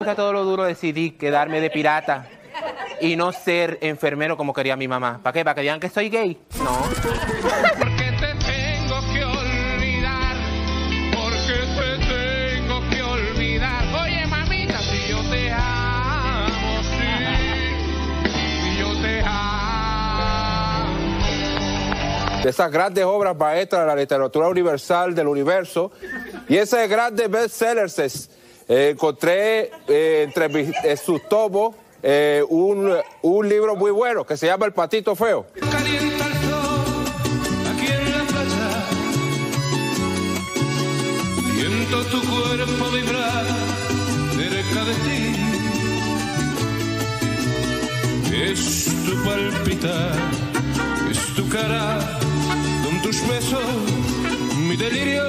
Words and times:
Todo 0.00 0.32
lo 0.32 0.44
duro 0.44 0.64
decidí 0.64 1.10
quedarme 1.10 1.60
de 1.60 1.68
pirata 1.68 2.26
y 3.02 3.16
no 3.16 3.32
ser 3.32 3.76
enfermero 3.82 4.34
como 4.34 4.54
quería 4.54 4.74
mi 4.74 4.88
mamá. 4.88 5.20
¿Para 5.22 5.34
qué? 5.34 5.44
¿Para 5.44 5.54
que 5.56 5.60
digan 5.60 5.78
que 5.78 5.90
soy 5.90 6.08
gay? 6.08 6.40
No. 6.56 6.80
Porque 7.78 8.10
te 8.18 8.34
tengo 8.46 8.98
que 9.12 9.22
olvidar, 9.26 10.36
porque 11.12 11.52
te 11.76 11.98
tengo 12.08 12.80
que 12.88 13.02
olvidar. 13.02 13.84
Oye, 14.02 14.26
mamita, 14.26 14.78
si 14.78 15.10
yo 15.10 15.20
te 15.30 15.52
amo, 15.52 16.82
sí, 16.82 17.12
si 18.62 18.78
yo 18.78 19.02
te 19.02 19.20
amo. 19.20 19.50
de 22.42 22.48
esas 22.48 22.70
grandes 22.72 23.04
obras 23.04 23.36
maestras 23.36 23.82
de 23.82 23.86
la 23.86 23.96
literatura 23.96 24.48
universal 24.48 25.14
del 25.14 25.26
universo 25.26 25.92
y 26.48 26.56
ese 26.56 26.88
grande 26.88 27.28
bestsellers 27.28 27.98
es, 27.98 28.30
encontré 28.70 29.72
eh, 29.88 30.22
entre 30.22 30.46
eh, 30.84 30.96
sus 30.96 31.28
tomos 31.28 31.74
eh, 32.02 32.42
un, 32.48 33.48
libro 33.48 33.74
muy 33.74 33.90
bueno 33.90 34.24
que 34.24 34.36
se 34.36 34.46
llama 34.46 34.66
El 34.66 34.72
Patito 34.72 35.16
Feo. 35.16 35.46
Calienta 35.58 36.26
el 36.26 36.32
sol 36.34 37.04
aquí 37.74 37.86
en 37.92 38.12
la 38.12 38.24
playa. 38.24 38.86
Siento 41.56 42.04
tu 42.04 42.20
cuerpo 42.30 42.90
vibrar 42.94 43.44
cerca 44.36 44.84
de 44.84 44.94
ti. 44.94 45.20
Es 48.52 48.86
tu 49.04 49.22
palpitar, 49.24 50.14
es 51.10 51.34
tu 51.34 51.48
cara, 51.48 51.98
con 52.84 53.02
tus 53.02 53.20
besos, 53.28 53.64
mi 54.56 54.76
delirio, 54.76 55.24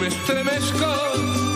me 0.00 0.06
estremezco. 0.06 1.51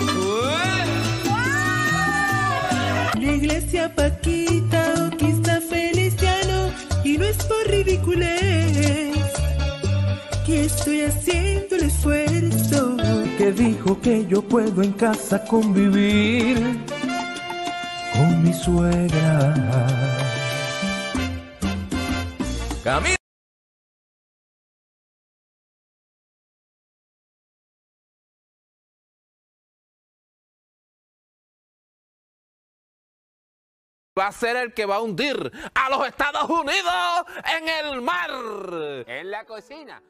La 3.26 3.32
iglesia 3.32 3.92
Paquita 3.92 4.94
o 5.04 5.16
quizá 5.16 5.60
Feliciano 5.60 6.70
y 7.02 7.18
no 7.18 7.24
es 7.24 7.36
por 7.38 7.66
ridiculez 7.66 9.16
que 10.46 10.66
estoy 10.66 11.00
haciendo 11.00 11.74
el 11.74 11.82
esfuerzo 11.82 12.96
que 13.36 13.50
dijo 13.50 14.00
que 14.00 14.24
yo 14.28 14.42
puedo 14.42 14.80
en 14.80 14.92
casa 14.92 15.44
convivir 15.44 16.56
con 18.14 18.44
mi 18.44 18.52
suegra. 18.52 19.54
Camila. 22.84 23.15
Va 34.18 34.28
a 34.28 34.32
ser 34.32 34.56
el 34.56 34.72
que 34.72 34.86
va 34.86 34.96
a 34.96 35.00
hundir 35.00 35.52
a 35.74 35.90
los 35.90 36.06
Estados 36.06 36.48
Unidos 36.48 37.24
en 37.58 37.68
el 37.68 38.00
mar. 38.00 38.30
En 39.06 39.30
la 39.30 39.44
cocina. 39.44 40.02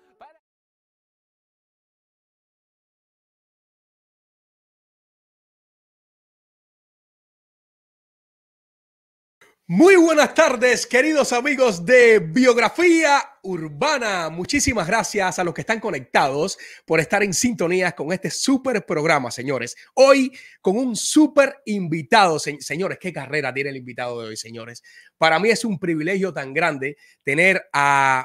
Muy 9.68 9.96
buenas 9.96 10.32
tardes, 10.32 10.86
queridos 10.86 11.32
amigos 11.32 11.84
de 11.84 12.20
Biografía 12.20 13.20
Urbana. 13.42 14.28
Muchísimas 14.30 14.86
gracias 14.86 15.40
a 15.40 15.44
los 15.44 15.52
que 15.54 15.62
están 15.62 15.80
conectados 15.80 16.56
por 16.84 17.00
estar 17.00 17.24
en 17.24 17.34
sintonía 17.34 17.90
con 17.90 18.12
este 18.12 18.30
súper 18.30 18.86
programa, 18.86 19.32
señores. 19.32 19.74
Hoy 19.94 20.30
con 20.60 20.76
un 20.76 20.94
súper 20.94 21.56
invitado, 21.64 22.38
se- 22.38 22.60
señores. 22.60 22.98
¿Qué 23.00 23.12
carrera 23.12 23.52
tiene 23.52 23.70
el 23.70 23.76
invitado 23.78 24.20
de 24.22 24.28
hoy, 24.28 24.36
señores? 24.36 24.84
Para 25.18 25.40
mí 25.40 25.50
es 25.50 25.64
un 25.64 25.80
privilegio 25.80 26.32
tan 26.32 26.54
grande 26.54 26.96
tener 27.24 27.60
a 27.72 28.24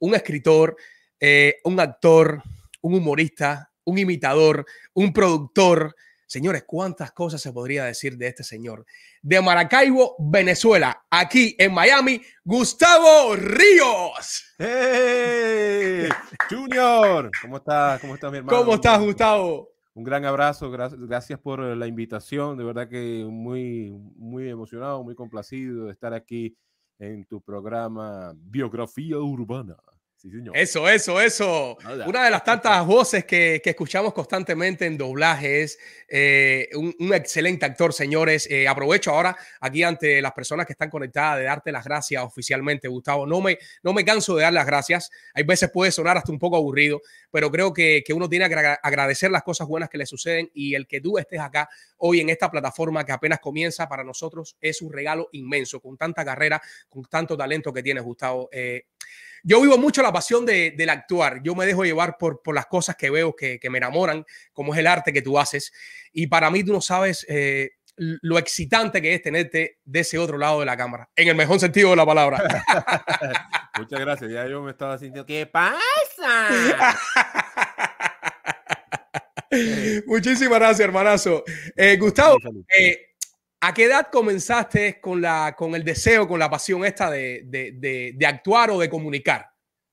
un 0.00 0.16
escritor, 0.16 0.76
eh, 1.20 1.58
un 1.62 1.78
actor, 1.78 2.42
un 2.80 2.94
humorista, 2.94 3.70
un 3.84 3.96
imitador, 3.98 4.66
un 4.94 5.12
productor. 5.12 5.94
Señores, 6.30 6.62
¿cuántas 6.64 7.10
cosas 7.10 7.40
se 7.42 7.52
podría 7.52 7.86
decir 7.86 8.16
de 8.16 8.28
este 8.28 8.44
señor? 8.44 8.86
de 9.20 9.40
Maracaibo, 9.42 10.14
Venezuela. 10.20 11.04
Aquí 11.10 11.56
en 11.58 11.74
Miami, 11.74 12.22
Gustavo 12.44 13.34
Ríos. 13.34 14.54
¡Hey! 14.56 16.08
Junior, 16.48 17.32
¿cómo 17.42 17.56
estás? 17.56 18.00
¿Cómo 18.00 18.14
estás, 18.14 18.30
mi 18.30 18.38
hermano? 18.38 18.56
¿Cómo 18.56 18.74
estás, 18.76 19.00
Gustavo? 19.00 19.70
Un 19.92 20.04
gran 20.04 20.24
abrazo, 20.24 20.70
gra- 20.70 20.94
gracias 20.96 21.40
por 21.40 21.58
la 21.58 21.86
invitación, 21.88 22.56
de 22.56 22.62
verdad 22.62 22.88
que 22.88 23.26
muy, 23.28 23.90
muy 24.16 24.48
emocionado, 24.48 25.02
muy 25.02 25.16
complacido 25.16 25.86
de 25.86 25.92
estar 25.92 26.14
aquí 26.14 26.56
en 27.00 27.24
tu 27.24 27.40
programa 27.40 28.32
Biografía 28.36 29.18
Urbana. 29.18 29.76
Sí, 30.20 30.28
señor. 30.30 30.54
Eso, 30.54 30.86
eso, 30.86 31.18
eso. 31.18 31.78
Hola. 31.82 32.06
Una 32.06 32.24
de 32.26 32.30
las 32.30 32.44
tantas 32.44 32.84
voces 32.84 33.24
que, 33.24 33.62
que 33.64 33.70
escuchamos 33.70 34.12
constantemente 34.12 34.84
en 34.84 34.98
doblajes. 34.98 35.78
eh, 36.06 36.68
un, 36.74 36.94
un 36.98 37.14
excelente 37.14 37.64
actor, 37.64 37.94
señores. 37.94 38.46
Eh, 38.50 38.68
aprovecho 38.68 39.12
ahora 39.12 39.34
aquí 39.62 39.82
ante 39.82 40.20
las 40.20 40.32
personas 40.32 40.66
que 40.66 40.74
están 40.74 40.90
conectadas 40.90 41.38
de 41.38 41.44
darte 41.44 41.72
las 41.72 41.86
gracias 41.86 42.22
oficialmente, 42.22 42.86
Gustavo. 42.86 43.26
No 43.26 43.40
me, 43.40 43.56
no 43.82 43.94
me 43.94 44.04
canso 44.04 44.36
de 44.36 44.42
dar 44.42 44.52
las 44.52 44.66
gracias. 44.66 45.10
Hay 45.32 45.44
veces 45.44 45.70
puede 45.70 45.90
sonar 45.90 46.18
hasta 46.18 46.30
un 46.30 46.38
poco 46.38 46.56
aburrido, 46.58 47.00
pero 47.30 47.50
creo 47.50 47.72
que, 47.72 48.02
que 48.04 48.12
uno 48.12 48.28
tiene 48.28 48.46
que 48.48 48.54
agra- 48.56 48.78
agradecer 48.82 49.30
las 49.30 49.42
cosas 49.42 49.68
buenas 49.68 49.88
que 49.88 49.96
le 49.96 50.04
suceden 50.04 50.50
y 50.52 50.74
el 50.74 50.86
que 50.86 51.00
tú 51.00 51.16
estés 51.16 51.40
acá 51.40 51.70
hoy 51.96 52.20
en 52.20 52.28
esta 52.28 52.50
plataforma 52.50 53.06
que 53.06 53.12
apenas 53.12 53.40
comienza 53.40 53.88
para 53.88 54.04
nosotros 54.04 54.54
es 54.60 54.82
un 54.82 54.92
regalo 54.92 55.30
inmenso, 55.32 55.80
con 55.80 55.96
tanta 55.96 56.26
carrera, 56.26 56.60
con 56.90 57.04
tanto 57.06 57.38
talento 57.38 57.72
que 57.72 57.82
tienes, 57.82 58.04
Gustavo. 58.04 58.50
Eh, 58.52 58.84
yo 59.42 59.60
vivo 59.60 59.78
mucho 59.78 60.02
la 60.02 60.12
pasión 60.12 60.46
de, 60.46 60.72
del 60.76 60.90
actuar. 60.90 61.42
Yo 61.42 61.54
me 61.54 61.66
dejo 61.66 61.84
llevar 61.84 62.16
por, 62.18 62.42
por 62.42 62.54
las 62.54 62.66
cosas 62.66 62.96
que 62.96 63.10
veo 63.10 63.34
que, 63.34 63.58
que 63.58 63.70
me 63.70 63.78
enamoran, 63.78 64.24
como 64.52 64.74
es 64.74 64.80
el 64.80 64.86
arte 64.86 65.12
que 65.12 65.22
tú 65.22 65.38
haces. 65.38 65.72
Y 66.12 66.26
para 66.26 66.50
mí 66.50 66.64
tú 66.64 66.72
no 66.72 66.80
sabes 66.80 67.24
eh, 67.28 67.70
lo 67.96 68.38
excitante 68.38 69.02
que 69.02 69.14
es 69.14 69.22
tenerte 69.22 69.78
de 69.84 70.00
ese 70.00 70.18
otro 70.18 70.38
lado 70.38 70.60
de 70.60 70.66
la 70.66 70.76
cámara, 70.76 71.10
en 71.14 71.28
el 71.28 71.34
mejor 71.34 71.60
sentido 71.60 71.90
de 71.90 71.96
la 71.96 72.06
palabra. 72.06 72.42
Muchas 73.78 74.00
gracias, 74.00 74.30
ya 74.30 74.46
yo 74.46 74.62
me 74.62 74.70
estaba 74.70 74.96
sintiendo 74.98 75.26
¿Qué 75.26 75.46
pasa? 75.46 75.78
Muchísimas 80.06 80.58
gracias, 80.58 80.80
hermanazo. 80.80 81.44
Eh, 81.76 81.96
Gustavo, 81.98 82.38
eh, 82.78 83.09
¿a 83.60 83.74
qué 83.74 83.84
edad 83.84 84.08
comenzaste 84.10 85.00
con, 85.00 85.20
la, 85.20 85.54
con 85.56 85.74
el 85.74 85.84
deseo, 85.84 86.26
con 86.26 86.38
la 86.38 86.48
pasión 86.50 86.84
esta 86.84 87.10
de, 87.10 87.42
de- 87.46 87.72
de- 87.72 88.14
de 88.16 88.26
actuar 88.26 88.70
o 88.70 88.78
de 88.78 88.88
comunicar? 88.90 89.46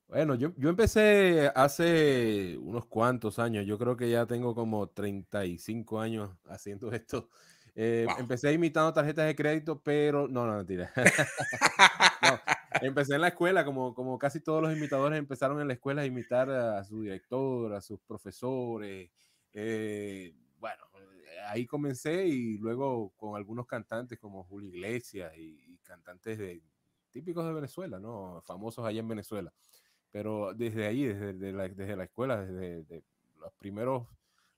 Bueno, 0.07 0.35
yo, 0.35 0.53
yo 0.57 0.69
empecé 0.69 1.51
hace 1.53 2.57
unos 2.61 2.85
cuantos 2.85 3.39
años, 3.39 3.66
yo 3.66 3.78
creo 3.78 3.97
que 3.97 4.09
ya 4.09 4.25
tengo 4.25 4.55
como 4.55 4.88
35 4.88 6.00
años 6.00 6.29
haciendo 6.50 6.91
esto. 6.94 7.29
Eh, 7.75 8.05
Wow. 8.07 8.19
Empecé 8.22 8.51
imitando 8.53 8.91
tarjetas 8.91 9.28
de 9.28 9.35
crédito, 9.35 9.79
pero 9.84 10.28
no, 10.28 10.47
no, 10.47 10.57
mentira. 10.57 10.91
No, 12.22 12.39
empecé 12.81 13.16
en 13.16 13.22
la 13.22 13.28
escuela, 13.29 13.63
como, 13.63 13.94
como 13.94 14.17
casi 14.17 14.39
todos 14.41 14.61
los 14.63 14.75
imitadores 14.75 15.19
empezaron 15.19 15.61
en 15.61 15.67
la 15.67 15.73
escuela 15.75 16.01
a 16.01 16.05
imitar 16.05 16.49
a 16.49 16.84
su 16.84 17.01
director, 17.03 17.73
a 17.73 17.81
sus 17.81 17.99
profesores. 17.99 19.11
eh, 19.53 20.34
bueno, 20.59 20.84
ahí 21.47 21.66
comencé 21.66 22.28
y 22.28 22.58
luego 22.58 23.13
con 23.18 23.35
algunos 23.35 23.66
cantantes 23.66 24.19
como 24.19 24.44
Julio 24.44 24.69
Iglesias 24.69 25.34
y, 25.38 25.59
y 25.68 25.78
cantantes 25.84 26.38
de, 26.38 26.62
típicos 27.12 27.46
de 27.46 27.53
Venezuela, 27.53 28.00
¿no? 28.00 28.44
Famosos 28.46 28.85
allá 28.85 29.00
en 29.00 29.08
Venezuela. 29.08 29.52
Pero 30.12 30.53
desde 30.53 30.85
ahí, 30.85 31.06
desde, 31.06 31.34
de 31.34 31.52
la, 31.52 31.68
desde 31.68 31.96
la 31.96 32.03
escuela, 32.03 32.46
desde 32.46 32.84
de 32.84 33.03
los, 33.40 33.52
primeros, 33.53 34.08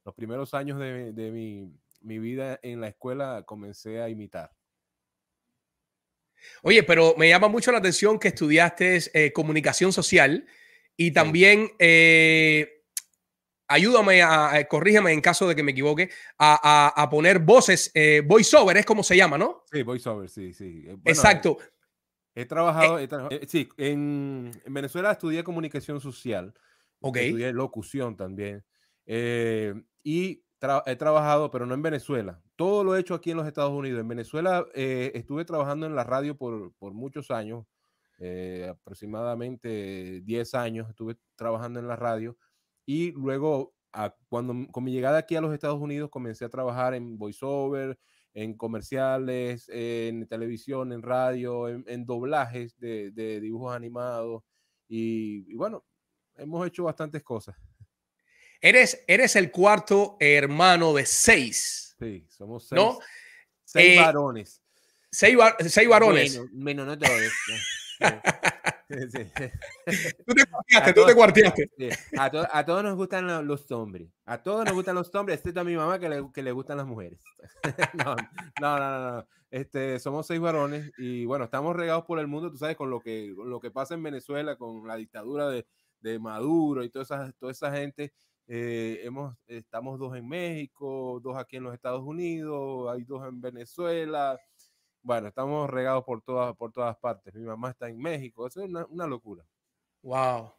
los 0.06 0.14
primeros 0.14 0.54
años 0.54 0.80
de, 0.80 1.14
de 1.14 1.32
mi, 1.32 1.72
mi 2.02 2.20
vida 2.20 2.60
en 2.62 2.82
la 2.82 2.90
escuela, 2.90 3.44
comencé 3.46 4.02
a 4.02 4.10
imitar. 4.10 4.52
Oye, 6.62 6.84
pero 6.84 7.16
me 7.18 7.30
llama 7.30 7.47
mucho 7.47 7.72
la 7.72 7.80
atención 7.80 8.20
que 8.20 8.30
estudiaste 8.30 9.00
eh, 9.14 9.34
comunicación 9.34 9.92
social 9.92 10.46
y 10.96 11.12
también, 11.12 11.72
eh, 11.80 12.78
ayúdame, 13.70 14.22
a, 14.22 14.54
a- 14.56 14.66
corrígeme 14.66 15.14
en 15.14 15.22
caso 15.22 15.48
de 15.48 15.56
que 15.56 15.64
me 15.64 15.72
equivoque, 15.72 16.10
a, 16.38 16.60
a- 16.96 17.02
a 17.04 17.10
poner 17.10 17.40
voces, 17.40 17.92
eh, 17.94 18.22
voiceover, 18.26 18.76
es 18.78 18.86
como 18.86 19.04
se 19.04 19.16
llama, 19.16 19.38
¿no? 19.38 19.64
Sí, 19.72 19.84
voiceover, 19.84 20.28
sí, 20.30 20.54
sí. 20.54 20.84
Eh, 20.86 20.94
bueno, 20.94 21.02
Exacto. 21.06 21.58
He 22.36 22.46
trabajado, 22.46 23.00
he 23.00 23.08
tra- 23.10 23.28
eh, 23.32 23.46
sí, 23.48 23.68
en, 23.78 24.52
en 24.66 24.74
Venezuela 24.74 25.12
estudié 25.12 25.44
comunicación 25.44 26.00
social, 26.00 26.54
Ok. 27.02 27.18
estudié 27.18 27.52
locución 27.54 28.16
también, 28.16 28.64
eh, 29.06 29.74
y 30.04 30.44
tra- 30.62 30.84
he 30.86 30.96
trabajado, 30.96 31.50
pero 31.52 31.66
no 31.66 31.74
en 31.74 31.82
Venezuela. 31.82 32.42
Todo 32.56 32.84
lo 32.84 32.96
he 32.96 33.00
hecho 33.00 33.14
aquí 33.16 33.32
en 33.32 33.38
los 33.38 33.48
Estados 33.48 33.72
Unidos. 33.72 34.00
En 34.02 34.08
Venezuela 34.08 34.66
eh, 34.74 35.12
estuve 35.16 35.44
trabajando 35.46 35.86
en 35.86 35.96
la 35.96 36.04
radio 36.04 36.38
por, 36.38 36.74
por 36.76 36.94
muchos 36.94 37.32
años, 37.32 37.66
eh, 38.20 38.68
aproximadamente 38.70 40.22
10 40.24 40.54
años 40.54 40.90
estuve 40.90 41.18
trabajando 41.36 41.80
en 41.80 41.88
la 41.88 41.96
radio, 41.96 42.38
y 42.91 43.12
luego, 43.12 43.76
a- 43.94 44.16
cuando 44.30 44.53
m- 44.53 44.68
con 44.72 44.84
mi 44.84 44.91
llegada 44.91 45.20
aquí 45.20 45.36
a 45.36 45.41
los 45.41 45.53
Estados 45.53 45.80
Unidos, 45.80 46.09
comencé 46.09 46.44
a 46.46 46.50
trabajar 46.50 46.96
en 46.96 47.20
voiceover, 47.20 48.00
en 48.34 48.56
comerciales, 48.58 49.70
en 49.70 50.28
televisión, 50.28 50.91
en 50.91 51.03
radio, 51.03 51.68
en, 51.68 51.84
en 51.88 52.06
doblajes 52.08 52.76
de, 52.80 53.12
de 53.12 53.40
dibujos 53.41 53.76
animados. 53.76 54.41
Y, 54.88 55.46
y 55.52 55.56
bueno, 55.56 55.86
hemos 56.36 56.66
hecho 56.66 56.86
bastantes 56.86 57.22
cosas. 57.22 57.56
Eres, 58.59 59.03
eres 59.08 59.35
el 59.35 59.52
cuarto 59.52 60.18
hermano 60.20 60.92
de 60.94 61.06
seis, 61.06 61.96
Sí, 62.00 62.26
somos 62.30 62.68
seis, 62.68 62.82
¿no? 62.82 62.97
seis 63.66 63.94
Eh, 63.94 63.97
varones. 63.97 64.64
Seis, 65.12 65.38
va- 65.38 65.56
seis 65.68 65.88
varones. 65.88 66.38
Bueno, 66.38 66.52
bueno, 66.53 66.85
no 66.85 66.97
sí. 68.90 69.31
Tú 70.25 70.34
te 70.34 70.46
cuarteaste, 70.46 70.90
A 70.90 70.93
tú 70.93 71.05
te. 71.78 71.90
Sí, 71.90 71.90
A, 72.17 72.29
to- 72.31 72.47
a 72.51 72.66
todos 72.66 72.84
nos 72.84 72.96
gustan 72.96 73.28
lo- 73.28 73.41
los 73.43 73.69
hombres. 73.72 74.09
A 74.25 74.41
todos 74.41 74.66
nos 74.66 74.73
gustan 74.73 74.96
los 74.96 75.13
hombres, 75.16 75.37
excepto 75.37 75.61
a 75.61 75.63
mi 75.63 75.75
mamá 75.75 75.99
que 75.99 76.09
le, 76.09 76.31
que 76.34 76.41
le 76.43 76.51
gustan 76.51 76.78
las 76.78 76.87
mujeres. 76.87 77.19
no, 77.93 78.16
no, 78.61 78.79
no, 78.79 78.79
no, 78.79 79.11
no. 79.17 79.28
Este, 79.51 79.99
somos 79.99 80.28
seis 80.28 80.40
varones 80.40 80.91
y 80.99 81.25
bueno, 81.25 81.46
estamos 81.46 81.75
regados 81.75 82.05
por 82.05 82.19
el 82.19 82.28
mundo, 82.28 82.51
tú 82.51 82.57
sabes, 82.57 82.75
con 82.78 82.90
lo 82.91 82.99
que, 83.01 83.34
con 83.35 83.49
lo 83.49 83.59
que 83.59 83.72
pasa 83.72 83.96
en 83.96 84.03
Venezuela, 84.03 84.55
con 84.57 84.87
la 84.87 84.96
dictadura 84.96 85.49
de, 85.49 85.66
de 86.01 86.19
Maduro 86.19 86.84
y 86.84 86.90
toda 86.90 87.03
esa, 87.03 87.31
toda 87.40 87.51
esa 87.51 87.72
gente. 87.72 88.13
eh, 88.47 88.99
hemos, 89.03 89.35
estamos 89.47 89.97
dos 89.99 90.16
en 90.16 90.28
México, 90.28 91.19
dos 91.23 91.35
aquí 91.37 91.57
en 91.57 91.63
los 91.63 91.73
Estados 91.73 92.03
Unidos, 92.03 92.91
hay 92.93 93.03
dos 93.03 93.28
en 93.28 93.41
Venezuela. 93.41 94.40
Bueno, 95.01 95.28
estamos 95.29 95.69
regados 95.69 96.03
por 96.03 96.22
todas, 96.22 96.55
por 96.55 96.72
todas 96.72 96.97
partes. 96.97 97.34
Mi 97.34 97.43
mamá 97.46 97.69
está 97.72 97.87
en 97.90 97.97
México, 97.97 98.46
eso 98.47 98.61
es 98.61 98.69
una, 98.69 98.85
una 98.87 99.07
locura. 99.07 99.43
Wow. 100.03 100.51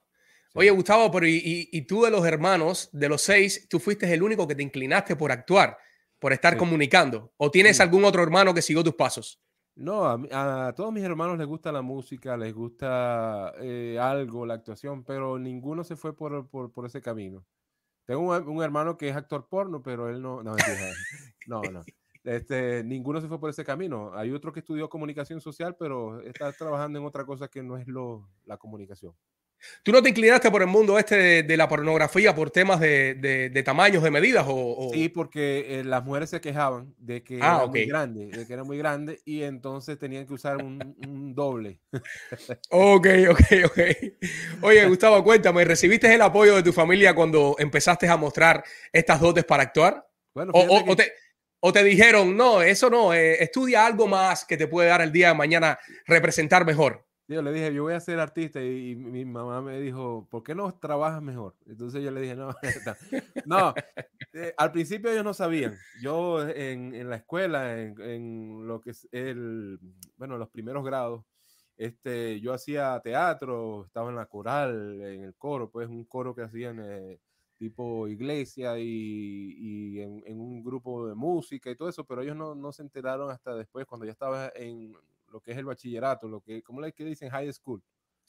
Sí. 0.49 0.59
Oye, 0.59 0.71
Gustavo, 0.71 1.11
pero 1.11 1.27
y, 1.27 1.37
y- 1.37 1.69
y 1.73 1.83
tú 1.83 2.03
de 2.03 2.11
los 2.11 2.25
hermanos, 2.27 2.89
de 2.93 3.09
los 3.09 3.23
seis, 3.23 3.69
tú 3.69 3.79
fuiste 3.79 4.13
el 4.13 4.23
único 4.23 4.49
que 4.49 4.55
te 4.55 4.63
inclinaste 4.63 5.15
por 5.17 5.31
actuar, 5.31 5.79
por 6.19 6.33
estar 6.33 6.55
Sí. 6.55 6.59
comunicando. 6.59 7.33
¿O 7.37 7.51
tienes 7.51 7.77
Sí. 7.77 7.83
algún 7.83 8.05
otro 8.05 8.23
hermano 8.23 8.53
que 8.53 8.63
siguió 8.63 8.83
tus 8.83 8.95
pasos? 8.95 9.41
No, 9.77 10.05
a, 10.05 10.73
todos 10.77 10.93
mis 10.93 11.05
hermanos 11.05 11.39
les 11.39 11.47
gusta 11.47 11.71
la 11.73 11.81
música, 11.83 12.37
les 12.37 12.53
gusta 12.53 13.53
eh, 13.61 13.99
algo, 14.01 14.45
la 14.45 14.55
actuación, 14.55 15.05
pero 15.05 15.39
ninguno 15.39 15.85
se 15.85 15.97
fue 15.97 16.15
por, 16.17 16.49
por, 16.49 16.73
por 16.73 16.85
ese 16.87 17.01
camino. 17.01 17.47
Tengo 18.05 18.23
un, 18.23 18.49
un 18.49 18.63
hermano 18.65 18.99
que 18.99 19.09
es 19.09 19.17
actor 19.17 19.47
porno, 19.49 19.83
pero 19.83 20.09
él 20.11 20.21
no, 20.21 20.43
no, 20.43 20.55
no. 21.47 21.85
Este, 22.25 22.85
ninguno 22.85 23.21
se 23.21 23.29
fue 23.29 23.41
por 23.41 23.51
ese 23.51 23.65
camino. 23.65 24.13
Hay 24.15 24.31
otro 24.33 24.53
que 24.53 24.61
estudió 24.61 24.89
comunicación 24.89 25.41
social, 25.41 25.77
pero 25.79 26.21
está 26.23 26.53
trabajando 26.53 26.99
en 26.99 27.05
otra 27.07 27.25
cosa 27.25 27.49
que 27.49 27.63
no 27.63 27.77
es 27.79 27.87
lo, 27.87 28.29
la 28.45 28.57
comunicación. 28.57 29.15
¿Tú 29.83 29.93
no 29.93 30.03
te 30.03 30.09
inclinaste 30.09 30.51
por 30.51 30.63
el 30.63 30.69
mundo 30.69 30.99
este 30.99 31.17
de, 31.17 31.43
de 31.43 31.57
la 31.57 31.69
pornografía 31.69 32.35
por 32.35 32.51
temas 32.51 32.81
de, 32.81 33.15
de- 33.15 33.51
de 33.51 33.63
tamaños, 33.63 34.03
de 34.03 34.11
medidas? 34.11 34.47
O, 34.49 34.55
o- 34.55 34.93
Sí, 34.93 35.09
porque 35.11 35.81
eh, 35.81 35.85
las 35.85 36.03
mujeres 36.05 36.31
se 36.31 36.41
quejaban 36.41 36.95
de 36.99 37.23
que 37.23 37.39
Ah, 37.43 37.57
era 37.57 37.65
ok. 37.65 37.73
muy 37.73 37.87
grande, 37.87 38.27
de 38.27 38.47
que 38.47 38.53
era 38.55 38.65
muy 38.65 38.79
grande 38.79 39.21
y 39.27 39.43
entonces 39.43 39.99
tenían 39.99 40.27
que 40.27 40.33
usar 40.35 40.57
un, 40.57 40.95
un 41.07 41.35
doble. 41.35 41.79
Ok, 42.71 43.07
ok, 43.31 43.41
ok. 43.67 43.79
Oye, 44.63 44.87
Gustavo, 44.87 45.23
cuéntame, 45.25 45.65
¿recibiste 45.65 46.13
el 46.15 46.23
apoyo 46.23 46.55
de 46.57 46.63
tu 46.63 46.73
familia 46.73 47.15
cuando 47.15 47.57
empezaste 47.59 48.09
a 48.09 48.17
mostrar 48.17 48.63
estas 48.93 49.21
dotes 49.21 49.45
para 49.45 49.65
actuar? 49.65 50.07
Bueno, 50.35 50.53
O, 50.55 50.61
o- 50.61 50.85
que- 50.85 50.91
o 50.93 50.97
te, 50.97 51.13
o 51.61 51.73
te 51.73 51.85
dijeron, 51.85 52.37
no, 52.37 52.63
eso 52.63 52.91
no, 52.91 53.13
eh, 53.13 53.43
estudia 53.43 53.87
algo 53.87 54.07
más 54.07 54.45
que 54.45 54.57
te 54.57 54.67
puede 54.67 54.89
dar 54.89 55.03
el 55.03 55.13
día 55.13 55.29
de 55.29 55.35
mañana 55.35 55.79
representar 56.07 56.65
mejor? 56.65 57.07
Yo 57.29 57.43
le 57.43 57.53
dije, 57.53 57.73
yo 57.73 57.85
voy 57.85 57.95
a 57.95 58.01
ser 58.01 58.19
artista 58.19 58.61
y, 58.61 58.91
y 58.91 58.97
mi 58.97 59.25
mamá 59.25 59.63
me 59.63 59.79
dijo, 59.79 60.27
¿por 60.29 60.43
qué 60.43 60.53
no 60.53 60.75
trabajas 60.75 61.23
mejor? 61.23 61.55
Entonces 61.67 62.03
yo 62.03 62.11
le 62.11 62.21
dije, 62.21 62.35
no, 62.37 62.53
no, 63.47 63.75
eh, 64.33 64.53
al 64.57 64.73
principio 64.73 65.13
ellos 65.13 65.23
no 65.23 65.33
sabían. 65.33 65.77
Yo 66.03 66.49
en, 66.49 66.93
en 66.93 67.09
la 67.09 67.17
escuela, 67.17 67.81
en, 67.81 68.01
en 68.01 68.67
lo 68.67 68.81
que 68.81 68.91
es 68.91 69.07
el, 69.13 69.79
bueno, 70.17 70.39
los 70.39 70.49
primeros 70.49 70.85
grados, 70.85 71.25
este, 71.77 72.41
yo 72.41 72.53
hacía 72.53 73.01
teatro, 73.03 73.85
estaba 73.87 74.11
en 74.11 74.17
la 74.17 74.27
coral, 74.27 75.01
en 75.01 75.23
el 75.23 75.35
coro, 75.37 75.71
pues 75.71 75.89
un 75.89 76.05
coro 76.05 76.35
que 76.35 76.43
hacían 76.43 76.81
eh, 76.85 77.21
tipo 77.61 78.09
iglesia 78.09 78.79
y, 78.79 78.85
y 79.59 80.01
en, 80.03 80.23
en 80.27 80.41
un 80.41 80.65
grupo 80.65 81.07
de 81.09 81.15
música 81.15 81.71
y 81.71 81.77
todo 81.77 81.89
eso, 81.91 82.07
pero 82.07 82.23
ellos 82.23 82.37
no, 82.37 82.55
no 82.57 82.73
se 82.73 82.83
enteraron 82.83 83.31
hasta 83.31 83.55
después, 83.57 83.87
cuando 83.87 84.07
ya 84.07 84.13
estaba 84.13 84.51
en 84.57 84.95
lo 85.29 85.41
que 85.43 85.53
es 85.53 85.59
el 85.59 85.67
bachillerato, 85.67 86.29
lo 86.29 86.41
que, 86.43 86.63
¿cómo 86.63 86.81
le 86.81 86.93
que 86.93 87.05
dicen? 87.05 87.31
High 87.31 87.53
school. 87.53 87.83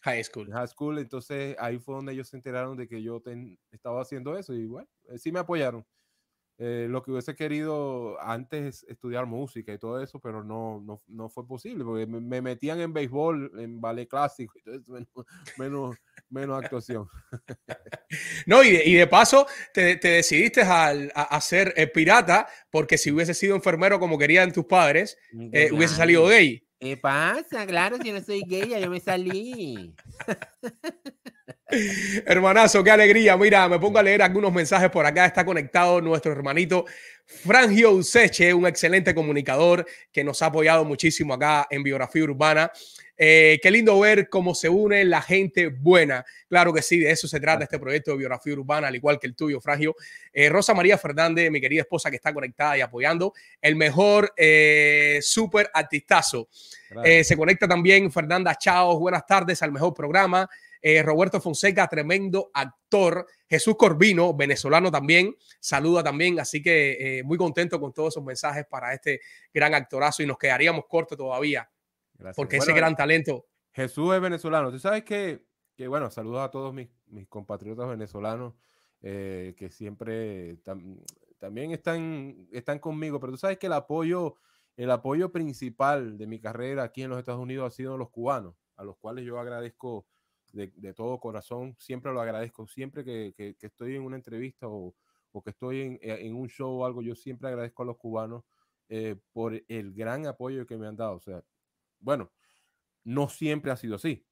High 0.04 0.24
school. 0.24 0.52
High 0.52 0.68
school, 0.68 0.98
entonces 1.00 1.56
ahí 1.60 1.80
fue 1.80 1.96
donde 1.96 2.14
ellos 2.14 2.28
se 2.30 2.36
enteraron 2.38 2.76
de 2.78 2.88
que 2.88 3.02
yo 3.04 3.22
ten- 3.22 3.60
estaba 3.72 4.02
haciendo 4.02 4.36
eso 4.38 4.54
y 4.54 4.66
bueno, 4.68 4.90
eh, 5.10 5.18
sí 5.20 5.32
me 5.32 5.40
apoyaron. 5.40 5.86
Eh, 6.64 6.86
lo 6.88 7.02
que 7.02 7.10
hubiese 7.10 7.34
querido 7.34 8.22
antes 8.22 8.84
es 8.84 8.90
estudiar 8.90 9.26
música 9.26 9.74
y 9.74 9.80
todo 9.80 10.00
eso, 10.00 10.20
pero 10.20 10.44
no, 10.44 10.80
no, 10.86 11.02
no 11.08 11.28
fue 11.28 11.48
posible, 11.48 11.84
porque 11.84 12.06
me, 12.06 12.22
me 12.22 12.40
metían 12.40 12.80
en 12.80 12.94
béisbol, 12.94 13.60
en 13.60 13.82
ballet 13.82 14.08
clásico, 14.08 14.54
eso, 14.66 14.84
menos, 14.86 15.08
menos, 15.58 15.98
menos 16.30 16.64
actuación. 16.64 17.08
No, 18.46 18.62
y 18.64 18.72
de, 18.72 18.86
y 18.86 18.94
de 18.96 19.08
paso 19.08 19.48
te, 19.74 19.96
te 19.96 20.10
decidiste 20.10 20.62
al- 20.62 21.12
a, 21.16 21.36
a 21.36 21.42
ser 21.42 21.74
eh, 21.78 21.88
pirata 21.88 22.46
porque 22.70 22.98
si 22.98 23.10
hubiese 23.12 23.34
sido 23.34 23.56
enfermero 23.56 24.00
como 24.00 24.18
querían 24.18 24.52
tus 24.52 24.66
padres, 24.66 25.18
eh, 25.54 25.70
hubiese 25.72 25.96
salido 25.96 26.28
gay. 26.28 26.62
¿Qué 26.80 26.98
pasa? 26.98 27.66
Claro, 27.66 27.98
si 28.02 28.12
no 28.12 28.20
soy 28.22 28.42
gay, 28.42 28.70
ya 28.70 28.80
yo 28.80 28.90
me 28.90 29.00
salí. 29.00 29.96
Hermanazo, 32.26 32.84
qué 32.84 32.92
alegría. 32.92 33.38
Mira, 33.38 33.68
me 33.70 33.80
pongo 33.80 34.00
a 34.00 34.04
leer 34.04 34.22
algunos 34.22 34.52
mensajes 34.54 34.90
por 34.90 35.06
acá. 35.06 35.26
Está 35.26 35.46
conectado 35.46 36.02
nuestro 36.02 36.32
hermanito 36.32 36.86
Frangio 37.26 37.92
Useche, 37.92 38.54
un 38.54 38.68
excelente 38.68 39.16
comunicador 39.16 39.86
que 40.12 40.24
nos 40.24 40.42
ha 40.42 40.48
apoyado 40.48 40.84
muchísimo 40.84 41.34
acá 41.34 41.68
en 41.70 41.84
Biografía 41.84 42.24
Urbana. 42.24 42.72
Eh, 43.18 43.60
qué 43.62 43.70
lindo 43.70 44.00
ver 44.00 44.30
cómo 44.30 44.56
se 44.56 44.68
une 44.68 45.06
la 45.06 45.22
gente 45.22 45.68
buena. 45.68 46.26
Claro 46.50 46.74
que 46.74 46.82
sí, 46.82 47.00
de 47.00 47.12
eso 47.12 47.28
se 47.28 47.40
trata 47.40 47.64
este 47.64 47.78
proyecto 47.80 48.12
de 48.12 48.18
Biografía 48.18 48.54
Urbana, 48.54 48.88
al 48.88 48.96
igual 48.96 49.20
que 49.20 49.28
el 49.28 49.36
tuyo, 49.36 49.62
Frangio. 49.62 49.96
Eh, 50.34 50.50
Rosa 50.50 50.74
María 50.74 50.98
Fernández, 50.98 51.52
mi 51.52 51.62
querida 51.62 51.82
esposa 51.82 52.10
que 52.10 52.16
está 52.16 52.34
conectada 52.34 52.78
y 52.78 52.82
apoyando. 52.82 53.34
El 53.62 53.76
mejor 53.76 54.34
eh, 54.36 55.20
súper 55.22 55.70
artistazo. 55.74 56.50
Eh, 57.04 57.24
se 57.24 57.38
conecta 57.38 57.68
también 57.68 58.12
Fernanda 58.12 58.56
Chao. 58.56 59.00
Buenas 59.00 59.26
tardes 59.26 59.62
al 59.62 59.72
mejor 59.72 59.94
programa. 59.94 60.50
Eh, 60.82 61.04
Roberto 61.04 61.40
Fonseca, 61.40 61.88
tremendo 61.88 62.50
actor. 62.54 63.28
Jesús 63.48 63.76
Corvino, 63.78 64.34
venezolano 64.34 64.90
también, 64.92 65.36
saluda 65.60 66.04
también. 66.04 66.40
Así 66.40 66.62
que 66.62 67.20
eh, 67.20 67.24
muy 67.24 67.38
contento 67.38 67.80
con 67.80 67.94
todos 67.94 68.14
esos 68.14 68.24
mensajes 68.24 68.66
para 68.70 68.94
este 68.94 69.22
gran 69.54 69.74
actorazo 69.76 70.24
y 70.24 70.26
nos 70.26 70.38
quedaríamos 70.38 70.86
cortos 70.88 71.18
todavía 71.18 71.70
Gracias. 72.16 72.36
porque 72.36 72.58
Bueno, 72.58 72.72
ese 72.72 72.80
gran 72.80 72.96
talento. 72.96 73.46
Jesús 73.74 74.14
es 74.16 74.22
venezolano. 74.22 74.72
Tú 74.72 74.80
sabes 74.80 75.04
que, 75.04 75.46
que 75.76 75.88
bueno, 75.88 76.10
saludos 76.10 76.42
a 76.42 76.50
todos 76.52 76.74
mis, 76.74 76.90
mis 77.08 77.28
compatriotas 77.28 77.88
venezolanos 77.88 78.54
eh, 79.02 79.54
que 79.58 79.70
siempre 79.70 80.58
tam- 80.64 81.04
también 81.40 81.72
están, 81.72 82.48
están 82.52 82.80
conmigo, 82.80 83.20
pero 83.20 83.32
tú 83.34 83.38
sabes 83.38 83.58
que 83.58 83.68
el 83.68 83.74
apoyo, 83.74 84.36
el 84.78 84.92
apoyo 84.92 85.32
principal 85.32 86.18
de 86.18 86.28
mi 86.28 86.40
carrera 86.40 86.84
aquí 86.84 87.02
en 87.04 87.10
los 87.10 87.20
Estados 87.20 87.42
Unidos 87.42 87.68
ha 87.72 87.76
sido 87.76 87.98
los 87.98 88.10
cubanos, 88.10 88.56
a 88.78 88.84
los 88.84 88.98
cuales 88.98 89.26
yo 89.26 89.40
agradezco 89.40 90.06
de, 90.54 90.72
de 90.76 90.94
todo 90.94 91.20
corazón, 91.20 91.76
siempre 91.80 92.12
lo 92.14 92.22
agradezco, 92.22 92.68
siempre 92.68 93.04
que, 93.06 93.34
que- 93.36 93.56
que 93.56 93.68
estoy 93.68 93.96
en 93.96 94.04
una 94.04 94.16
entrevista 94.18 94.68
o, 94.68 94.96
o 95.32 95.42
que 95.44 95.52
estoy 95.52 95.82
en, 95.82 95.94
eh, 96.02 96.20
en 96.26 96.36
un 96.36 96.48
show 96.50 96.72
o 96.82 96.86
algo, 96.86 97.02
yo 97.02 97.16
siempre 97.16 97.50
agradezco 97.50 97.84
a 97.84 97.86
los 97.86 97.98
cubanos 97.98 98.44
eh, 98.90 99.16
por 99.34 99.54
el 99.68 99.94
gran 99.94 100.26
apoyo 100.28 100.66
que 100.66 100.78
me 100.78 100.88
han 100.88 100.98
dado. 100.98 101.16
O 101.16 101.20
sea, 101.22 101.44
bueno, 102.00 102.32
no 103.04 103.30
siempre 103.30 103.72
ha 103.72 103.78
sido 103.78 103.96
así. 103.96 104.26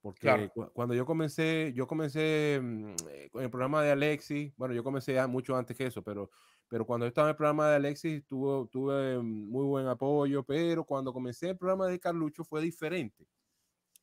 Porque 0.00 0.20
Claro. 0.22 0.50
cu- 0.52 0.70
cuando 0.72 0.94
yo 0.94 1.04
comencé, 1.06 1.72
yo 1.74 1.86
comencé 1.86 2.60
mm, 2.62 2.94
eh, 3.10 3.28
con 3.32 3.42
el 3.42 3.50
programa 3.50 3.82
de 3.82 3.90
Alexis, 3.92 4.54
bueno, 4.56 4.74
yo 4.74 4.84
comencé 4.84 5.24
mucho 5.26 5.56
antes 5.56 5.76
que 5.76 5.86
eso, 5.86 6.02
pero, 6.04 6.30
pero 6.68 6.86
cuando 6.86 7.06
yo 7.06 7.08
estaba 7.08 7.28
en 7.28 7.30
el 7.32 7.36
programa 7.36 7.68
de 7.70 7.76
Alexis 7.76 8.24
tuve, 8.26 8.68
tuve 8.70 9.18
muy 9.22 9.64
buen 9.66 9.86
apoyo, 9.88 10.44
pero 10.44 10.84
cuando 10.84 11.12
comencé 11.12 11.50
el 11.50 11.58
programa 11.58 11.88
de 11.88 11.98
Carlucho 12.00 12.44
fue 12.44 12.62
diferente. 12.62 13.26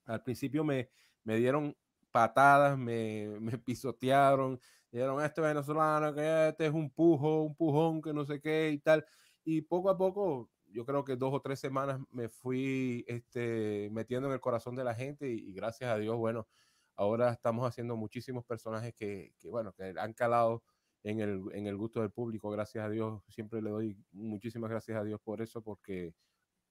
Al 0.05 0.23
principio 0.23 0.63
me, 0.63 0.89
me 1.25 1.37
dieron 1.37 1.75
patadas, 2.11 2.77
me, 2.77 3.27
me 3.41 3.57
pisotearon, 3.57 4.59
dijeron, 4.89 5.21
este 5.23 5.41
venezolano, 5.41 6.13
que 6.13 6.49
este 6.49 6.67
es 6.67 6.73
un 6.73 6.89
pujo, 6.89 7.41
un 7.43 7.55
pujón, 7.55 8.01
que 8.01 8.13
no 8.13 8.25
sé 8.25 8.39
qué 8.39 8.71
y 8.71 8.79
tal. 8.79 9.05
Y 9.43 9.61
poco 9.63 9.89
a 9.89 9.97
poco, 9.97 10.49
yo 10.67 10.85
creo 10.85 11.03
que 11.03 11.17
dos 11.17 11.33
o 11.33 11.41
tres 11.41 11.59
semanas 11.59 11.99
me 12.11 12.29
fui 12.29 13.03
este, 13.07 13.89
metiendo 13.91 14.27
en 14.29 14.33
el 14.33 14.39
corazón 14.39 14.75
de 14.75 14.85
la 14.85 14.95
gente 14.95 15.29
y, 15.29 15.53
gracias 15.53 15.91
a 15.91 15.97
Dios, 15.97 16.15
bueno, 16.17 16.47
ahora 16.95 17.31
estamos 17.33 17.67
haciendo 17.67 17.97
muchísimos 17.97 18.45
personajes 18.45 18.93
que, 18.95 19.33
que, 19.39 19.49
bueno, 19.49 19.73
que 19.73 19.93
han 19.97 20.13
calado 20.13 20.63
en 21.03 21.19
el, 21.19 21.43
en 21.53 21.67
el 21.67 21.77
gusto 21.77 22.01
del 22.01 22.11
público, 22.11 22.49
gracias 22.49 22.85
a 22.85 22.89
Dios, 22.89 23.21
siempre 23.29 23.61
le 23.61 23.69
doy 23.69 23.97
muchísimas 24.11 24.69
gracias 24.69 24.97
a 24.97 25.03
Dios 25.03 25.19
por 25.21 25.41
eso, 25.41 25.61
porque 25.61 26.13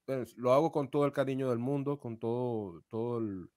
bueno, 0.06 0.24
lo 0.36 0.52
hago 0.52 0.72
con 0.72 0.90
todo 0.90 1.06
el 1.06 1.12
cariño 1.12 1.50
del 1.50 1.58
mundo, 1.58 1.98
con 1.98 2.18
todo, 2.18 2.82
todo 2.88 3.18
el, 3.18 3.48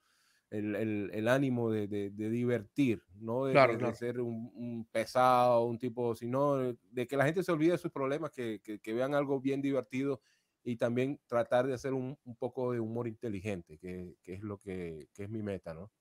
el, 0.50 0.76
el- 0.76 1.12
el 1.14 1.28
ánimo 1.28 1.70
de, 1.72 1.88
de- 1.88 2.10
de 2.12 2.30
divertir, 2.30 3.02
no 3.16 3.46
de, 3.46 3.60
Claro, 3.60 3.78
de 3.78 3.94
ser 3.94 4.22
un, 4.22 4.52
un 4.56 4.86
pesado, 4.92 5.66
un 5.66 5.78
tipo, 5.80 6.16
sino 6.16 6.56
de, 6.58 6.78
de 6.92 7.08
que 7.08 7.18
la 7.18 7.26
gente 7.26 7.44
se 7.44 7.52
olvide 7.52 7.72
de 7.74 7.78
sus 7.78 7.92
problemas, 7.92 8.32
que, 8.32 8.60
que- 8.64 8.80
que 8.80 8.94
vean 8.94 9.14
algo 9.16 9.40
bien 9.42 9.62
divertido 9.62 10.22
y 10.64 10.78
también 10.78 11.20
tratar 11.28 11.68
de 11.68 11.74
hacer 11.74 11.94
un, 11.94 12.18
un 12.26 12.36
poco 12.36 12.72
de 12.74 12.80
humor 12.80 13.08
inteligente, 13.08 13.78
que, 13.78 14.16
que 14.24 14.34
es 14.34 14.42
lo 14.42 14.58
que, 14.60 15.10
que 15.14 15.24
es 15.24 15.30
mi 15.30 15.42
meta, 15.44 15.74
¿no? 15.74 15.92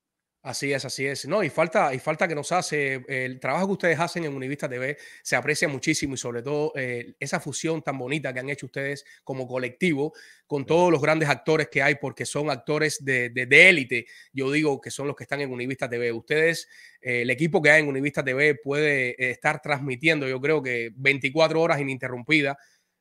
Así 0.46 0.72
es, 0.72 0.84
así 0.84 1.04
es. 1.04 1.26
No, 1.26 1.42
y 1.42 1.50
falta, 1.50 1.92
y 1.92 1.98
falta 1.98 2.28
que 2.28 2.34
nos 2.36 2.52
hace, 2.52 3.04
el 3.08 3.40
trabajo 3.40 3.66
que 3.66 3.72
ustedes 3.72 3.98
hacen 3.98 4.26
en 4.26 4.32
Univista 4.32 4.68
TV 4.68 4.96
se 5.20 5.34
aprecia 5.34 5.66
muchísimo 5.66 6.14
y 6.14 6.18
sobre 6.18 6.40
todo 6.40 6.72
eh, 6.76 7.16
esa 7.18 7.40
fusión 7.40 7.82
tan 7.82 7.98
bonita 7.98 8.32
que 8.32 8.38
han 8.38 8.48
hecho 8.48 8.66
ustedes 8.66 9.04
como 9.24 9.48
colectivo 9.48 10.12
con 10.46 10.64
todos 10.64 10.92
los 10.92 11.02
grandes 11.02 11.28
actores 11.28 11.66
que 11.68 11.82
hay, 11.82 11.96
porque 11.96 12.24
son 12.24 12.48
actores 12.48 13.04
de, 13.04 13.30
de, 13.30 13.46
de 13.46 13.68
élite, 13.68 14.06
yo 14.32 14.52
digo 14.52 14.80
que 14.80 14.92
son 14.92 15.08
los 15.08 15.16
que 15.16 15.24
están 15.24 15.40
en 15.40 15.50
Univista 15.50 15.90
TV. 15.90 16.12
Ustedes, 16.12 16.68
eh, 17.00 17.22
el 17.22 17.30
equipo 17.30 17.60
que 17.60 17.70
hay 17.70 17.82
en 17.82 17.88
Univista 17.88 18.22
TV 18.22 18.54
puede 18.54 19.20
eh, 19.20 19.30
estar 19.32 19.60
transmitiendo, 19.60 20.28
yo 20.28 20.40
creo 20.40 20.62
que 20.62 20.92
24 20.94 21.60
horas 21.60 21.80
ininterrumpida, 21.80 22.56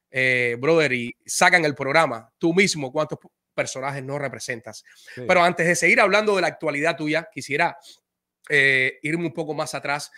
eh, 0.10 0.58
brother, 0.60 0.94
y 0.94 1.16
sacan 1.24 1.64
el 1.64 1.76
programa. 1.76 2.28
Tú 2.40 2.56
mismo, 2.56 2.92
¿cuántos 2.92 3.20
personajes 3.56 4.04
no 4.04 4.20
representas? 4.20 4.84
Sí. 5.16 5.24
Pero 5.28 5.42
antes 5.42 5.66
de 5.66 5.76
seguir 5.76 6.00
hablando 6.00 6.36
de 6.36 6.42
la 6.42 6.48
actualidad 6.48 6.96
tuya, 6.96 7.30
quisiera 7.34 7.78
eh, 8.50 9.00
irme 9.02 9.26
un 9.26 9.34
poco 9.34 9.56
más 9.56 9.74
atrás. 9.74 10.12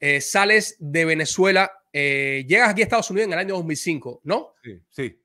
Eh, 0.00 0.22
sales 0.22 0.76
de 0.78 1.04
Venezuela, 1.04 1.70
eh, 1.92 2.44
llegas 2.48 2.70
aquí 2.70 2.80
a 2.80 2.84
Estados 2.84 3.10
Unidos 3.10 3.26
en 3.26 3.32
el 3.34 3.38
año 3.40 3.54
2005, 3.56 4.20
¿no? 4.24 4.54
sí, 4.62 4.80
sí. 4.88 5.20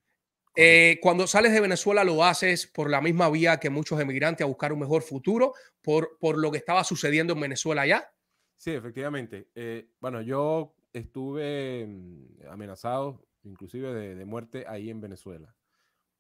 Eh, 0.56 1.00
cuando 1.02 1.28
sales 1.28 1.54
de 1.54 1.62
Venezuela 1.62 2.04
lo 2.04 2.26
haces 2.26 2.68
por 2.68 2.90
la 2.90 3.00
misma 3.00 3.30
vía 3.30 3.58
que 3.58 3.70
muchos 3.70 4.00
emigrantes 4.02 4.44
a 4.44 4.48
buscar 4.48 4.74
un 4.74 4.80
mejor 4.80 5.02
futuro, 5.02 5.54
por, 5.82 6.18
por 6.20 6.38
lo 6.38 6.52
que 6.52 6.58
estaba 6.58 6.84
sucediendo 6.84 7.34
en 7.34 7.40
Venezuela 7.40 7.84
allá. 7.84 8.12
Sí, 8.56 8.72
efectivamente. 8.72 9.48
Eh, 9.56 9.88
bueno, 10.00 10.22
yo 10.22 10.76
estuve 10.92 11.86
mm, 11.88 12.48
amenazado, 12.50 13.26
inclusive 13.44 13.94
de, 13.94 14.16
de 14.16 14.26
muerte, 14.26 14.66
ahí 14.68 14.90
en 14.90 15.00
Venezuela. 15.00 15.56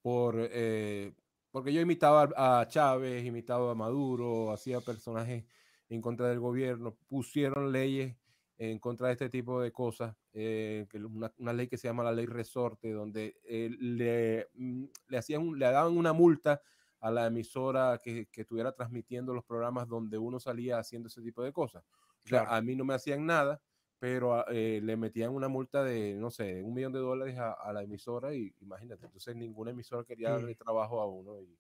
Por, 0.01 0.35
eh, 0.51 1.11
porque 1.51 1.73
yo 1.73 1.81
imitaba 1.81 2.29
a 2.35 2.67
Chávez, 2.67 3.25
imitaba 3.25 3.71
a 3.71 3.75
Maduro, 3.75 4.51
hacía 4.51 4.81
personajes 4.81 5.45
en 5.89 6.01
contra 6.01 6.29
del 6.29 6.39
gobierno, 6.39 6.97
pusieron 7.07 7.71
leyes 7.71 8.15
en 8.57 8.79
contra 8.79 9.07
de 9.07 9.13
este 9.13 9.29
tipo 9.29 9.59
de 9.61 9.71
cosas, 9.71 10.15
eh, 10.33 10.85
que 10.89 10.97
una, 10.99 11.33
una 11.37 11.51
ley 11.53 11.67
que 11.67 11.77
se 11.77 11.87
llama 11.87 12.03
la 12.03 12.11
ley 12.11 12.27
resorte, 12.27 12.91
donde 12.91 13.35
eh, 13.43 13.69
le, 13.79 14.47
mm, 14.53 14.85
le, 15.09 15.17
hacían, 15.17 15.41
un- 15.41 15.59
le 15.59 15.65
daban 15.65 15.97
una 15.97 16.13
multa 16.13 16.61
a 16.99 17.09
la 17.11 17.25
emisora 17.27 17.99
que, 18.03 18.27
que 18.31 18.41
estuviera 18.41 18.71
transmitiendo 18.73 19.33
los 19.33 19.43
programas 19.43 19.87
donde 19.87 20.17
uno 20.19 20.39
salía 20.39 20.77
haciendo 20.77 21.07
ese 21.07 21.21
tipo 21.21 21.41
de 21.43 21.51
cosas. 21.51 21.83
O 22.23 22.27
sea, 22.27 22.43
a 22.55 22.61
mí 22.61 22.75
no 22.75 22.85
me 22.85 22.93
hacían 22.93 23.25
nada, 23.25 23.59
pero 24.01 24.35
a- 24.35 24.45
eh, 24.49 24.81
le 24.83 24.97
metían 24.97 25.31
una 25.33 25.47
multa 25.49 25.83
de, 25.85 26.15
no 26.17 26.31
sé, 26.31 26.63
un 26.63 26.73
millón 26.73 26.93
de 26.93 26.99
dólares 26.99 27.37
a, 27.39 27.53
a 27.53 27.73
la 27.73 27.83
emisora 27.83 28.33
y 28.35 28.55
imagínate, 28.61 29.05
entonces 29.05 29.35
ninguna 29.37 29.71
emisora 29.71 30.05
quería 30.05 30.31
Mm. 30.31 30.33
darle 30.33 30.55
trabajo 30.55 31.01
a 31.01 31.07
uno. 31.07 31.39
Y, 31.41 31.59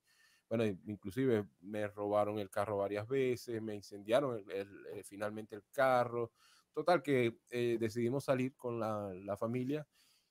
bueno, 0.49 0.65
inclusive 0.65 1.47
me 1.61 1.87
robaron 1.87 2.39
el 2.39 2.49
carro 2.49 2.77
varias 2.77 3.07
veces, 3.07 3.61
me 3.61 3.75
incendiaron 3.75 4.37
el- 4.39 4.51
el- 4.51 4.87
eh, 4.93 5.03
finalmente 5.03 5.55
el 5.55 5.63
carro. 5.71 6.33
Total 6.73 7.03
que 7.03 7.39
eh, 7.51 7.77
decidimos 7.79 8.25
salir 8.25 8.55
con 8.57 8.79
la, 8.79 9.13
la 9.15 9.37
familia 9.37 9.87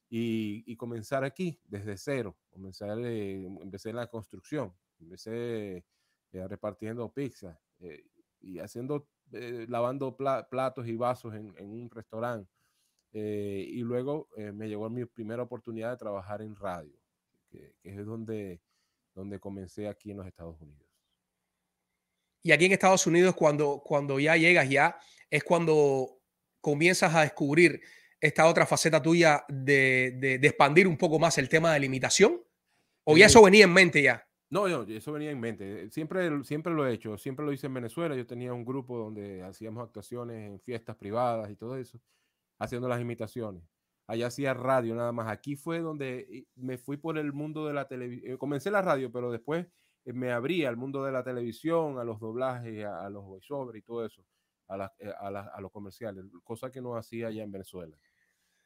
y, 0.08 0.64
y 0.70 0.76
comenzar 0.76 1.24
aquí 1.24 1.60
desde 1.64 1.96
cero. 1.96 2.38
Comenzar, 2.50 2.98
eh, 3.00 3.44
empecé 3.60 3.90
en 3.90 3.96
la 3.96 4.08
construcción, 4.08 4.76
empecé 4.98 5.84
eh, 6.32 6.48
repartiendo 6.48 7.12
pizza 7.12 7.60
eh, 7.80 8.04
y 8.40 8.58
haciendo, 8.58 9.08
eh, 9.32 9.66
lavando 9.68 10.16
pla- 10.16 10.46
platos 10.48 10.86
y 10.86 10.96
vasos 10.96 11.34
en, 11.34 11.54
en 11.58 11.70
un 11.70 11.90
restaurante. 11.90 12.50
Eh, 13.12 13.66
y 13.68 13.80
luego 13.80 14.28
eh, 14.36 14.52
me 14.52 14.68
llegó 14.68 14.88
mi 14.88 15.04
primera 15.04 15.42
oportunidad 15.42 15.90
de 15.90 15.96
trabajar 15.96 16.42
en 16.42 16.54
radio, 16.54 16.96
que, 17.50 17.74
que 17.82 17.90
es 17.90 18.06
donde, 18.06 18.60
donde 19.14 19.40
comencé 19.40 19.88
aquí 19.88 20.12
en 20.12 20.18
los 20.18 20.26
Estados 20.26 20.60
Unidos. 20.60 20.86
Y 22.42 22.52
aquí 22.52 22.66
en 22.66 22.72
Estados 22.72 23.06
Unidos, 23.06 23.34
cuando, 23.34 23.82
cuando 23.84 24.18
ya 24.20 24.36
llegas, 24.36 24.68
ya 24.70 24.96
es 25.28 25.42
cuando 25.44 26.20
comienzas 26.60 27.14
a 27.14 27.22
descubrir 27.22 27.80
esta 28.20 28.46
otra 28.46 28.64
faceta 28.66 29.02
tuya 29.02 29.44
de, 29.48 30.16
de- 30.18 30.38
de 30.38 30.46
expandir 30.48 30.86
un 30.86 30.96
poco 30.96 31.18
más 31.18 31.36
el 31.38 31.48
tema 31.48 31.72
de 31.74 31.80
la 31.80 31.86
imitación. 31.86 32.40
¿O 33.04 33.16
ya 33.16 33.26
eso 33.26 33.42
venía 33.42 33.64
en 33.64 33.72
mente 33.72 34.02
ya? 34.02 34.26
No, 34.50 34.66
no, 34.68 34.82
eso 34.82 35.12
venía 35.12 35.30
en 35.30 35.38
mente. 35.38 35.88
Siempre, 35.90 36.42
siempre 36.42 36.72
lo 36.74 36.84
he 36.86 36.92
hecho. 36.92 37.16
Siempre 37.16 37.44
lo 37.44 37.52
hice 37.52 37.68
en 37.68 37.74
Venezuela. 37.74 38.16
Yo 38.16 38.26
tenía 38.26 38.52
un 38.52 38.64
grupo 38.64 38.98
donde 38.98 39.42
hacíamos 39.44 39.84
actuaciones 39.84 40.50
en 40.50 40.60
fiestas 40.60 40.96
privadas 40.96 41.50
y 41.50 41.56
todo 41.56 41.76
eso, 41.76 42.00
haciendo 42.58 42.88
las 42.88 43.00
imitaciones. 43.00 43.62
Allá 44.08 44.26
hacía 44.28 44.54
radio 44.54 44.94
nada 44.96 45.12
más. 45.12 45.28
Aquí 45.28 45.56
fue 45.56 45.80
donde 45.80 46.20
eh, 46.30 46.46
me 46.56 46.78
fui 46.78 46.96
por 46.96 47.18
el 47.18 47.32
mundo 47.32 47.66
de 47.66 47.74
la 47.74 47.86
televisión. 47.88 48.38
Comencé 48.38 48.70
la 48.72 48.82
radio, 48.82 49.12
pero 49.12 49.30
después 49.30 49.68
eh, 50.04 50.12
me 50.12 50.32
abrí 50.32 50.64
al 50.64 50.76
mundo 50.76 51.04
de 51.04 51.12
la 51.12 51.22
televisión, 51.24 51.98
a 52.00 52.04
los 52.04 52.20
doblajes, 52.20 52.84
a, 52.86 53.08
los 53.10 53.24
voiceovers 53.24 53.78
y 53.78 53.82
todo 53.82 54.04
eso, 54.04 54.24
a, 54.68 54.92
eh, 54.98 55.12
a, 55.20 55.28
a 55.28 55.60
los 55.60 55.70
comerciales, 55.72 56.24
cosa 56.44 56.70
que 56.72 56.80
no 56.82 56.96
hacía 56.96 57.28
allá 57.28 57.44
en 57.44 57.52
Venezuela. 57.52 57.96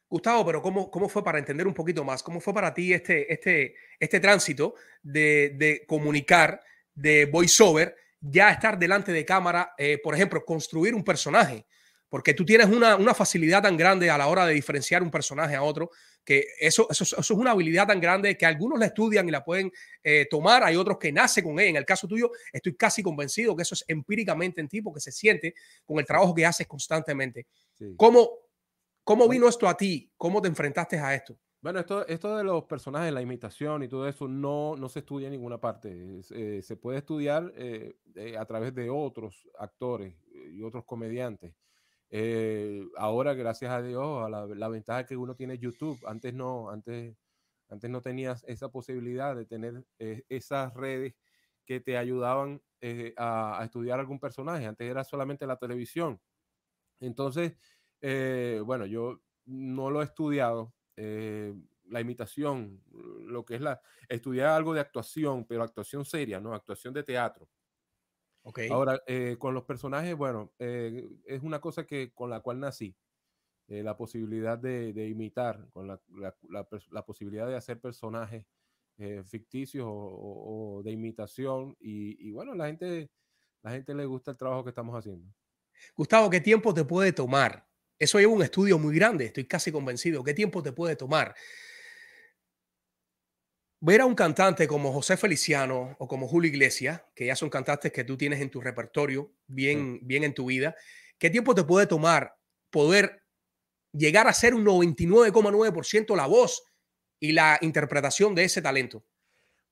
Gustavo, 0.09 0.45
pero 0.45 0.61
¿cómo, 0.61 0.89
¿cómo 0.91 1.09
fue 1.09 1.23
para 1.23 1.39
entender 1.39 1.67
un 1.67 1.73
poquito 1.73 2.03
más? 2.03 2.21
¿Cómo 2.21 2.39
fue 2.39 2.53
para 2.53 2.73
ti 2.73 2.93
este, 2.93 3.31
este, 3.31 3.75
este 3.99 4.19
tránsito 4.19 4.75
de, 5.01 5.53
de 5.57 5.85
comunicar, 5.87 6.61
de 6.93 7.25
voiceover, 7.25 7.95
ya 8.21 8.51
estar 8.51 8.77
delante 8.77 9.11
de 9.11 9.25
cámara, 9.25 9.73
eh, 9.77 9.99
por 10.03 10.15
ejemplo, 10.15 10.45
construir 10.45 10.93
un 10.93 11.03
personaje? 11.03 11.65
Porque 12.07 12.33
tú 12.33 12.45
tienes 12.45 12.67
una, 12.67 12.95
una 12.95 13.13
facilidad 13.13 13.63
tan 13.63 13.75
grande 13.75 14.09
a 14.09 14.17
la 14.17 14.27
hora 14.27 14.45
de 14.45 14.53
diferenciar 14.53 15.01
un 15.01 15.09
personaje 15.09 15.55
a 15.55 15.63
otro, 15.63 15.89
que 16.23 16.45
eso, 16.59 16.87
eso, 16.89 17.03
eso 17.03 17.19
es 17.19 17.29
una 17.31 17.51
habilidad 17.51 17.87
tan 17.87 17.99
grande 17.99 18.37
que 18.37 18.45
algunos 18.45 18.79
la 18.79 18.87
estudian 18.87 19.27
y 19.27 19.31
la 19.31 19.43
pueden 19.43 19.71
eh, 20.03 20.27
tomar, 20.29 20.63
hay 20.63 20.75
otros 20.75 20.97
que 20.97 21.11
nacen 21.11 21.43
con 21.43 21.59
ella. 21.59 21.69
En 21.71 21.75
el 21.77 21.85
caso 21.85 22.07
tuyo, 22.07 22.31
estoy 22.53 22.75
casi 22.75 23.03
convencido 23.03 23.55
que 23.55 23.63
eso 23.63 23.75
es 23.75 23.85
empíricamente 23.87 24.61
en 24.61 24.67
ti, 24.67 24.81
porque 24.81 25.01
se 25.01 25.11
siente 25.11 25.55
con 25.85 25.99
el 25.99 26.05
trabajo 26.05 26.33
que 26.33 26.45
haces 26.45 26.67
constantemente. 26.67 27.45
Sí. 27.77 27.93
¿Cómo, 27.97 28.29
cómo 29.05 29.29
vino 29.29 29.47
esto 29.47 29.67
a 29.69 29.77
ti? 29.77 30.11
¿Cómo 30.17 30.41
te 30.41 30.49
enfrentaste 30.49 30.99
a 30.99 31.15
esto? 31.15 31.39
Bueno, 31.61 31.79
esto, 31.79 32.05
esto 32.07 32.37
de 32.37 32.43
los 32.43 32.65
personajes, 32.65 33.11
la 33.11 33.21
imitación 33.23 33.81
y 33.81 33.87
todo 33.87 34.07
eso, 34.07 34.27
no, 34.27 34.75
no 34.75 34.87
se 34.87 34.99
estudia 34.99 35.27
en 35.27 35.31
ninguna 35.33 35.59
parte. 35.59 36.21
Eh, 36.31 36.61
se 36.61 36.77
puede 36.77 36.99
estudiar 36.99 37.51
eh, 37.55 37.97
eh, 38.15 38.37
a 38.37 38.45
través 38.45 38.75
de 38.75 38.89
otros 38.91 39.49
actores 39.57 40.13
eh, 40.31 40.51
y 40.53 40.61
otros 40.61 40.85
comediantes. 40.85 41.55
Eh, 42.09 42.83
ahora, 42.97 43.33
gracias 43.33 43.71
a 43.71 43.81
Dios, 43.81 44.25
a 44.25 44.29
la, 44.29 44.45
la 44.47 44.69
ventaja 44.69 45.05
que 45.05 45.17
uno 45.17 45.35
tiene 45.35 45.57
YouTube, 45.57 45.99
antes 46.07 46.33
no, 46.35 46.69
antes, 46.69 47.17
antes 47.69 47.89
no 47.89 48.01
tenías 48.01 48.43
esa 48.47 48.69
posibilidad 48.69 49.35
de 49.35 49.45
tener 49.47 49.85
eh, 49.99 50.23
esas 50.29 50.73
redes 50.75 51.15
que 51.65 51.79
te 51.79 51.97
ayudaban 51.97 52.61
a, 53.17 53.59
a 53.61 53.65
estudiar 53.65 53.99
algún 53.99 54.19
personaje. 54.19 54.67
Antes 54.67 54.87
era 54.89 55.03
solamente 55.03 55.47
la 55.47 55.57
televisión. 55.57 56.21
Entonces, 56.99 57.53
eh, 58.05 58.61
bueno, 58.65 58.85
yo 58.85 59.21
no 59.45 59.89
lo 59.91 60.01
he 60.01 60.05
estudiado, 60.05 60.75
eh, 60.97 61.53
la 61.85 62.01
imitación, 62.01 62.83
lo 62.91 63.45
que 63.45 63.55
es 63.55 63.61
la, 63.61 63.81
estudiar 64.09 64.47
algo 64.49 64.73
de 64.73 64.81
actuación, 64.81 65.45
pero 65.47 65.63
actuación 65.63 66.05
seria, 66.05 66.39
¿no? 66.39 66.53
Actuación 66.55 66.93
de 66.93 67.03
teatro. 67.03 67.49
Ok. 68.43 68.59
Ahora, 68.67 68.99
eh, 69.07 69.37
con 69.39 69.53
los 69.53 69.63
personajes, 69.65 70.15
bueno, 70.15 70.53
es 70.57 71.43
una 71.43 71.61
cosa 71.61 71.85
que 71.85 72.11
con 72.13 72.29
la 72.31 72.39
cual 72.41 72.59
nací, 72.59 72.95
la 73.67 73.97
posibilidad 73.97 74.57
de, 74.59 74.93
de 74.93 75.09
imitar, 75.09 75.69
con 75.71 75.87
la, 75.87 76.01
la- 76.09 76.37
la 76.49 76.69
pers- 76.69 76.89
la 76.91 77.05
posibilidad 77.05 77.47
de 77.47 77.55
hacer 77.57 77.81
personajes 77.81 78.45
eh, 78.99 79.23
ficticios 79.25 79.85
o, 79.87 79.91
o- 79.93 80.77
o 80.79 80.83
de 80.83 80.91
imitación 80.91 81.75
y, 81.79 82.27
y 82.29 82.31
bueno, 82.31 82.55
la 82.55 82.67
gente, 82.67 83.11
la 83.63 83.71
gente 83.71 83.95
le 83.95 84.05
gusta 84.05 84.31
el 84.31 84.37
trabajo 84.37 84.63
que 84.65 84.69
estamos 84.71 84.95
haciendo. 84.97 85.33
Gustavo, 85.97 86.29
¿qué 86.29 86.39
tiempo 86.39 86.73
te 86.73 86.85
puede 86.85 87.11
tomar? 87.11 87.67
Eso 87.99 88.19
lleva 88.19 88.33
un 88.33 88.43
estudio 88.43 88.77
muy 88.77 88.95
grande, 88.95 89.25
estoy 89.25 89.45
casi 89.45 89.71
convencido. 89.71 90.23
¿Qué 90.23 90.33
tiempo 90.33 90.61
te 90.61 90.71
puede 90.73 90.95
tomar? 90.95 91.33
Ver 93.81 94.01
a 94.01 94.05
un 94.05 94.15
cantante 94.15 94.67
como 94.67 94.91
José 94.91 95.15
Feliciano 95.17 95.95
o 95.99 96.07
como 96.07 96.27
Julio 96.27 96.49
Iglesias, 96.49 97.03
que 97.13 97.25
ya 97.27 97.35
son 97.35 97.49
cantantes 97.49 97.91
que 97.91 98.03
tú 98.03 98.17
tienes 98.17 98.41
en 98.41 98.49
tu 98.49 98.61
repertorio, 98.61 99.33
bien, 99.47 99.99
bien 100.01 100.23
en 100.23 100.33
tu 100.33 100.45
vida, 100.47 100.75
¿qué 101.19 101.29
tiempo 101.29 101.53
te 101.53 101.63
puede 101.63 101.85
tomar 101.85 102.35
poder 102.71 103.23
llegar 103.91 104.27
a 104.27 104.33
ser 104.33 104.53
un 104.55 104.63
99,9% 104.63 106.15
la 106.15 106.25
voz 106.25 106.63
y 107.19 107.31
la 107.33 107.57
interpretación 107.61 108.33
de 108.33 108.45
ese 108.45 108.61
talento? 108.61 109.05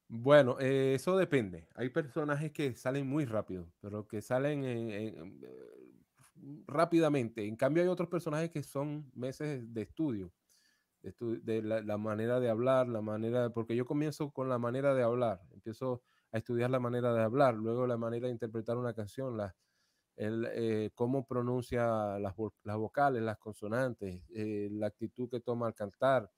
Bueno, 0.07 0.57
eh, 0.59 0.93
eso 0.95 1.17
depende. 1.17 1.67
Hay 1.75 1.89
personajes 1.89 2.51
que 2.51 2.75
salen 2.75 3.07
muy 3.07 3.25
rápido, 3.25 3.73
pero 3.81 4.07
que 4.07 4.21
salen 4.21 4.63
en- 4.63 4.91
en- 4.91 5.39
eh, 5.43 5.49
rápidamente. 6.67 7.45
En 7.47 7.55
cambio, 7.55 7.83
hay 7.83 7.89
otros 7.89 8.09
personajes 8.09 8.51
que 8.51 8.63
son 8.63 9.11
meses 9.15 9.73
de 9.73 9.81
estudio, 9.83 10.33
de, 11.01 11.13
estu- 11.15 11.41
de 11.43 11.61
la, 11.63 11.81
la 11.81 11.97
manera 11.97 12.39
de 12.39 12.49
hablar, 12.49 12.87
la 12.89 13.01
manera, 13.01 13.51
porque 13.51 13.75
yo 13.75 13.85
comienzo 13.85 14.31
con 14.31 14.49
la 14.49 14.59
manera 14.59 14.93
de 14.95 15.03
hablar. 15.03 15.41
Empiezo 15.51 16.03
a 16.31 16.37
estudiar 16.39 16.69
la 16.71 16.79
manera 16.79 17.13
de 17.13 17.23
hablar, 17.23 17.55
luego 17.55 17.87
la 17.87 17.97
manera 17.97 18.27
de 18.27 18.33
interpretar 18.33 18.77
una 18.77 18.93
canción, 18.93 19.37
la, 19.37 19.55
el, 20.15 20.47
eh, 20.51 20.91
cómo 20.95 21.25
pronuncia 21.27 22.19
las, 22.19 22.35
vo- 22.35 22.53
las 22.63 22.77
vocales, 22.77 23.21
las 23.23 23.37
consonantes, 23.39 24.23
eh, 24.35 24.69
la 24.71 24.87
actitud 24.87 25.29
que 25.29 25.39
toma 25.39 25.67
al 25.67 25.73
cantar. 25.75 26.31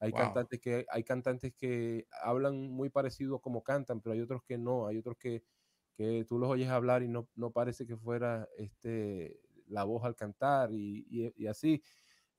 Hay 0.00 0.12
Wow. 0.12 0.14
cantantes 0.14 0.60
que 0.60 0.86
hay 0.90 1.04
cantantes 1.04 1.54
que 1.56 2.06
hablan 2.22 2.70
muy 2.70 2.88
parecido 2.90 3.40
como 3.40 3.62
cantan, 3.62 4.00
pero 4.00 4.14
hay 4.14 4.20
otros 4.20 4.42
que 4.44 4.58
no, 4.58 4.86
hay 4.86 4.98
otros 4.98 5.16
que, 5.18 5.44
que 5.94 6.24
tú 6.28 6.38
los 6.38 6.50
oyes 6.50 6.68
hablar 6.68 7.02
y 7.02 7.08
no, 7.08 7.28
no 7.34 7.50
parece 7.52 7.86
que 7.86 7.96
fuera 7.96 8.48
este, 8.58 9.40
la 9.66 9.84
voz 9.84 10.04
al 10.04 10.16
cantar 10.16 10.72
y, 10.72 11.06
y- 11.10 11.32
y 11.36 11.46
así. 11.46 11.82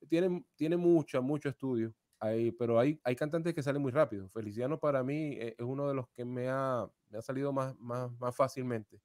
Tiene, 0.08 0.44
tiene 0.56 0.76
mucho, 0.76 1.22
mucho 1.22 1.48
estudio 1.48 1.94
ahí, 2.18 2.50
pero 2.52 2.78
hay, 2.78 3.00
hay 3.04 3.16
cantantes 3.16 3.54
que 3.54 3.62
salen 3.62 3.82
muy 3.82 3.92
rápido. 3.92 4.28
Feliciano 4.30 4.78
para 4.80 5.02
mí 5.04 5.34
eh, 5.34 5.54
es 5.58 5.64
uno 5.64 5.88
de 5.88 5.94
los 5.94 6.08
que 6.10 6.24
me 6.24 6.48
ha, 6.48 6.90
me 7.10 7.18
ha 7.18 7.22
salido 7.22 7.52
más, 7.52 7.76
más, 7.78 8.10
más 8.18 8.34
fácilmente 8.36 9.00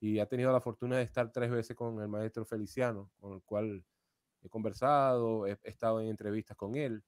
y 0.00 0.18
ha 0.20 0.26
tenido 0.28 0.52
la 0.52 0.60
fortuna 0.60 0.96
de 0.98 1.02
estar 1.04 1.32
tres 1.32 1.50
veces 1.50 1.76
con 1.76 2.00
el 2.00 2.08
maestro 2.08 2.44
Feliciano, 2.44 3.10
con 3.18 3.34
el 3.34 3.42
cual 3.42 3.84
he 4.42 4.48
conversado, 4.48 5.46
he, 5.46 5.52
he 5.64 5.70
estado 5.70 6.00
en 6.00 6.08
entrevistas 6.08 6.56
con 6.56 6.76
él. 6.76 7.04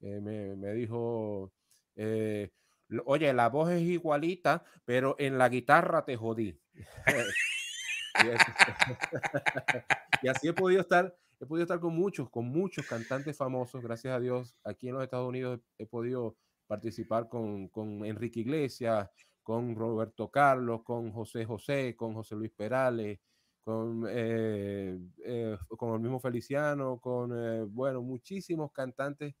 Eh, 0.00 0.20
me, 0.20 0.56
me 0.56 0.72
dijo, 0.74 1.52
eh, 1.96 2.50
"Lo- 2.52 2.63
oye, 3.04 3.32
la 3.32 3.48
voz 3.48 3.70
es 3.70 3.82
igualita, 3.82 4.64
pero 4.84 5.16
en 5.18 5.38
la 5.38 5.48
guitarra 5.48 6.04
te 6.04 6.16
jodí. 6.16 6.60
y, 10.22 10.28
así, 10.28 10.48
he 10.48 10.52
podido 10.52 10.80
estar, 10.80 11.14
he 11.40 11.46
podido 11.46 11.64
estar 11.64 11.80
con 11.80 11.94
muchos, 11.94 12.30
con 12.30 12.46
muchos 12.46 12.86
cantantes 12.86 13.36
famosos, 13.36 13.82
gracias 13.82 14.14
a 14.14 14.20
Dios. 14.20 14.56
Aquí 14.64 14.88
en 14.88 14.94
los 14.94 15.02
Estados 15.02 15.28
Unidos 15.28 15.60
he, 15.78 15.86
podido 15.86 16.36
participar 16.66 17.28
con, 17.28 17.68
con 17.68 18.04
Enrique 18.04 18.40
Iglesias, 18.40 19.10
con 19.42 19.74
Roberto 19.74 20.30
Carlos, 20.30 20.82
con 20.82 21.12
José 21.12 21.44
José, 21.44 21.94
con 21.96 22.14
José 22.14 22.36
Luis 22.36 22.52
Perales, 22.52 23.18
con, 23.64 24.06
eh, 24.08 24.98
eh, 25.24 25.56
con 25.68 25.94
el 25.94 26.00
mismo 26.00 26.20
Feliciano, 26.20 26.98
con, 26.98 27.32
eh, 27.32 27.62
bueno, 27.62 28.02
muchísimos 28.02 28.72
cantantes 28.72 29.34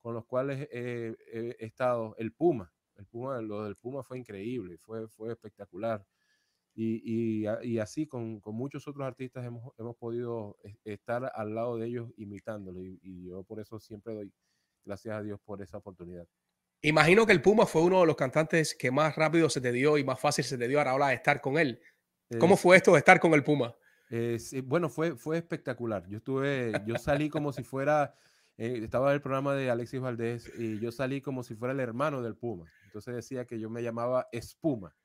con 0.00 0.14
los 0.14 0.26
cuales 0.26 0.68
he 0.70 1.16
estado. 1.58 2.14
El 2.18 2.32
Puma, 2.32 2.72
el 2.98 3.06
Puma, 3.06 3.40
lo 3.40 3.64
del 3.64 3.76
Puma 3.76 4.02
fue 4.02 4.18
increíble, 4.18 4.76
fue, 4.78 5.08
fue 5.08 5.32
espectacular. 5.32 6.04
Y, 6.74 7.42
y, 7.42 7.46
y 7.62 7.78
así 7.78 8.06
con, 8.06 8.40
con 8.40 8.54
muchos 8.54 8.86
otros 8.86 9.04
artistas 9.06 9.44
hemos, 9.44 9.72
hemos 9.78 9.96
podido 9.96 10.56
es- 10.62 10.76
estar 10.84 11.32
al 11.34 11.54
lado 11.54 11.76
de 11.76 11.86
ellos 11.88 12.10
imitándolo. 12.16 12.84
Y, 12.84 13.00
y 13.02 13.24
yo 13.28 13.42
por 13.42 13.58
eso 13.58 13.80
siempre 13.80 14.14
doy 14.14 14.32
gracias 14.84 15.16
a 15.16 15.22
Dios 15.22 15.40
por 15.44 15.60
esa 15.62 15.78
oportunidad. 15.78 16.26
Imagino 16.82 17.26
que 17.26 17.32
el 17.32 17.42
Puma 17.42 17.66
fue 17.66 17.82
uno 17.82 18.00
de 18.00 18.06
los 18.06 18.14
cantantes 18.14 18.76
que 18.76 18.92
más 18.92 19.16
rápido 19.16 19.50
se 19.50 19.60
te 19.60 19.72
dio 19.72 19.98
y 19.98 20.04
más 20.04 20.20
fácil 20.20 20.44
se 20.44 20.56
te 20.56 20.68
dio 20.68 20.80
a 20.80 20.84
la 20.84 20.94
hora 20.94 21.08
de 21.08 21.14
estar 21.14 21.40
con 21.40 21.58
él. 21.58 21.80
¿Cómo 22.38 22.56
fue 22.56 22.76
esto 22.76 22.92
de 22.92 22.98
estar 22.98 23.18
con 23.18 23.32
el 23.34 23.42
Puma? 23.42 23.74
Eh, 24.10 24.38
sí, 24.38 24.60
bueno, 24.60 24.88
fue, 24.88 25.16
fue 25.16 25.38
espectacular. 25.38 26.06
Yo 26.08 26.18
estuve, 26.18 26.72
yo 26.86 26.96
salí 26.98 27.28
como 27.28 27.52
si 27.52 27.64
fuera, 27.64 28.14
eh, 28.56 28.80
estaba 28.84 29.08
en 29.10 29.14
el 29.14 29.20
programa 29.20 29.54
de 29.54 29.70
Alexis 29.70 30.00
Valdés 30.00 30.52
y 30.58 30.78
yo 30.78 30.92
salí 30.92 31.20
como 31.20 31.42
si 31.42 31.54
fuera 31.56 31.72
el 31.72 31.80
hermano 31.80 32.22
del 32.22 32.36
Puma. 32.36 32.66
Entonces 32.88 33.14
decía 33.14 33.46
que 33.46 33.60
yo 33.60 33.70
me 33.70 33.82
llamaba 33.82 34.28
Espuma. 34.32 34.96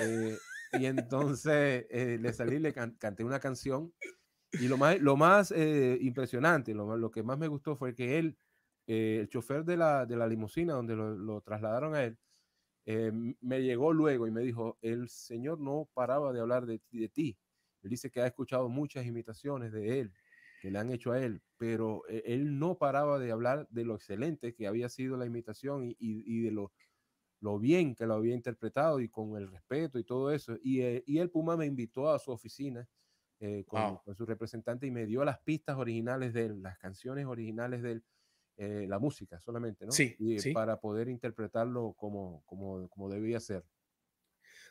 Eh, 0.00 0.36
y 0.72 0.86
entonces 0.86 1.86
eh, 1.90 2.18
le 2.20 2.32
salí, 2.32 2.58
le 2.58 2.72
can- 2.72 2.96
canté 2.98 3.24
una 3.24 3.40
canción 3.40 3.92
y 4.52 4.68
lo 4.68 4.78
más, 4.78 5.00
lo 5.00 5.16
más 5.16 5.52
eh, 5.52 5.98
impresionante, 6.00 6.74
lo, 6.74 6.96
lo 6.96 7.10
que 7.10 7.22
más 7.22 7.38
me 7.38 7.48
gustó 7.48 7.76
fue 7.76 7.94
que 7.94 8.18
él, 8.18 8.38
eh, 8.86 9.18
el 9.22 9.28
chofer 9.28 9.64
de 9.64 9.76
la, 9.76 10.06
de 10.06 10.16
la 10.16 10.26
limusina 10.28 10.74
donde 10.74 10.96
lo, 10.96 11.16
lo 11.16 11.40
trasladaron 11.42 11.94
a 11.94 12.04
él, 12.04 12.18
eh, 12.86 13.12
me 13.40 13.62
llegó 13.62 13.92
luego 13.92 14.26
y 14.26 14.30
me 14.30 14.42
dijo, 14.42 14.78
el 14.82 15.08
señor 15.08 15.60
no 15.60 15.88
paraba 15.94 16.32
de 16.32 16.40
hablar 16.40 16.66
de, 16.66 16.80
de 16.90 17.08
ti. 17.08 17.38
Él 17.82 17.90
dice 17.90 18.10
que 18.10 18.20
ha 18.22 18.26
escuchado 18.26 18.68
muchas 18.68 19.06
imitaciones 19.06 19.72
de 19.72 20.00
él, 20.00 20.12
que 20.60 20.70
le 20.70 20.78
han 20.78 20.90
hecho 20.90 21.12
a 21.12 21.20
él, 21.22 21.42
pero 21.56 22.02
eh, 22.08 22.22
él 22.26 22.58
no 22.58 22.78
paraba 22.78 23.18
de 23.18 23.30
hablar 23.32 23.66
de 23.70 23.84
lo 23.84 23.94
excelente 23.96 24.54
que 24.54 24.66
había 24.66 24.88
sido 24.88 25.16
la 25.16 25.26
imitación 25.26 25.84
y, 25.84 25.90
y- 25.98 26.24
y 26.26 26.40
de 26.42 26.50
lo, 26.52 26.72
lo 27.40 27.58
bien 27.58 27.94
que 27.94 28.06
lo 28.06 28.14
había 28.14 28.34
interpretado 28.34 29.00
y 29.00 29.08
con 29.08 29.36
el 29.36 29.48
respeto 29.50 29.98
y 29.98 30.04
todo 30.04 30.32
eso. 30.32 30.56
Y, 30.62 30.82
eh, 30.82 31.02
y 31.06 31.18
el 31.18 31.30
Puma 31.30 31.56
me 31.56 31.66
invitó 31.66 32.10
a 32.10 32.18
su 32.18 32.30
oficina 32.32 32.88
eh, 33.40 33.64
con, 33.66 33.96
Wow. 33.96 34.00
con 34.00 34.14
su 34.14 34.26
representante 34.26 34.86
y 34.86 34.90
me 34.90 35.06
dio 35.06 35.24
las 35.24 35.40
pistas 35.40 35.76
originales 35.78 36.32
de 36.34 36.46
él, 36.46 36.62
las 36.62 36.78
canciones 36.78 37.26
originales 37.26 37.82
de 37.82 37.92
él, 37.92 38.04
eh, 38.56 38.86
la 38.88 38.98
música 38.98 39.40
solamente, 39.40 39.86
¿no? 39.86 39.98
Sí, 39.98 40.18
Y, 40.18 40.42
sí. 40.42 40.60
Para 40.60 40.80
poder 40.80 41.08
interpretarlo 41.08 41.94
como, 41.94 42.42
como, 42.46 42.88
como 42.90 43.08
debía 43.08 43.40
ser. 43.40 43.64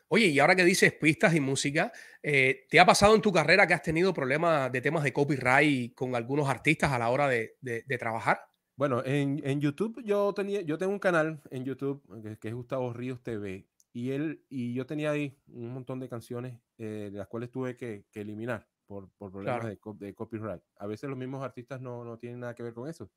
Oye, 0.07 0.27
y 0.27 0.39
ahora 0.39 0.55
que 0.55 0.65
dices 0.65 0.93
pistas 0.93 1.35
y 1.35 1.39
música, 1.39 1.91
eh, 2.23 2.65
¿te 2.69 2.79
ha 2.79 2.85
pasado 2.85 3.15
en 3.15 3.21
tu 3.21 3.31
carrera 3.31 3.67
que 3.67 3.73
has 3.73 3.81
tenido 3.83 4.13
problemas 4.13 4.71
de 4.71 4.81
temas 4.81 5.03
de 5.03 5.13
copyright 5.13 5.93
con 5.93 6.15
algunos 6.15 6.49
artistas 6.49 6.91
a 6.91 6.99
la 6.99 7.09
hora 7.09 7.27
de, 7.27 7.57
de- 7.61 7.83
de 7.85 7.97
trabajar? 7.97 8.48
Bueno, 8.79 9.03
en, 9.03 9.41
en 9.45 9.59
YouTube 9.59 10.01
yo 10.05 10.33
tenía, 10.33 10.61
yo 10.61 10.77
tengo 10.77 10.93
un 10.93 10.99
canal 10.99 11.41
en 11.51 11.65
YouTube 11.65 12.01
que, 12.23 12.37
que 12.39 12.47
es 12.47 12.53
Gustavo 12.53 12.93
Ríos 12.93 13.21
TV 13.21 13.67
y 13.91 14.11
él 14.11 14.45
y 14.47 14.73
yo 14.73 14.85
tenía 14.85 15.11
ahí 15.11 15.37
un 15.47 15.73
montón 15.73 15.99
de 15.99 16.07
canciones 16.07 16.61
eh, 16.77 17.09
de 17.11 17.17
las 17.17 17.27
cuales 17.27 17.51
tuve 17.51 17.75
que, 17.75 18.05
que 18.09 18.21
eliminar 18.21 18.69
por, 18.85 19.09
por 19.17 19.31
problemas 19.33 19.63
Claro. 19.63 19.67
de, 19.67 19.77
de 20.05 20.15
copyright. 20.15 20.63
A 20.77 20.87
veces 20.87 21.09
los 21.09 21.19
mismos 21.19 21.43
artistas 21.43 21.81
no, 21.81 22.05
no 22.05 22.17
tienen 22.17 22.39
nada 22.39 22.55
que 22.55 22.63
ver 22.63 22.73
con 22.73 22.87
eso. 22.87 23.11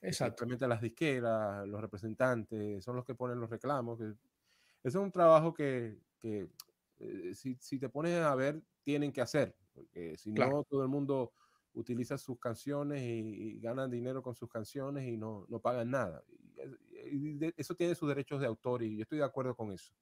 Exacto. 0.00 0.44
Simplemente 0.44 0.68
las 0.68 0.82
disqueras, 0.82 1.66
los 1.66 1.80
representantes, 1.80 2.84
son 2.84 2.96
los 2.96 3.04
que 3.06 3.14
ponen 3.14 3.40
los 3.40 3.50
reclamos. 3.50 3.98
que- 3.98 4.04
eso 4.84 4.98
es 5.00 5.04
un 5.04 5.12
trabajo 5.12 5.54
que, 5.54 5.98
que, 6.20 6.48
eh, 6.98 7.34
si, 7.34 7.56
si 7.60 7.78
te 7.78 7.88
pones 7.88 8.20
a 8.20 8.34
ver, 8.34 8.62
tienen 8.82 9.12
que 9.12 9.20
hacer, 9.20 9.56
porque 9.72 10.16
si 10.16 10.32
Claro. 10.34 10.52
no, 10.52 10.64
todo 10.68 10.82
el 10.82 10.88
mundo 10.88 11.32
utiliza 11.76 12.18
sus 12.18 12.38
canciones 12.40 13.02
y, 13.02 13.56
y 13.56 13.60
ganan 13.60 13.90
dinero 13.90 14.22
con 14.22 14.34
sus 14.34 14.48
canciones 14.48 15.06
y 15.06 15.16
no, 15.16 15.46
no 15.48 15.60
pagan 15.60 15.90
nada. 15.90 16.24
Y 16.28 17.36
y 17.46 17.54
eso 17.56 17.74
tiene 17.76 17.94
sus 17.94 18.08
derechos 18.08 18.40
de 18.40 18.46
autor 18.46 18.82
y 18.82 18.96
yo 18.96 19.02
estoy 19.02 19.18
de 19.18 19.24
acuerdo 19.24 19.54
con 19.56 19.72
eso. 19.72 19.94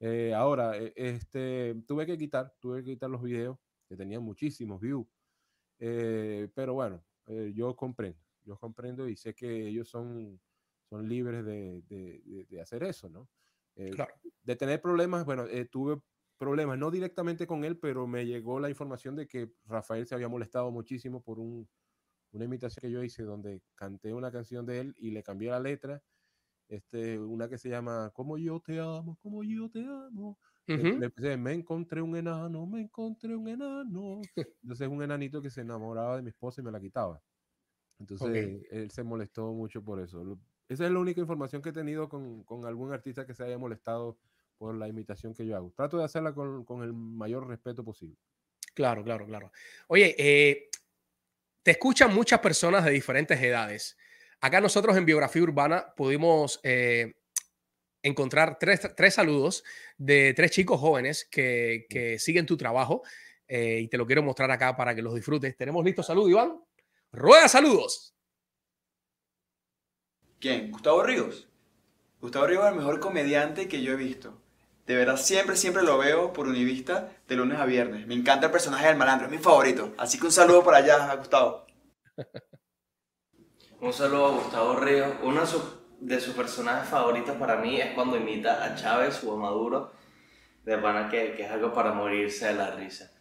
Eh, 0.00 0.32
ahora, 0.34 0.78
eh, 0.78 0.92
este, 0.96 1.74
tuve 1.86 2.06
que 2.06 2.16
quitar, 2.18 2.54
tuve 2.60 2.82
que 2.84 2.92
quitar 2.92 3.10
los 3.10 3.22
videos 3.22 3.58
que 3.88 3.96
tenían 3.96 4.22
muchísimos 4.22 4.80
views, 4.80 5.06
eh, 5.78 6.50
pero 6.54 6.74
bueno, 6.74 7.04
eh, 7.26 7.52
yo 7.54 7.76
comprendo, 7.76 8.20
yo 8.42 8.58
comprendo 8.58 9.08
y 9.08 9.16
sé 9.16 9.34
que 9.34 9.68
ellos 9.68 9.88
son, 9.88 10.40
son 10.90 11.08
libres 11.08 11.44
de, 11.44 11.82
de- 11.82 12.46
de- 12.48 12.60
hacer 12.60 12.82
eso, 12.84 13.08
¿no? 13.10 13.30
Eh, 13.76 13.92
Claro. 13.94 14.14
de 14.42 14.56
tener 14.56 14.80
problemas, 14.82 15.24
bueno, 15.24 15.46
tuve 15.70 16.02
problemas, 16.40 16.78
no 16.78 16.90
directamente 16.92 17.46
con 17.48 17.64
él, 17.64 17.78
pero 17.80 18.08
me 18.08 18.26
llegó 18.26 18.60
la 18.60 18.70
información 18.70 19.16
de 19.16 19.28
que 19.28 19.54
Rafael 19.66 20.08
se 20.08 20.16
había 20.16 20.28
molestado 20.30 20.72
muchísimo 20.72 21.22
por 21.22 21.40
un, 21.40 21.70
una 22.32 22.44
imitación 22.46 22.82
que 22.82 22.90
yo 22.92 23.02
hice 23.04 23.24
donde 23.24 23.62
canté 23.76 24.14
una 24.14 24.32
canción 24.32 24.66
de 24.66 24.80
él 24.80 24.94
y 24.98 25.12
le 25.12 25.22
cambié 25.24 25.50
la 25.50 25.60
letra, 25.60 26.02
este, 26.68 27.18
una 27.18 27.48
que 27.48 27.58
se 27.58 27.68
llama 27.70 28.10
Como 28.14 28.38
yo 28.38 28.60
te 28.60 28.80
amo, 28.80 29.18
como 29.22 29.44
yo 29.44 29.70
te 29.70 29.80
amo. 29.84 30.38
Le- 30.72 30.86
Ujú. 30.86 30.90
le 30.94 31.06
empecé, 31.06 31.36
me 31.36 31.52
encontré 31.54 32.02
un 32.02 32.16
enano, 32.16 32.66
me 32.66 32.82
encontré 32.82 33.36
un 33.36 33.48
enano. 33.48 34.30
Entonces 34.62 34.88
un 34.88 35.02
enanito 35.02 35.42
que 35.42 35.50
se 35.50 35.62
enamoraba 35.62 36.16
de 36.16 36.22
mi 36.22 36.30
esposa 36.30 36.60
y 36.60 36.64
me 36.64 36.72
la 36.72 36.80
quitaba. 36.80 37.22
Entonces 37.98 38.62
él 38.70 38.90
se 38.90 39.02
molestó 39.04 39.52
mucho 39.52 39.84
por 39.84 40.00
eso. 40.00 40.38
Esa 40.68 40.86
es 40.86 40.92
la 40.92 40.98
única 41.00 41.20
información 41.20 41.62
que 41.62 41.70
he 41.70 41.72
tenido 41.72 42.08
con, 42.08 42.44
con 42.44 42.64
algún 42.64 42.92
artista 42.92 43.26
que 43.26 43.34
se 43.34 43.44
haya 43.44 43.58
molestado 43.58 44.18
por 44.60 44.74
la 44.74 44.88
imitación 44.88 45.32
que 45.32 45.46
yo 45.46 45.56
hago. 45.56 45.72
Trato 45.74 45.96
de 45.96 46.04
hacerla 46.04 46.34
con, 46.34 46.66
con 46.66 46.82
el 46.82 46.92
mayor 46.92 47.48
respeto 47.48 47.82
posible. 47.82 48.18
Claro, 48.74 49.02
claro, 49.02 49.24
claro. 49.24 49.50
Oye, 49.88 50.14
eh, 50.18 50.68
te 51.62 51.70
escuchan 51.70 52.14
muchas 52.14 52.40
personas 52.40 52.84
de 52.84 52.90
diferentes 52.90 53.40
edades. 53.40 53.96
Acá 54.38 54.60
nosotros 54.60 54.94
en 54.98 55.06
Biografía 55.06 55.42
Urbana 55.42 55.94
pudimos 55.96 56.60
eh, 56.62 57.14
encontrar 58.02 58.58
tres, 58.58 58.82
tres 58.94 59.14
saludos 59.14 59.64
de 59.96 60.34
tres 60.34 60.50
chicos 60.50 60.78
jóvenes 60.78 61.26
que, 61.30 61.86
que 61.88 62.18
siguen 62.18 62.44
tu 62.44 62.58
trabajo 62.58 63.00
eh, 63.48 63.80
y 63.80 63.88
te 63.88 63.96
lo 63.96 64.06
quiero 64.06 64.22
mostrar 64.22 64.50
acá 64.50 64.76
para 64.76 64.94
que 64.94 65.00
los 65.00 65.14
disfrutes. 65.14 65.56
¿Tenemos 65.56 65.82
listo 65.82 66.02
salud, 66.02 66.28
Iván? 66.28 66.62
Rueda 67.12 67.48
saludos. 67.48 68.14
¿Quién? 70.38 70.70
Gustavo 70.70 71.02
Ríos. 71.02 71.48
Gustavo 72.20 72.46
Ríos 72.46 72.64
es 72.64 72.72
el 72.72 72.76
mejor 72.76 73.00
comediante 73.00 73.66
que 73.66 73.82
yo 73.82 73.94
he 73.94 73.96
visto. 73.96 74.39
De 74.90 74.96
verdad, 74.96 75.16
siempre, 75.16 75.54
siempre 75.54 75.84
lo 75.84 75.98
veo 75.98 76.32
por 76.32 76.48
Univista 76.48 77.12
de 77.28 77.36
lunes 77.36 77.60
a 77.60 77.64
viernes. 77.64 78.08
Me 78.08 78.14
encanta 78.14 78.46
el 78.46 78.52
personaje 78.52 78.88
del 78.88 78.96
malandro, 78.96 79.28
es 79.28 79.30
mi 79.30 79.38
favorito. 79.38 79.94
Así 79.96 80.18
que 80.18 80.26
un 80.26 80.32
saludo 80.32 80.64
por 80.64 80.74
allá 80.74 81.12
a 81.12 81.14
Gustavo. 81.14 81.64
Un 83.80 83.92
saludo 83.92 84.26
a 84.26 84.30
Gustavo 84.30 84.80
Ríos. 84.80 85.14
Uno 85.22 85.42
de 85.42 85.46
sus, 85.46 85.62
de 86.00 86.20
sus 86.20 86.34
personajes 86.34 86.88
favoritos 86.88 87.36
para 87.36 87.54
mí 87.58 87.80
es 87.80 87.94
cuando 87.94 88.16
imita 88.16 88.64
a 88.64 88.74
Chávez 88.74 89.22
o 89.22 89.34
a 89.34 89.36
Maduro. 89.36 89.92
De 90.64 90.76
pana 90.76 91.08
que, 91.08 91.34
que 91.36 91.44
es 91.44 91.50
algo 91.52 91.72
para 91.72 91.92
morirse 91.92 92.46
de 92.46 92.54
la 92.54 92.72
risa. 92.72 93.12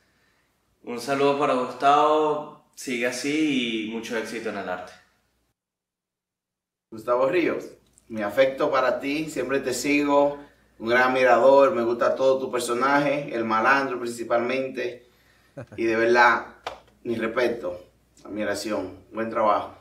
Un 0.81 0.99
saludo 0.99 1.37
para 1.37 1.53
Gustavo. 1.53 2.65
Sigue 2.73 3.05
así 3.05 3.85
y 3.85 3.91
mucho 3.91 4.17
éxito 4.17 4.49
en 4.49 4.57
el 4.57 4.69
arte. 4.69 4.93
Gustavo 6.89 7.27
Ríos, 7.27 7.69
mi 8.07 8.23
afecto 8.23 8.71
para 8.71 8.99
ti, 8.99 9.29
siempre 9.29 9.59
te 9.59 9.75
sigo, 9.75 10.48
un 10.79 10.87
gran 10.87 11.09
admirador, 11.09 11.75
me 11.75 11.83
gusta 11.83 12.15
todo 12.15 12.39
tu 12.39 12.51
personaje, 12.51 13.33
el 13.33 13.43
malandro 13.45 13.99
principalmente. 13.99 15.07
Y 15.75 15.83
de 15.83 15.95
verdad, 15.95 16.55
mi 17.03 17.15
respeto, 17.15 17.77
admiración, 18.23 18.97
buen 19.11 19.29
trabajo. 19.29 19.75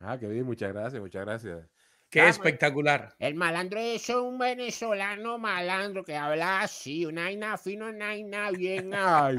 Ah, 0.00 0.16
qué 0.18 0.26
bien, 0.28 0.44
muchas 0.44 0.72
gracias, 0.72 1.00
muchas 1.00 1.24
gracias. 1.24 1.66
Qué 2.10 2.20
Ah, 2.22 2.28
espectacular. 2.28 3.14
El 3.18 3.34
malandro 3.34 3.78
es 3.80 4.08
un 4.08 4.38
venezolano 4.38 5.38
malandro 5.38 6.04
que 6.04 6.16
habla 6.16 6.62
así, 6.62 7.04
una 7.04 7.24
vaina 7.24 7.58
fino, 7.58 7.86
una 7.86 8.06
vaina 8.06 8.50
bien. 8.50 8.90
Ay. 8.94 9.36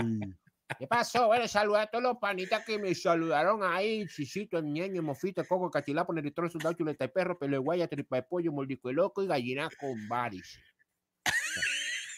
¿Qué 0.78 0.88
pasó? 0.88 1.28
Bueno, 1.28 1.48
saluda 1.48 1.84
a 1.84 1.88
todos 1.88 2.04
los 2.04 2.18
panitas 2.18 2.64
que 2.64 2.78
me 2.78 2.94
saludaron 2.94 3.62
ahí. 3.64 4.06
Chisito, 4.08 4.62
ñeño, 4.62 5.02
mofito, 5.02 5.44
coco, 5.46 5.72
cachilapo, 5.72 6.14
neritro, 6.14 6.50
soldado, 6.50 6.76
chuleta 6.76 7.06
de 7.06 7.10
perro, 7.10 7.38
pelo 7.40 7.54
de 7.54 7.58
guaya, 7.60 7.88
tripa 7.88 8.18
de 8.18 8.24
pollo, 8.24 8.52
moldico 8.52 8.90
de 8.90 8.94
loco 8.94 9.24
y 9.24 9.28
gallina 9.28 9.70
con 9.80 10.08
varices. 10.08 10.62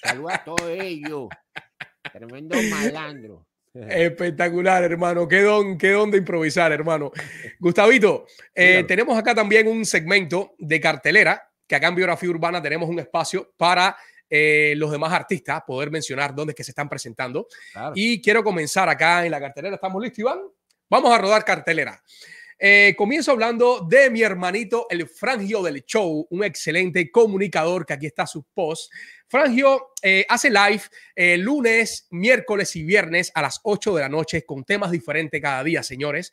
Saluda 0.03 0.35
a 0.35 0.43
todos 0.43 0.69
ellos. 0.69 1.29
Tremendo 2.11 2.57
malandro. 2.69 3.47
Espectacular, 3.73 4.83
hermano. 4.83 5.27
Qué 5.27 5.41
don, 5.43 5.77
qué 5.77 5.91
don 5.91 6.11
de 6.11 6.17
improvisar, 6.17 6.71
hermano. 6.71 7.11
Gustavito, 7.59 8.25
eh, 8.53 8.83
tenemos 8.85 9.17
acá 9.17 9.33
también 9.33 9.67
un 9.67 9.85
segmento 9.85 10.55
de 10.57 10.79
cartelera, 10.79 11.49
que 11.65 11.75
acá 11.75 11.87
en 11.87 11.95
Biografía 11.95 12.29
Urbana 12.29 12.61
tenemos 12.61 12.89
un 12.89 12.99
espacio 12.99 13.53
para 13.55 13.95
eh, 14.31 14.73
los 14.77 14.89
demás 14.89 15.11
artistas 15.11 15.61
poder 15.67 15.91
mencionar 15.91 16.33
dónde 16.33 16.51
es 16.51 16.55
que 16.55 16.63
se 16.63 16.71
están 16.71 16.89
presentando. 16.89 17.47
Claro. 17.73 17.91
Y 17.95 18.21
quiero 18.21 18.43
comenzar 18.43 18.89
acá 18.89 19.25
en 19.25 19.31
la 19.31 19.39
cartelera. 19.39 19.75
¿Estamos 19.75 20.01
listos, 20.01 20.19
Iván? 20.19 20.39
Vamos 20.89 21.13
a 21.13 21.17
rodar 21.17 21.45
cartelera. 21.45 22.01
Eh, 22.63 22.93
comienzo 22.95 23.31
hablando 23.31 23.87
de 23.89 24.11
mi 24.11 24.21
hermanito, 24.21 24.85
el 24.91 25.07
Frangio 25.07 25.63
del 25.63 25.83
Show, 25.83 26.27
un 26.29 26.43
excelente 26.43 27.09
comunicador 27.09 27.87
que 27.87 27.93
aquí 27.93 28.05
está 28.05 28.27
su 28.27 28.43
post. 28.53 28.93
Frangio 29.27 29.93
eh, 30.03 30.27
hace 30.29 30.51
live 30.51 30.83
eh, 31.15 31.37
lunes, 31.37 32.05
miércoles 32.11 32.75
y 32.75 32.83
viernes 32.83 33.31
a 33.33 33.41
las 33.41 33.61
8 33.63 33.95
de 33.95 34.01
la 34.01 34.09
noche 34.09 34.45
con 34.45 34.63
temas 34.63 34.91
diferentes 34.91 35.41
cada 35.41 35.63
día, 35.63 35.81
señores. 35.81 36.31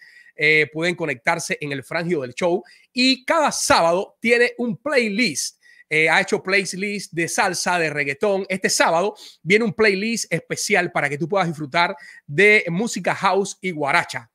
Pueden 0.73 0.95
conectarse 0.95 1.59
en 1.61 1.73
el 1.73 1.83
Frangio 1.83 2.21
del 2.21 2.35
Show 2.35 2.63
y 2.93 3.25
cada 3.25 3.51
sábado 3.51 4.19
tiene 4.21 4.53
un 4.59 4.77
playlist. 4.77 5.58
Eh, 5.91 6.09
ha 6.09 6.21
hecho 6.21 6.43
playlist 6.43 7.13
de 7.13 7.29
salsa, 7.29 7.79
de 7.79 7.91
reggaetón. 7.91 8.45
Este 8.49 8.69
sábado 8.69 9.15
viene 9.43 9.65
un 9.65 9.73
playlist 9.73 10.33
especial 10.33 10.93
para 10.93 11.09
que 11.09 11.17
tú 11.17 11.29
puedas 11.29 11.49
disfrutar 11.49 11.97
de 12.27 12.65
música 12.69 13.15
house 13.15 13.57
y 13.61 13.71
guaracha. 13.71 14.31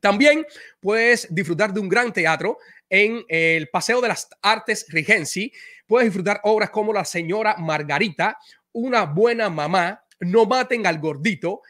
También 0.00 0.46
puedes 0.80 1.26
disfrutar 1.30 1.72
de 1.72 1.80
un 1.80 1.88
gran 1.88 2.12
teatro 2.12 2.58
en 2.88 3.24
el 3.28 3.68
Paseo 3.68 4.00
de 4.00 4.08
las 4.08 4.28
Artes 4.42 4.86
Regency. 4.88 5.52
Puedes 5.86 6.06
disfrutar 6.06 6.40
obras 6.44 6.70
como 6.70 6.92
La 6.92 7.04
Señora 7.04 7.56
Margarita, 7.58 8.38
Una 8.72 9.04
Buena 9.04 9.48
Mamá, 9.48 10.04
No 10.20 10.46
Maten 10.46 10.86
al 10.86 10.98
Gordito, 10.98 11.62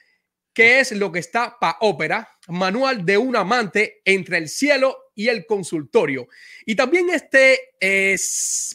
que 0.52 0.80
es 0.80 0.92
lo 0.92 1.12
que 1.12 1.20
está 1.20 1.58
pa' 1.58 1.78
ópera, 1.80 2.28
Manual 2.48 3.04
de 3.04 3.16
un 3.16 3.36
Amante 3.36 4.02
entre 4.04 4.38
el 4.38 4.48
cielo 4.48 5.12
y 5.14 5.28
el 5.28 5.46
consultorio. 5.46 6.28
Y 6.66 6.74
también 6.74 7.10
este 7.10 7.74
eh, 7.80 8.16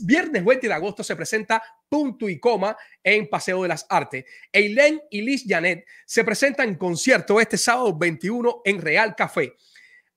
viernes 0.02 0.46
20 0.46 0.68
de 0.68 0.74
agosto 0.74 1.04
se 1.04 1.16
presenta 1.16 1.62
Punto 1.90 2.30
y 2.30 2.40
Coma 2.40 2.76
en 3.04 3.30
Paseo 3.30 3.64
de 3.64 3.70
las 3.70 3.86
Artes. 3.90 4.26
Eileen 4.52 5.02
y 5.10 5.22
Liz 5.22 5.44
Janet 5.48 5.86
se 6.06 6.24
presentan 6.24 6.70
en 6.70 6.76
concierto 6.76 7.40
este 7.40 7.58
sábado 7.58 7.98
21 7.98 8.62
en 8.64 8.82
Real 8.82 9.16
Café. 9.16 9.54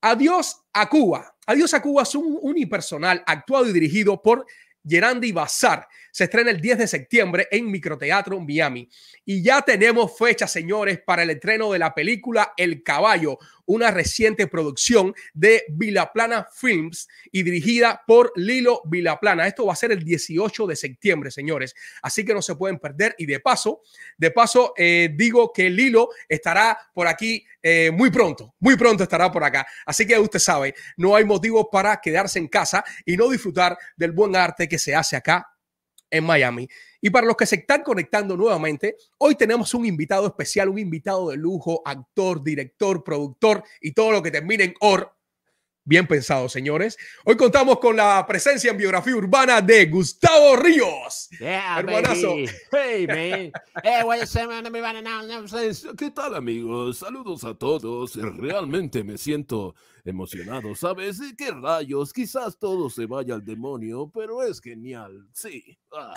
Adiós 0.01 0.63
a 0.73 0.89
Cuba. 0.89 1.35
Adiós 1.47 1.75
a 1.75 1.83
Cuba 1.83 2.03
es 2.03 2.15
un 2.15 2.39
unipersonal 2.41 3.23
actuado 3.27 3.69
y 3.69 3.73
dirigido 3.73 4.23
por 4.23 4.47
Gerandi 4.89 5.33
Bazar. 5.33 5.87
Se 6.11 6.25
estrena 6.25 6.51
el 6.51 6.61
10 6.61 6.79
de 6.79 6.89
septiembre 6.89 7.49
en 7.51 7.71
Microteatro 7.71 8.41
Miami. 8.41 8.89
Y 9.25 9.43
ya 9.43 9.63
tenemos 9.63 10.17
fecha, 10.17 10.47
señores, 10.47 11.01
para 11.05 11.23
el 11.23 11.31
estreno 11.31 11.71
de 11.73 11.79
la 11.79 11.95
película 11.95 12.55
El 12.57 12.83
Caballo, 12.83 13.39
una 13.69 13.91
reciente 13.91 14.47
producción 14.47 15.15
de 15.35 15.65
Vilaplana 15.69 16.49
Films 16.53 17.07
y 17.31 17.43
dirigida 17.43 18.03
por 18.07 18.33
Lilo 18.35 18.83
Vilaplana. 18.87 19.47
Esto 19.47 19.67
va 19.67 19.75
a 19.75 19.77
ser 19.77 19.93
el 19.93 20.03
18 20.03 20.67
de 20.67 20.75
septiembre, 20.75 21.31
señores. 21.31 21.75
Así 22.03 22.25
que 22.25 22.35
no 22.35 22.43
se 22.43 22.57
pueden 22.57 22.79
perder. 22.79 23.15
Y 23.19 23.27
de 23.27 23.41
paso, 23.41 23.83
de 24.17 24.31
paso, 24.31 24.73
eh, 24.77 25.11
digo 25.15 25.53
que 25.53 25.69
Lilo 25.69 26.09
estará 26.29 26.79
por 26.95 27.07
aquí 27.07 27.45
eh, 27.63 27.91
muy 27.93 28.11
pronto, 28.11 28.55
muy 28.59 28.77
pronto 28.77 29.03
estará 29.03 29.31
por 29.31 29.45
acá. 29.45 29.67
Así 29.85 30.07
que 30.07 30.19
usted 30.19 30.39
sabe, 30.39 30.75
no 30.97 31.15
hay 31.15 31.25
motivo 31.25 31.71
para 31.71 32.01
quedarse 32.01 32.39
en 32.39 32.49
casa 32.49 32.83
y 33.05 33.17
no 33.17 33.29
disfrutar 33.29 33.77
del 33.97 34.13
buen 34.13 34.35
arte 34.35 34.67
que 34.67 34.79
se 34.79 34.95
hace 34.95 35.15
acá 35.15 35.47
en 36.11 36.25
Miami. 36.25 36.69
Y 37.01 37.11
para 37.11 37.27
los 37.27 37.37
que 37.37 37.47
se 37.47 37.57
están 37.57 37.83
conectando 37.83 38.37
nuevamente, 38.37 38.97
hoy 39.19 39.35
tenemos 39.35 39.73
un 39.75 39.87
invitado 39.87 40.27
especial, 40.27 40.69
un 40.69 40.79
invitado 40.79 41.31
de 41.31 41.37
lujo, 41.37 41.83
actor, 41.85 42.43
director, 42.43 43.05
productor 43.05 43.63
y 43.81 43.93
todo 43.93 44.13
lo 44.13 44.23
que 44.23 44.31
termine 44.31 44.65
en 44.65 44.75
OR. 44.81 45.13
Bien 45.89 46.07
pensado, 46.07 46.51
señores. 46.51 46.99
Hoy 47.25 47.35
contamos 47.39 47.79
con 47.79 47.97
la 47.97 48.23
presencia 48.29 48.71
en 48.71 48.77
biografía 48.77 49.17
urbana 49.17 49.63
de 49.63 49.87
Gustavo 49.87 50.55
Ríos. 50.57 51.31
Yeah, 51.41 51.79
Hermanazo. 51.79 52.35
baby. 52.35 52.51
Hey, 52.71 53.07
man. 53.07 53.53
Hey, 53.83 54.03
what 54.05 54.19
¿Qué 55.97 56.11
tal 56.11 56.35
amigos? 56.35 56.99
Saludos 56.99 57.43
a 57.45 57.55
todos. 57.55 58.17
Realmente 58.17 59.03
me 59.03 59.17
siento 59.17 59.75
emocionado, 60.11 60.75
¿sabes? 60.75 61.21
¿Qué 61.37 61.51
rayos? 61.51 62.13
Quizás 62.13 62.59
todo 62.59 62.89
se 62.91 63.07
vaya 63.07 63.35
al 63.35 63.45
demonio, 63.45 64.11
pero 64.13 64.43
es 64.43 64.61
genial. 64.61 65.27
Sí. 65.33 65.79
Ah. 65.93 66.15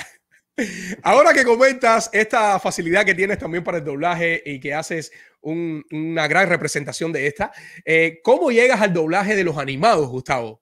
Ahora 1.04 1.34
que 1.34 1.44
comentas 1.46 2.10
esta 2.14 2.60
facilidad 2.60 3.06
que 3.06 3.16
tienes 3.16 3.40
también 3.40 3.64
para 3.64 3.78
el 3.80 3.84
doblaje 3.86 4.44
y 4.46 4.60
que 4.60 4.74
haces 4.74 5.12
un- 5.42 5.84
una 5.92 6.28
gran 6.28 6.50
representación 6.50 7.12
de 7.12 7.26
esta, 7.28 7.52
eh, 7.86 8.20
¿cómo 8.24 8.52
llegas 8.52 8.82
al 8.82 8.94
doblaje 8.94 9.36
de 9.36 9.44
los 9.44 9.58
animados, 9.58 10.08
Gustavo? 10.10 10.62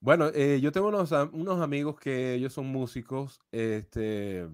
Bueno, 0.00 0.30
eh, 0.34 0.60
yo 0.60 0.70
tengo 0.70 0.88
unos, 0.88 1.10
unos 1.32 1.60
amigos 1.60 1.98
que 1.98 2.34
ellos 2.34 2.52
son 2.52 2.66
músicos. 2.66 3.40
Este, 3.50 4.46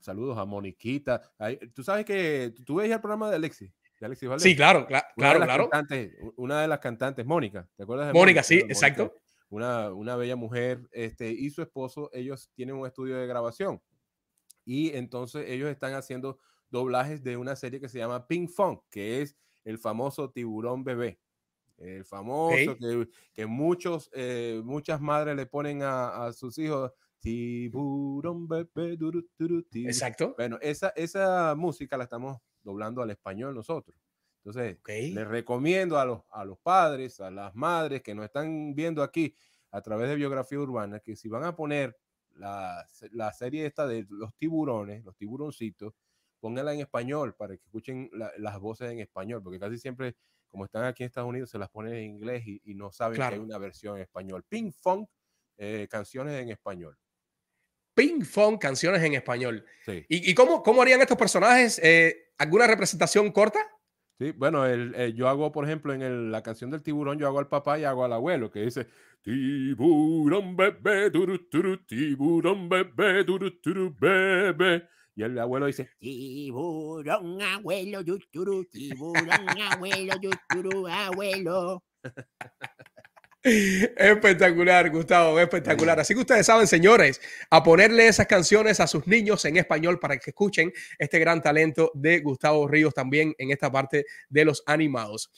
saludos 0.00 0.38
a 0.38 0.44
Moniquita. 0.44 1.22
Ay, 1.38 1.58
Tú 1.74 1.82
sabes 1.82 2.04
que 2.04 2.52
tú 2.64 2.76
veías 2.76 2.96
el 2.96 3.00
programa 3.00 3.30
de 3.30 3.36
Alexis. 3.36 3.72
De 4.02 4.06
Alexis 4.06 4.28
Valdés? 4.28 4.42
Sí, 4.42 4.56
claro, 4.56 4.80
cla- 4.88 5.06
Una 5.16 5.28
de 5.28 5.34
claro, 5.34 5.38
las 5.38 5.46
claro. 5.46 5.70
cantantes- 5.70 6.16
una 6.34 6.60
de 6.60 6.66
las 6.66 6.80
cantantes, 6.80 7.24
Mónica. 7.24 7.68
¿Te 7.76 7.84
acuerdas 7.84 8.08
de 8.08 8.12
Mónica, 8.12 8.42
sí, 8.42 8.56
Mónica? 8.56 8.72
exacto. 8.72 9.14
Una, 9.48 9.92
una 9.92 10.16
bella 10.16 10.34
mujer. 10.34 10.88
Este, 10.90 11.30
y 11.30 11.50
su 11.50 11.62
esposo, 11.62 12.10
ellos 12.12 12.50
tienen 12.54 12.74
un 12.74 12.84
estudio 12.84 13.16
de 13.16 13.28
grabación. 13.28 13.80
Y 14.64 14.90
entonces 14.96 15.48
ellos 15.48 15.70
están 15.70 15.94
haciendo 15.94 16.40
doblajes 16.68 17.22
de 17.22 17.36
una 17.36 17.54
serie 17.54 17.78
que 17.80 17.88
se 17.88 17.98
llama 17.98 18.26
Pink 18.26 18.50
Funk, 18.50 18.80
que 18.90 19.22
es 19.22 19.36
el 19.62 19.78
famoso 19.78 20.32
tiburón 20.32 20.82
bebé. 20.82 21.20
El 21.78 22.04
famoso 22.04 22.76
que, 22.76 23.08
que 23.32 23.46
muchos, 23.46 24.10
eh, 24.14 24.60
muchas 24.64 25.00
madres 25.00 25.36
le 25.36 25.46
ponen 25.46 25.82
a, 25.84 26.24
a 26.26 26.32
sus 26.32 26.58
hijos 26.58 26.90
tiburón 27.20 28.48
bebé. 28.48 28.96
duru, 28.96 29.24
duru, 29.38 29.62
tibu". 29.62 29.86
Exacto. 29.88 30.34
Bueno, 30.36 30.58
esa, 30.60 30.88
esa 30.96 31.54
música 31.56 31.96
la 31.96 32.02
estamos 32.04 32.38
doblando 32.62 33.02
al 33.02 33.10
español 33.10 33.54
nosotros. 33.54 33.96
Entonces, 34.44 34.78
les 35.14 35.26
recomiendo 35.28 35.98
a 35.98 36.04
los, 36.04 36.22
a 36.30 36.44
los 36.44 36.58
padres, 36.58 37.20
a 37.20 37.30
las 37.30 37.54
madres 37.54 38.02
que 38.02 38.14
nos 38.14 38.24
están 38.24 38.74
viendo 38.74 39.02
aquí 39.02 39.36
a 39.70 39.80
través 39.80 40.08
de 40.08 40.16
biografía 40.16 40.58
urbana, 40.58 40.98
que 41.00 41.14
si 41.16 41.28
van 41.28 41.44
a 41.44 41.54
poner 41.54 41.96
la, 42.34 42.84
la 43.12 43.32
serie 43.32 43.66
esta 43.66 43.86
de 43.86 44.04
los 44.08 44.34
tiburones, 44.34 45.04
los 45.04 45.16
tiburoncitos, 45.16 45.94
pónganla 46.40 46.74
en 46.74 46.80
español 46.80 47.34
para 47.36 47.56
que 47.56 47.62
escuchen 47.64 48.10
la- 48.12 48.32
las 48.38 48.58
voces 48.58 48.90
en 48.90 48.98
español, 48.98 49.42
porque 49.42 49.60
casi 49.60 49.78
siempre, 49.78 50.16
como 50.48 50.64
están 50.64 50.84
aquí 50.84 51.04
en 51.04 51.06
Estados 51.06 51.28
Unidos, 51.30 51.50
se 51.50 51.58
las 51.58 51.70
ponen 51.70 51.94
en 51.94 52.02
inglés 52.04 52.42
y, 52.46 52.60
y 52.64 52.74
no 52.74 52.90
saben 52.90 53.16
que 53.16 53.22
hay 53.22 53.38
una 53.38 53.58
versión 53.58 53.96
en 53.96 54.02
español. 54.02 54.44
Pink 54.48 54.74
Funk, 54.74 55.08
eh, 55.56 55.86
canciones 55.88 56.34
en 56.42 56.48
español. 56.48 56.98
Ping 57.94 58.22
Fong, 58.24 58.58
canciones 58.58 59.02
en 59.02 59.12
español. 59.14 59.64
Sí. 59.84 60.04
¿Y, 60.08 60.30
y 60.30 60.34
cómo, 60.34 60.62
cómo 60.62 60.80
harían 60.80 61.00
estos 61.02 61.18
personajes? 61.18 61.78
Eh, 61.82 62.31
¿Alguna 62.42 62.66
representación 62.66 63.30
corta? 63.30 63.60
Sí, 64.18 64.32
bueno, 64.32 64.66
el, 64.66 64.94
el- 64.96 65.14
yo 65.14 65.28
hago, 65.28 65.52
por 65.52 65.64
ejemplo, 65.64 65.94
en 65.94 66.02
el- 66.02 66.32
la 66.32 66.42
canción 66.42 66.70
del 66.70 66.82
tiburón, 66.82 67.18
yo 67.18 67.28
hago 67.28 67.38
al 67.38 67.48
papá 67.48 67.78
y 67.78 67.84
hago 67.84 68.04
al 68.04 68.12
abuelo, 68.12 68.50
que 68.50 68.62
dice, 68.62 68.88
tiburón 69.22 70.56
bebé, 70.56 71.08
turu, 71.12 71.38
turu, 71.48 71.78
tiburón 71.86 72.68
bebé, 72.68 73.24
turu, 73.24 73.60
turu, 73.60 73.94
bebé. 73.96 74.88
Y 75.14 75.22
el 75.22 75.38
abuelo 75.38 75.66
dice, 75.66 75.90
Tiburón, 76.00 77.40
abuelo, 77.42 78.00
yuturu, 78.00 78.64
tiburón, 78.64 79.48
abuelo, 79.70 80.14
yuturu, 80.20 80.88
abuelo. 80.88 81.84
Espectacular, 83.42 84.88
Gustavo, 84.90 85.40
espectacular. 85.40 85.98
Así 85.98 86.14
que 86.14 86.20
ustedes 86.20 86.46
saben, 86.46 86.66
señores, 86.66 87.20
a 87.50 87.62
ponerle 87.62 88.06
esas 88.06 88.26
canciones 88.26 88.78
a 88.78 88.86
sus 88.86 89.06
niños 89.06 89.44
en 89.44 89.56
español 89.56 89.98
para 89.98 90.16
que 90.16 90.30
escuchen 90.30 90.72
este 90.98 91.18
gran 91.18 91.42
talento 91.42 91.90
de 91.94 92.20
Gustavo 92.20 92.68
Ríos 92.68 92.94
también 92.94 93.34
en 93.38 93.50
esta 93.50 93.70
parte 93.70 94.04
de 94.28 94.44
los 94.44 94.62
animados. 94.66 95.30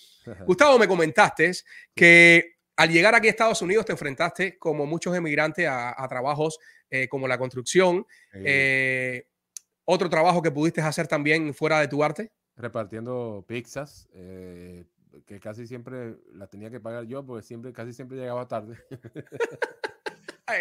Gustavo, 0.47 0.79
me 0.79 0.87
comentaste 0.87 1.53
que 1.95 2.57
al 2.77 2.91
llegar 2.91 3.15
aquí 3.15 3.29
a 3.29 3.31
Estados 3.31 3.63
Unidos 3.63 3.87
te 3.87 3.93
enfrentaste, 3.93 4.59
como 4.59 4.85
muchos 4.85 5.17
emigrantes, 5.17 5.67
a, 5.67 6.03
a 6.03 6.09
trabajos 6.09 6.59
eh, 6.91 7.09
como 7.09 7.27
la 7.27 7.39
construcción. 7.39 8.07
Eh, 8.35 9.27
otro 9.85 10.09
trabajo 10.09 10.43
que 10.43 10.51
pudiste 10.51 10.81
hacer 10.81 11.09
también 11.09 11.53
fuera 11.55 11.81
de 11.81 11.89
tu 11.89 12.05
arte. 12.05 12.31
repartiendo 12.57 13.45
pizzas, 13.49 14.09
eh, 14.13 14.85
que 15.27 15.41
casi 15.41 15.67
siempre 15.67 16.19
las 16.33 16.51
tenía 16.51 16.71
que 16.71 16.81
pagar 16.81 17.05
yo, 17.07 17.25
porque 17.27 17.43
siempre, 17.45 17.73
casi 17.73 17.93
siempre 17.93 18.19
llegaba 18.19 18.49
tarde. 18.49 18.79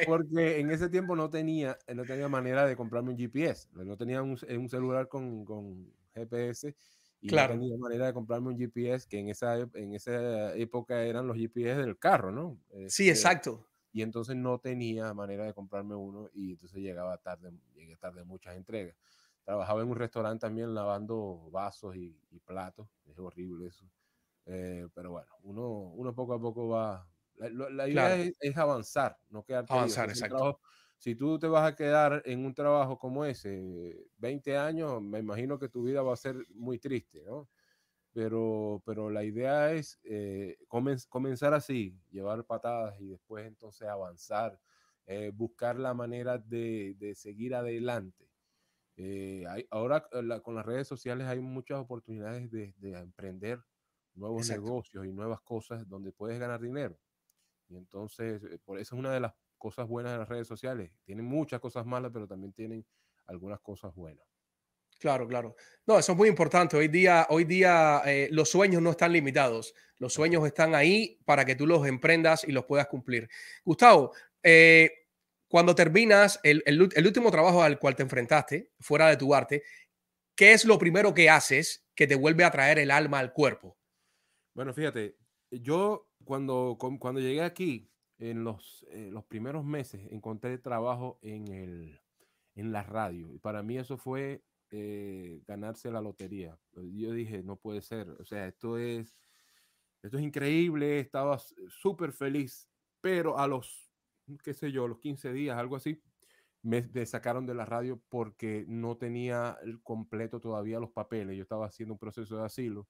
porque 0.04 0.60
en 0.60 0.72
ese 0.72 0.90
tiempo 0.90 1.16
no 1.16 1.30
tenía, 1.30 1.78
eh, 1.88 1.96
no 1.96 2.06
tenía 2.06 2.28
manera 2.30 2.66
de 2.66 2.76
comprarme 2.76 3.12
un 3.12 3.18
GPS, 3.18 3.70
no 3.74 3.98
tenía 3.98 4.22
un, 4.22 4.38
un 4.58 4.70
celular 4.70 5.08
con, 5.08 5.46
con 5.46 5.94
GPS 6.14 6.76
y 7.22 7.32
Claro. 7.32 7.56
no 7.56 7.60
tenía 7.60 7.78
manera 7.78 8.08
de 8.08 8.14
comprarme 8.14 8.50
un 8.50 8.58
GPS, 8.58 9.08
que 9.08 9.20
en 9.20 9.30
esa, 9.30 9.58
en 9.60 9.94
esa 9.94 10.54
época 10.56 11.04
eran 11.04 11.28
los 11.28 11.38
GPS 11.38 11.78
del 11.82 11.98
carro, 11.98 12.32
¿no? 12.32 12.62
Sí, 12.88 13.10
Este, 13.10 13.10
exacto. 13.10 13.68
y 13.92 14.02
entonces 14.04 14.36
no 14.36 14.60
tenía 14.60 15.14
manera 15.14 15.46
de 15.46 15.54
comprarme 15.54 15.96
uno 15.96 16.30
y 16.34 16.52
entonces 16.54 16.82
llegaba 16.82 17.18
tarde, 17.20 17.54
llegué 17.76 17.98
tarde 17.98 18.22
a 18.22 18.26
muchas 18.26 18.56
entregas. 18.58 18.96
Trabajaba 19.46 19.82
en 19.84 19.90
un 19.90 19.96
restaurante 19.98 20.42
también 20.48 20.74
lavando 20.74 21.50
vasos 21.52 21.96
y, 21.96 22.20
y 22.32 22.40
platos, 22.42 22.90
es 23.06 23.20
horrible 23.20 23.68
eso. 23.68 23.86
Eh, 24.46 24.88
pero 24.94 25.12
bueno, 25.12 25.32
uno, 25.44 25.70
uno 25.94 26.14
poco 26.16 26.34
a 26.34 26.42
poco 26.42 26.68
va. 26.70 27.08
La, 27.36 27.50
la 27.70 27.88
idea 27.90 28.16
Claro. 28.16 28.18
es, 28.18 28.34
es 28.40 28.58
avanzar, 28.58 29.18
no 29.30 29.44
sea, 29.44 29.66
Avanzar, 29.68 30.10
exacto. 30.10 30.46
trabajo- 30.46 30.62
si 30.98 31.16
tú 31.16 31.40
te 31.40 31.48
vas 31.48 31.70
a 31.72 31.76
quedar 31.76 32.22
en 32.26 32.46
un 32.46 32.54
trabajo 32.54 32.98
como 33.00 33.26
ese, 33.26 34.08
20 34.18 34.58
años, 34.58 35.02
me 35.02 35.20
imagino 35.20 35.60
que 35.60 35.70
tu 35.70 35.84
vida 35.84 36.02
va 36.02 36.14
a 36.14 36.16
ser 36.18 36.38
muy 36.56 36.80
triste, 36.80 37.24
¿no? 37.26 37.50
Pero, 38.14 38.84
pero 38.86 39.10
la 39.10 39.24
idea 39.24 39.74
es 39.74 40.00
eh, 40.04 40.58
comen- 40.68 41.08
comenzar 41.10 41.54
así, 41.56 42.00
llevar 42.12 42.46
patadas 42.46 43.00
y 43.02 43.08
después 43.08 43.48
entonces 43.48 43.88
avanzar, 43.88 44.60
eh, 45.08 45.32
buscar 45.34 45.80
la 45.80 45.94
manera 45.96 46.38
de, 46.38 46.96
de 46.98 47.16
seguir 47.16 47.56
adelante. 47.56 48.30
Eh, 48.98 49.46
hay- 49.50 49.68
ahora 49.72 50.08
eh, 50.12 50.24
la- 50.24 50.42
con 50.42 50.56
las 50.56 50.66
redes 50.66 50.88
sociales 50.88 51.28
hay 51.28 51.40
muchas 51.42 51.80
oportunidades 51.80 52.52
de, 52.52 52.74
de 52.78 52.92
emprender 53.00 53.64
nuevos 54.16 54.44
Exacto. 54.44 54.64
negocios 54.64 55.06
y 55.06 55.12
nuevas 55.12 55.42
cosas 55.42 55.88
donde 55.88 56.12
puedes 56.12 56.40
ganar 56.40 56.62
dinero. 56.62 56.98
Y 57.70 57.78
entonces, 57.78 58.44
eh, 58.44 58.60
por 58.64 58.80
eso 58.80 58.96
es 58.96 59.00
una 59.00 59.12
de 59.12 59.20
las 59.20 59.34
cosas 59.58 59.88
buenas 59.88 60.14
de 60.14 60.20
las 60.20 60.30
redes 60.30 60.48
sociales. 60.48 60.92
Tienen 61.06 61.26
muchas 61.26 61.60
cosas 61.60 61.86
malas, 61.86 62.12
pero 62.14 62.28
también 62.28 62.54
tienen 62.54 62.86
algunas 63.28 63.60
cosas 63.62 63.94
buenas. 63.96 64.26
Claro, 65.00 65.28
claro. 65.28 65.56
No, 65.86 66.00
eso 66.00 66.14
es 66.14 66.18
muy 66.18 66.30
importante. 66.30 66.78
Hoy 66.78 66.88
día, 66.88 67.28
hoy 67.30 67.44
día 67.44 68.02
eh, 68.06 68.30
los 68.32 68.50
sueños 68.50 68.82
no 68.82 68.92
están 68.92 69.12
limitados. 69.12 69.74
Los 69.98 70.14
sueños 70.14 70.46
están 70.46 70.76
ahí 70.76 71.20
para 71.26 71.46
que 71.46 71.56
tú 71.56 71.68
los 71.68 71.86
emprendas 71.88 72.44
y 72.48 72.52
los 72.52 72.66
puedas 72.66 72.88
cumplir. 72.88 73.30
Gustavo, 73.66 74.14
eh, 74.44 74.92
cuando 75.48 75.76
terminas 75.76 76.40
el, 76.44 76.64
el 76.66 76.90
el 76.96 77.08
último 77.08 77.32
trabajo 77.32 77.62
al 77.62 77.80
cual 77.80 77.96
te 77.96 78.04
enfrentaste, 78.04 78.72
fuera 78.80 79.08
de 79.10 79.18
tu 79.18 79.36
arte, 79.36 79.64
¿qué 80.36 80.54
es 80.54 80.66
lo 80.66 80.80
primero 80.80 81.14
que 81.14 81.30
haces 81.30 81.86
que 81.96 82.08
te 82.08 82.16
vuelve 82.16 82.44
a 82.44 82.52
traer 82.52 82.80
el 82.80 82.92
alma 82.92 83.20
al 83.20 83.34
cuerpo? 83.34 83.78
Bueno, 84.54 84.74
fíjate, 84.74 85.18
yo 85.52 86.10
cuando, 86.24 86.78
cuando 87.00 87.20
llegué 87.20 87.42
aquí, 87.42 87.90
en 88.20 88.44
los, 88.44 88.86
eh, 88.92 89.10
los 89.12 89.26
primeros 89.26 89.66
meses, 89.66 90.08
encontré 90.12 90.58
trabajo 90.58 91.20
en, 91.22 91.48
el, 91.52 92.00
en 92.56 92.72
la 92.72 92.84
radio. 92.84 93.34
Y 93.34 93.40
para 93.40 93.64
mí 93.64 93.78
eso 93.78 93.98
fue 93.98 94.44
eh, 94.70 95.42
ganarse 95.48 95.92
la 95.92 96.00
lotería. 96.02 96.58
Yo 96.74 97.12
dije, 97.12 97.44
no 97.44 97.58
puede 97.58 97.82
ser. 97.82 98.10
O 98.12 98.26
sea, 98.26 98.48
esto 98.48 98.78
es, 98.78 99.16
esto 100.04 100.18
es 100.18 100.24
increíble. 100.24 101.00
Estaba 101.00 101.40
súper 101.70 102.14
feliz. 102.14 102.70
Pero 103.02 103.38
a 103.40 103.48
los, 103.48 103.92
qué 104.44 104.54
sé 104.54 104.72
yo, 104.72 104.88
los 104.88 105.00
15 105.00 105.34
días, 105.34 105.58
algo 105.58 105.76
así, 105.76 106.02
me, 106.62 106.82
me 106.94 107.06
sacaron 107.06 107.46
de 107.46 107.56
la 107.56 107.66
radio 107.66 108.02
porque 108.10 108.66
no 108.68 108.98
tenía 108.98 109.58
completo 109.84 110.40
todavía 110.40 110.80
los 110.80 110.92
papeles. 110.92 111.36
Yo 111.36 111.44
estaba 111.44 111.66
haciendo 111.68 111.94
un 111.94 112.00
proceso 112.00 112.38
de 112.38 112.46
asilo 112.46 112.88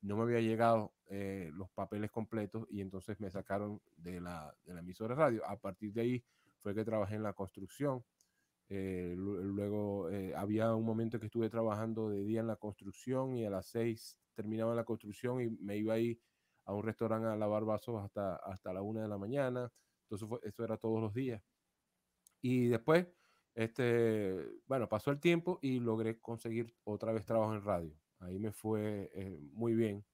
no 0.00 0.16
me 0.16 0.22
había 0.24 0.40
llegado 0.40 0.94
eh, 1.08 1.50
los 1.54 1.70
papeles 1.70 2.10
completos 2.10 2.66
y 2.70 2.80
entonces 2.80 3.20
me 3.20 3.30
sacaron 3.30 3.82
de 3.96 4.20
la, 4.20 4.56
emisora 4.66 5.14
de 5.14 5.20
radio. 5.20 5.46
A 5.46 5.58
partir 5.60 5.92
de 5.92 6.00
ahí 6.02 6.24
fue 6.60 6.74
que 6.74 6.84
trabajé 6.84 7.16
en 7.16 7.22
la 7.22 7.32
construcción. 7.34 8.04
eh, 8.68 9.14
lu- 9.16 9.42
luego 9.44 10.10
eh, 10.10 10.34
había 10.36 10.74
un 10.74 10.84
momento 10.84 11.20
que 11.20 11.26
estuve 11.26 11.50
trabajando 11.50 12.10
de 12.10 12.24
día 12.24 12.40
en 12.40 12.46
la 12.48 12.56
construcción 12.56 13.36
y 13.36 13.44
a 13.46 13.50
las 13.50 13.66
seis 13.68 14.18
terminaba 14.34 14.74
la 14.74 14.84
construcción 14.84 15.40
y 15.40 15.48
me 15.50 15.76
iba 15.78 15.94
ahí 15.94 16.20
a 16.64 16.74
un 16.74 16.82
restaurante 16.84 17.28
a 17.28 17.36
lavar 17.36 17.64
vasos 17.64 18.02
hasta, 18.04 18.36
hasta 18.36 18.72
la 18.72 18.82
una 18.82 19.02
de 19.02 19.08
la 19.08 19.18
mañana. 19.18 19.72
Entonces 20.02 20.28
fue- 20.28 20.40
eso 20.42 20.64
era 20.64 20.76
todos 20.78 21.00
los 21.00 21.14
días. 21.14 21.42
Y 22.40 22.68
después, 22.68 23.08
este, 23.54 24.60
bueno, 24.66 24.88
pasó 24.88 25.10
el 25.10 25.20
tiempo 25.20 25.58
y 25.62 25.80
logré 25.80 26.20
conseguir 26.20 26.76
otra 26.84 27.12
vez 27.12 27.24
trabajo 27.26 27.54
en 27.54 27.62
radio. 27.62 27.98
Ahí 28.20 28.38
me 28.38 28.52
fue 28.52 29.10
eh, 29.14 29.38
muy 29.52 29.74
bien. 29.74 30.04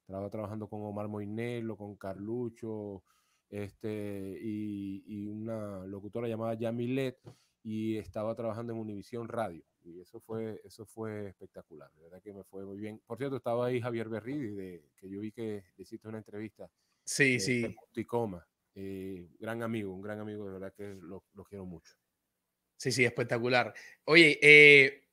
Estaba 0.00 0.30
trabajando 0.30 0.68
con 0.68 0.82
Omar 0.82 1.08
Moinelo, 1.08 1.76
con 1.76 1.96
Carlucho, 1.96 3.02
este, 3.48 4.38
y, 4.40 5.02
y 5.06 5.26
una 5.26 5.84
locutora 5.86 6.28
llamada 6.28 6.54
Yamilet, 6.54 7.18
y 7.62 7.96
estaba 7.96 8.34
trabajando 8.34 8.72
en 8.72 8.78
Univisión 8.78 9.28
Radio. 9.28 9.64
Y 9.82 10.00
eso 10.00 10.20
fue, 10.20 10.60
eso 10.64 10.84
fue 10.84 11.28
espectacular. 11.28 11.90
De 11.94 12.02
verdad 12.02 12.22
que 12.22 12.32
me 12.32 12.44
fue 12.44 12.64
muy 12.64 12.76
bien. 12.76 13.00
Por 13.06 13.18
cierto, 13.18 13.36
estaba 13.36 13.66
ahí 13.66 13.80
Javier 13.80 14.08
Berridi, 14.08 14.50
de, 14.50 14.84
que 14.96 15.08
yo 15.08 15.20
vi 15.20 15.32
que 15.32 15.64
le 15.76 15.82
hiciste 15.82 16.08
una 16.08 16.18
entrevista. 16.18 16.70
Sí, 17.04 17.34
de 17.34 17.40
sí. 17.40 17.62
punto 17.62 18.00
y 18.00 18.04
coma. 18.04 18.46
Eh, 18.74 19.28
gran 19.38 19.62
amigo, 19.62 19.92
un 19.92 20.02
gran 20.02 20.20
amigo, 20.20 20.44
de 20.44 20.52
verdad 20.52 20.72
que 20.72 20.94
lo, 21.00 21.24
lo 21.34 21.44
quiero 21.44 21.64
mucho. 21.64 21.94
Sí, 22.76 22.92
sí, 22.92 23.04
espectacular. 23.04 23.72
Oye, 24.04 24.38
eh, 24.42 25.05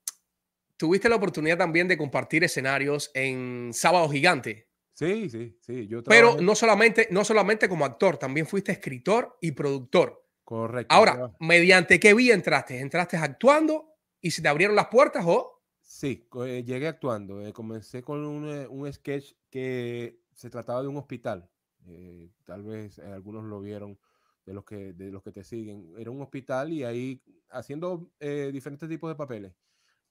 tuviste 0.78 1.10
la 1.10 1.16
oportunidad 1.16 1.58
también 1.58 1.88
de 1.88 1.98
compartir 1.98 2.44
escenarios 2.44 3.12
en 3.14 3.72
Sábado 3.74 4.10
Gigante, 4.10 4.68
Sí, 4.94 5.28
sí, 5.30 5.58
sí. 5.60 5.88
Yo 5.88 6.04
pero 6.04 6.38
no 6.40 6.54
solamente, 6.54 7.08
no 7.10 7.26
solamente 7.26 7.68
como 7.68 7.84
actor, 7.84 8.18
también 8.18 8.46
fuiste 8.46 8.72
escritor 8.72 9.38
y 9.42 9.52
productor. 9.54 10.24
Correcto. 10.44 10.94
Ahora, 10.94 11.32
¿mediante 11.40 12.00
qué 12.00 12.14
vía 12.14 12.36
entraste? 12.36 12.80
¿Entraste 12.80 13.18
actuando 13.18 13.96
y 14.22 14.32
se 14.32 14.42
te 14.42 14.50
abrieron 14.50 14.76
las 14.76 14.88
puertas 14.88 15.24
o...? 15.26 15.64
Sí, 15.82 16.28
eh, 16.46 16.64
llegué 16.66 16.88
actuando. 16.88 17.46
eh, 17.46 17.54
comencé 17.54 18.04
con 18.04 18.24
un, 18.26 18.48
eh, 18.48 18.68
un 18.68 18.92
sketch 18.92 19.34
que 19.50 20.20
se 20.34 20.50
trataba 20.50 20.82
de 20.82 20.88
un 20.90 20.98
hospital. 20.98 21.50
eh, 21.88 22.30
tal 22.46 22.64
vez 22.64 23.00
algunos 23.00 23.44
lo 23.46 23.60
vieron 23.62 24.00
de 24.46 24.54
los 24.54 24.64
que 24.64 24.94
de 24.94 25.12
los 25.12 25.24
que 25.24 25.32
te 25.32 25.44
siguen. 25.44 25.94
Era 25.98 26.12
un 26.12 26.22
hospital 26.22 26.72
y 26.72 26.84
ahí 26.84 27.24
haciendo 27.50 28.12
diferentes 28.20 28.88
tipos 28.88 29.10
de 29.10 29.16
papeles. 29.16 29.54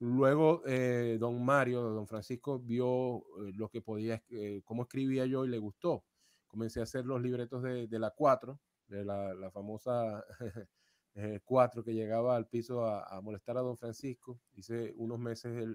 Luego 0.02 0.62
eh, 0.66 1.16
don 1.20 1.44
Mario, 1.44 1.80
don 1.80 2.08
Francisco 2.08 2.58
vio 2.58 3.18
eh, 3.18 3.52
lo 3.54 3.68
que 3.68 3.80
podía, 3.80 4.20
eh, 4.30 4.60
cómo 4.64 4.82
escribía 4.82 5.26
yo 5.26 5.44
y 5.44 5.48
le 5.48 5.58
gustó. 5.58 6.04
Comencé 6.48 6.80
a 6.80 6.82
hacer 6.82 7.06
los 7.06 7.22
libretos 7.22 7.62
de, 7.62 7.86
de 7.86 7.98
la 8.00 8.10
4, 8.10 8.58
de 8.88 9.04
la, 9.04 9.32
la 9.32 9.48
famosa 9.52 10.24
eh, 11.14 11.38
4 11.44 11.84
que 11.84 11.94
llegaba 11.94 12.34
al 12.34 12.48
piso 12.48 12.84
a, 12.84 13.20
molestar 13.20 13.56
a 13.56 13.60
don 13.60 13.76
Francisco. 13.76 14.40
Hice 14.54 14.92
unos 14.96 15.20
meses 15.20 15.68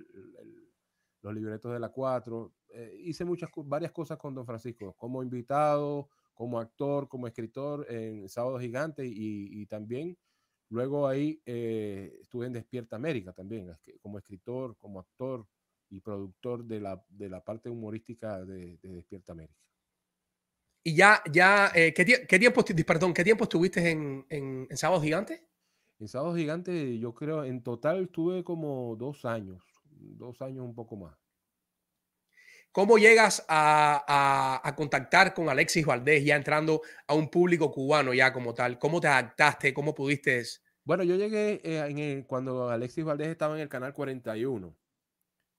los 1.22 1.34
libretos 1.34 1.72
de 1.72 1.80
la 1.80 1.88
4. 1.88 2.54
eh, 2.72 2.98
hice 3.06 3.24
muchas, 3.24 3.50
varias 3.56 3.94
cosas 3.94 4.18
con 4.18 4.36
don 4.36 4.46
Francisco, 4.46 4.94
como 4.98 5.24
invitado, 5.24 6.10
como 6.34 6.60
actor, 6.60 7.08
como 7.08 7.28
escritor 7.28 7.90
en 7.90 8.28
Sábado 8.28 8.60
Gigante 8.60 9.06
y 9.06 9.66
también 9.68 10.18
luego 10.70 11.08
ahí 11.08 11.42
eh, 11.46 12.18
estuve 12.22 12.48
en 12.48 12.54
Despierta 12.54 12.96
América 12.96 13.34
también, 13.34 13.76
como 14.02 14.18
escritor, 14.18 14.76
como 14.78 15.00
actor 15.00 15.46
y 15.90 16.02
productor 16.02 16.66
de 16.66 16.80
la, 16.82 17.04
de 17.10 17.30
la 17.30 17.44
parte 17.44 17.70
humorística 17.70 18.44
de, 18.46 18.78
de 18.78 18.90
Despierta 18.90 19.32
América. 19.34 19.60
Y 20.84 20.96
ya, 20.96 21.22
ya, 21.32 21.72
eh, 21.76 21.94
¿qué, 21.94 22.06
tie- 22.06 22.26
qué 22.28 22.40
tiempo, 22.40 22.64
perdón, 22.86 23.14
qué 23.14 23.24
tiempo 23.24 23.44
estuviste 23.44 23.90
en, 23.92 24.26
en, 24.30 24.68
en 24.70 24.78
Sábado 24.78 25.02
Gigante? 25.02 25.44
En 26.00 26.08
Sábado 26.08 26.36
Gigante 26.36 26.98
yo 27.00 27.14
creo 27.14 27.44
en 27.44 27.62
total 27.62 28.04
estuve 28.04 28.44
como 28.44 28.96
dos 28.98 29.26
años, 29.26 29.62
dos 29.90 30.42
años 30.42 30.64
un 30.64 30.76
poco 30.76 30.96
más. 30.96 31.27
¿Cómo 32.72 32.98
llegas 32.98 33.44
a, 33.48 34.04
a- 34.08 34.68
a 34.68 34.76
contactar 34.76 35.34
con 35.34 35.50
Alexis 35.50 35.86
Valdés 35.86 36.24
ya 36.24 36.36
entrando 36.36 36.82
a 37.08 37.14
un 37.16 37.30
público 37.30 37.72
cubano 37.72 38.14
ya 38.14 38.32
como 38.32 38.54
tal? 38.54 38.78
¿Cómo 38.78 39.02
te 39.02 39.08
adaptaste? 39.08 39.74
¿Cómo 39.74 39.96
pudiste? 39.96 40.44
Bueno, 40.84 41.04
yo 41.04 41.16
llegué 41.16 41.60
eh, 41.64 41.86
en 41.90 41.98
el- 42.00 42.26
cuando 42.28 42.70
Alexis 42.70 43.04
Valdés 43.04 43.30
estaba 43.30 43.56
en 43.56 43.62
el 43.62 43.70
canal 43.70 43.94
41. 43.94 44.68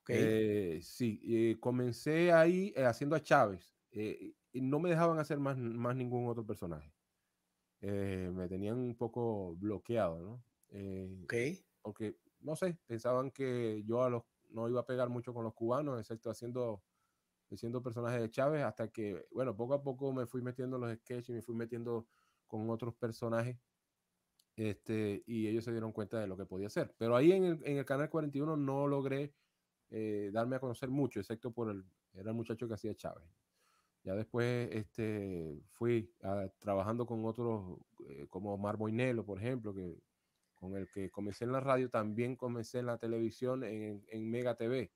Ok. 0.03 0.11
Eh, 0.11 0.79
sí, 0.83 1.21
eh, 1.25 1.57
comencé 1.61 2.33
ahí 2.33 2.73
haciendo 2.77 3.17
a 3.17 3.21
Chávez. 3.23 3.75
y 3.91 4.61
no 4.61 4.79
me 4.79 4.89
dejaban 4.91 5.19
hacer 5.19 5.39
más, 5.39 5.59
más 5.59 5.95
ningún 5.97 6.29
otro 6.29 6.47
personaje. 6.47 6.93
Me 7.81 8.49
tenían 8.49 8.77
un 8.77 8.95
poco 8.97 9.55
bloqueado, 9.57 10.21
¿no? 10.21 10.45
Ok. 11.25 11.35
Porque, 11.83 12.17
no 12.41 12.57
sé, 12.57 12.79
pensaban 12.87 13.31
que 13.31 13.83
yo 13.85 14.03
a 14.05 14.11
los, 14.11 14.23
no 14.49 14.69
iba 14.69 14.81
a 14.81 14.87
pegar 14.87 15.09
mucho 15.09 15.33
con 15.35 15.45
los 15.45 15.55
cubanos, 15.55 16.01
excepto 16.01 16.31
haciendo 16.31 16.83
siendo 17.57 17.83
personaje 17.83 18.21
de 18.21 18.31
Chávez 18.31 18.63
hasta 18.65 18.89
que, 18.91 19.27
bueno, 19.33 19.57
poco 19.57 19.75
a 19.75 19.83
poco 19.83 20.13
me 20.13 20.27
fui 20.27 20.43
metiendo 20.43 20.77
en 20.77 20.83
los 20.83 20.97
sketches, 20.99 21.35
me 21.35 21.43
fui 21.43 21.55
metiendo 21.55 22.07
con 22.47 22.69
otros 22.71 22.95
personajes 22.97 23.59
este, 24.57 25.23
y 25.27 25.47
ellos 25.49 25.65
se 25.65 25.73
dieron 25.73 25.93
cuenta 25.93 26.21
de 26.21 26.27
lo 26.27 26.37
que 26.37 26.47
podía 26.47 26.67
hacer. 26.69 26.95
Pero 26.99 27.17
ahí 27.17 27.33
en 27.33 27.45
el, 27.45 27.61
en 27.65 27.79
el 27.79 27.85
canal 27.85 28.11
41 28.11 28.57
no 28.57 28.87
logré 28.89 29.35
eh, 29.91 30.31
darme 30.33 30.57
a 30.57 30.61
conocer 30.61 30.91
mucho, 30.91 31.21
excepto 31.21 31.53
por 31.53 31.71
el, 31.71 31.85
era 32.13 32.31
el 32.31 32.37
muchacho 32.37 32.69
que 32.69 32.75
hacía 32.75 32.95
Chávez. 32.95 33.31
Ya 34.03 34.15
después 34.15 34.71
este, 34.73 35.61
fui 35.71 36.15
a- 36.23 36.51
trabajando 36.59 37.07
con 37.07 37.25
otros, 37.27 37.79
eh, 38.09 38.27
como 38.29 38.55
Omar 38.55 38.79
Moinelo, 38.79 39.25
por 39.27 39.39
ejemplo, 39.39 39.75
que, 39.75 40.03
con 40.55 40.77
el 40.77 40.89
que 40.91 41.11
comencé 41.11 41.45
en 41.45 41.53
la 41.53 41.61
radio, 41.61 41.91
también 41.91 42.37
comencé 42.37 42.81
en 42.81 42.87
la 42.87 42.99
televisión 42.99 43.65
en, 43.65 44.05
en 44.09 44.31
Mega 44.31 44.57
TV. 44.57 44.93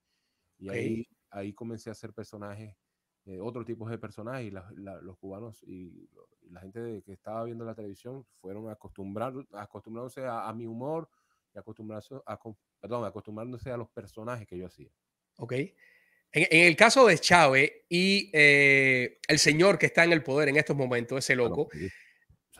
Y 0.59 0.69
Ok. 0.69 0.71
ahí, 0.71 1.05
ahí 1.33 1.53
comencé 1.53 1.91
a 1.91 1.93
hacer 1.93 2.13
personajes, 2.13 2.77
eh, 3.25 3.41
otro 3.41 3.65
tipo 3.65 3.89
de 3.89 3.99
personajes, 3.99 4.47
y 4.47 4.51
la- 4.51 4.71
la- 4.77 5.01
los 5.01 5.17
cubanos 5.19 5.63
y, 5.65 6.09
y 6.43 6.51
la 6.51 6.61
gente 6.61 7.03
que 7.05 7.13
estaba 7.13 7.45
viendo 7.45 7.65
la 7.65 7.75
televisión 7.75 8.25
fueron 8.41 8.69
acostumbrar, 8.71 9.33
acostumbrándose 9.53 10.25
a, 10.25 10.49
a 10.49 10.53
mi 10.55 10.67
humor 10.67 11.09
y 11.55 11.59
acostumbrarse 11.59 12.15
a, 12.27 12.39
perdón, 12.81 13.05
acostumbrándose 13.05 13.71
a 13.71 13.77
los 13.77 13.89
personajes 13.91 14.47
que 14.47 14.59
yo 14.59 14.67
hacía. 14.67 14.91
Ok. 15.39 15.53
En, 15.53 16.47
en 16.51 16.67
el 16.67 16.77
caso 16.77 17.07
de 17.07 17.19
Chávez 17.19 17.71
y 17.89 18.31
eh, 18.33 19.19
el 19.29 19.39
señor 19.39 19.79
que 19.79 19.87
está 19.87 20.05
en 20.05 20.13
el 20.13 20.23
poder 20.23 20.49
en 20.49 20.57
estos 20.57 20.75
momentos, 20.77 21.19
ese 21.19 21.37
loco. 21.37 21.69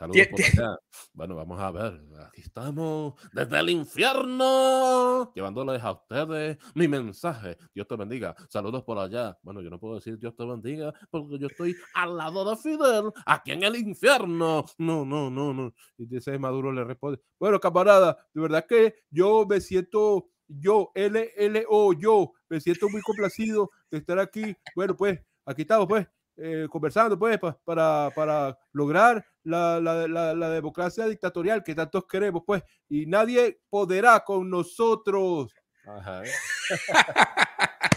Saludos 0.03 0.27
por. 0.27 0.79
Bueno, 1.13 1.35
vamos 1.35 1.61
a 1.61 1.71
ver. 1.71 2.01
Aquí 2.27 2.41
estamos 2.41 3.13
desde 3.31 3.57
el 3.57 3.69
infierno, 3.69 5.31
llevándoles 5.33 5.81
a 5.81 5.93
ustedes 5.93 6.57
mi 6.75 6.89
mensaje. 6.89 7.57
Dios 7.73 7.87
te 7.87 7.95
bendiga. 7.95 8.35
Saludos 8.49 8.83
por 8.83 8.99
allá. 8.99 9.37
Bueno, 9.43 9.61
yo 9.61 9.69
no 9.69 9.79
puedo 9.79 9.95
decir 9.95 10.19
Dios 10.19 10.35
te 10.35 10.43
bendiga 10.45 10.93
porque 11.09 11.39
yo 11.39 11.47
estoy 11.47 11.73
al 11.93 12.17
lado 12.17 12.49
de 12.49 12.57
Fidel, 12.57 13.13
aquí 13.25 13.53
en 13.53 13.63
el 13.63 13.77
infierno. 13.77 14.65
No, 14.77 15.05
no, 15.05 15.29
no, 15.29 15.53
no. 15.53 15.73
Y 15.97 16.05
dice 16.05 16.37
Maduro 16.37 16.73
le 16.73 16.83
responde, 16.83 17.21
bueno, 17.39 17.57
camarada, 17.61 18.17
de 18.33 18.41
verdad 18.41 18.65
que 18.67 18.95
yo 19.09 19.45
me 19.47 19.61
siento, 19.61 20.31
yo, 20.49 20.91
LLO, 20.95 21.93
yo, 21.93 22.33
me 22.49 22.59
siento 22.59 22.89
muy 22.89 23.01
complacido 23.03 23.69
de 23.89 23.99
estar 23.99 24.19
aquí. 24.19 24.53
Bueno, 24.75 24.97
pues, 24.97 25.17
aquí 25.45 25.61
estamos, 25.61 25.87
pues, 25.87 26.05
eh, 26.37 26.67
conversando, 26.69 27.17
pues, 27.17 27.37
pa- 27.39 27.57
para, 27.63 28.09
para 28.15 28.57
lograr 28.71 29.25
la, 29.43 29.79
la- 29.79 30.07
la- 30.07 30.33
la 30.33 30.49
democracia 30.49 31.05
dictatorial 31.05 31.63
que 31.63 31.75
tantos 31.75 32.05
queremos, 32.07 32.43
pues, 32.45 32.63
y 32.89 33.05
nadie 33.05 33.59
podrá 33.69 34.19
con 34.21 34.49
nosotros. 34.49 35.53
Ajá. 35.85 36.23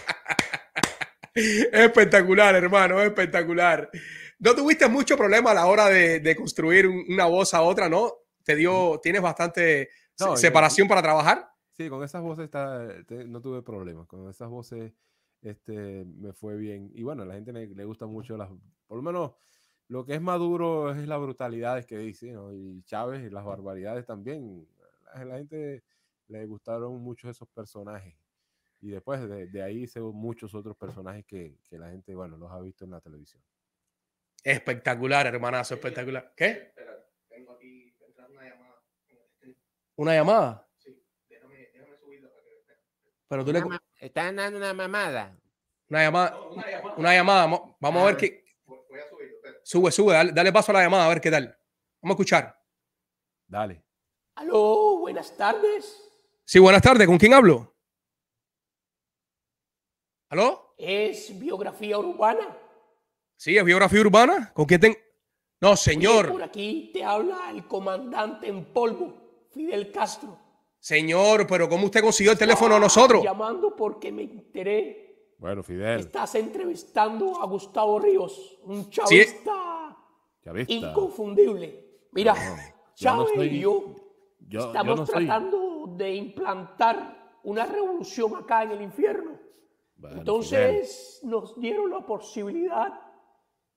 Espectacular, 1.34 2.54
hermano, 2.54 3.00
espectacular. 3.00 3.90
No 4.38 4.54
tuviste 4.54 4.88
mucho 4.88 5.16
problema 5.16 5.50
a 5.50 5.54
la 5.54 5.66
hora 5.66 5.86
de, 5.88 6.20
de 6.20 6.36
construir 6.36 6.86
un- 6.86 7.04
una 7.08 7.26
voz 7.26 7.52
a 7.54 7.62
otra, 7.62 7.88
¿no? 7.88 8.12
Te 8.42 8.54
dio, 8.56 8.98
tienes 9.02 9.20
bastante 9.22 9.90
No, 10.18 10.28
yo- 10.28 10.36
separación 10.36 10.88
para 10.88 11.02
trabajar. 11.02 11.48
Sí, 11.76 11.88
con 11.90 12.02
esas 12.02 12.22
voces 12.22 12.46
está- 12.46 12.88
te- 13.06 13.24
no 13.26 13.40
tuve 13.42 13.60
problemas. 13.62 14.06
Con 14.06 14.28
esas 14.30 14.48
voces 14.48 14.92
este, 15.50 16.04
me 16.04 16.32
fue 16.32 16.56
bien. 16.56 16.90
Y 16.94 17.02
bueno, 17.02 17.22
a 17.22 17.26
la 17.26 17.34
gente 17.34 17.52
le, 17.52 17.66
le 17.66 17.84
gusta 17.84 18.06
mucho 18.06 18.36
las. 18.36 18.50
Por 18.86 18.96
lo 18.96 19.02
menos 19.02 19.32
lo 19.88 20.04
que 20.04 20.14
es 20.14 20.20
Maduro 20.20 20.90
es 20.90 21.06
las 21.06 21.20
brutalidades 21.20 21.86
que 21.86 21.98
dice, 21.98 22.32
¿no? 22.32 22.52
Y 22.52 22.82
Chávez 22.82 23.24
y 23.24 23.30
las 23.30 23.44
barbaridades 23.44 24.04
también. 24.04 24.66
A 25.12 25.24
la 25.24 25.38
gente 25.38 25.84
le 26.28 26.46
gustaron 26.46 27.00
mucho 27.00 27.30
esos 27.30 27.48
personajes. 27.48 28.16
Y 28.80 28.90
después 28.90 29.26
de, 29.28 29.46
de 29.46 29.62
ahí 29.62 29.86
se 29.86 30.00
muchos 30.00 30.54
otros 30.54 30.76
personajes 30.76 31.24
que, 31.24 31.58
que 31.68 31.78
la 31.78 31.90
gente, 31.90 32.14
bueno, 32.14 32.36
los 32.36 32.50
ha 32.50 32.60
visto 32.60 32.84
en 32.84 32.90
la 32.90 33.00
televisión. 33.00 33.42
Espectacular, 34.42 35.26
hermanazo, 35.26 35.74
espectacular. 35.74 36.32
¿Qué? 36.36 36.72
¿Una 39.96 40.14
llamada? 40.14 40.68
Pero 43.28 43.44
tú 43.44 43.52
le... 43.52 43.62
Una 43.98 44.06
Están 44.06 44.36
dando 44.36 44.58
una 44.58 44.74
mamada. 44.74 45.38
Una 45.88 46.02
llamada. 46.02 46.38
Una 46.96 47.12
llamada. 47.14 47.46
Mo- 47.46 47.76
Vamos 47.80 48.02
a 48.02 48.06
ver 48.06 48.16
qué. 48.16 48.44
Sube, 49.62 49.90
sube, 49.90 50.12
dale, 50.12 50.32
dale 50.32 50.52
paso 50.52 50.70
a 50.72 50.74
la 50.74 50.82
llamada 50.82 51.06
a 51.06 51.08
ver 51.08 51.20
qué 51.20 51.30
tal. 51.30 51.46
Vamos 52.00 52.12
a 52.12 52.16
escuchar. 52.16 52.62
Dale. 53.48 53.82
Aló, 54.36 54.98
buenas 54.98 55.36
tardes. 55.36 56.02
Sí, 56.44 56.58
buenas 56.58 56.82
tardes. 56.82 57.06
¿Con 57.06 57.18
quién 57.18 57.34
hablo? 57.34 57.74
¿Aló? 60.28 60.74
¿Es 60.76 61.36
biografía 61.38 61.98
urbana? 61.98 62.56
Sí, 63.36 63.56
es 63.56 63.64
biografía 63.64 64.00
urbana. 64.00 64.52
¿Con 64.52 64.66
quién 64.66 64.80
ten... 64.80 64.96
No, 65.60 65.70
Oye, 65.70 65.76
señor. 65.78 66.30
Por 66.30 66.42
aquí 66.42 66.90
te 66.92 67.02
habla 67.02 67.50
el 67.50 67.66
comandante 67.66 68.46
en 68.48 68.64
polvo, 68.72 69.46
Fidel 69.52 69.90
Castro. 69.90 70.38
Señor, 70.86 71.48
pero 71.48 71.68
¿cómo 71.68 71.86
usted 71.86 72.00
consiguió 72.00 72.30
el 72.30 72.38
teléfono 72.38 72.74
de 72.74 72.80
nosotros? 72.80 73.20
Llamando 73.24 73.74
porque 73.74 74.12
me 74.12 74.22
enteré. 74.22 75.32
Bueno, 75.36 75.60
Fidel, 75.64 75.98
Estás 75.98 76.36
entrevistando 76.36 77.42
a 77.42 77.46
Gustavo 77.46 77.98
Ríos, 77.98 78.56
un 78.62 78.88
chavista 78.88 79.96
chavista. 80.44 80.72
inconfundible. 80.72 82.04
Mira, 82.12 82.34
yo 82.34 82.50
no 83.16 83.24
Chávez 83.24 83.28
soy- 83.34 83.46
y 83.48 83.60
yo 83.62 83.70
yo- 83.82 83.96
yo 84.46 84.60
estamos 84.68 85.00
no 85.00 85.06
soy- 85.06 85.26
tratando 85.26 85.86
de 85.96 86.14
implantar 86.14 87.38
una 87.42 87.66
revolución 87.66 88.36
acá 88.36 88.62
en 88.62 88.70
el 88.70 88.82
infierno. 88.82 89.40
Bueno, 89.96 90.18
Entonces 90.18 91.18
nos 91.24 91.58
dieron 91.60 91.90
la 91.90 92.06
posibilidad 92.06 92.92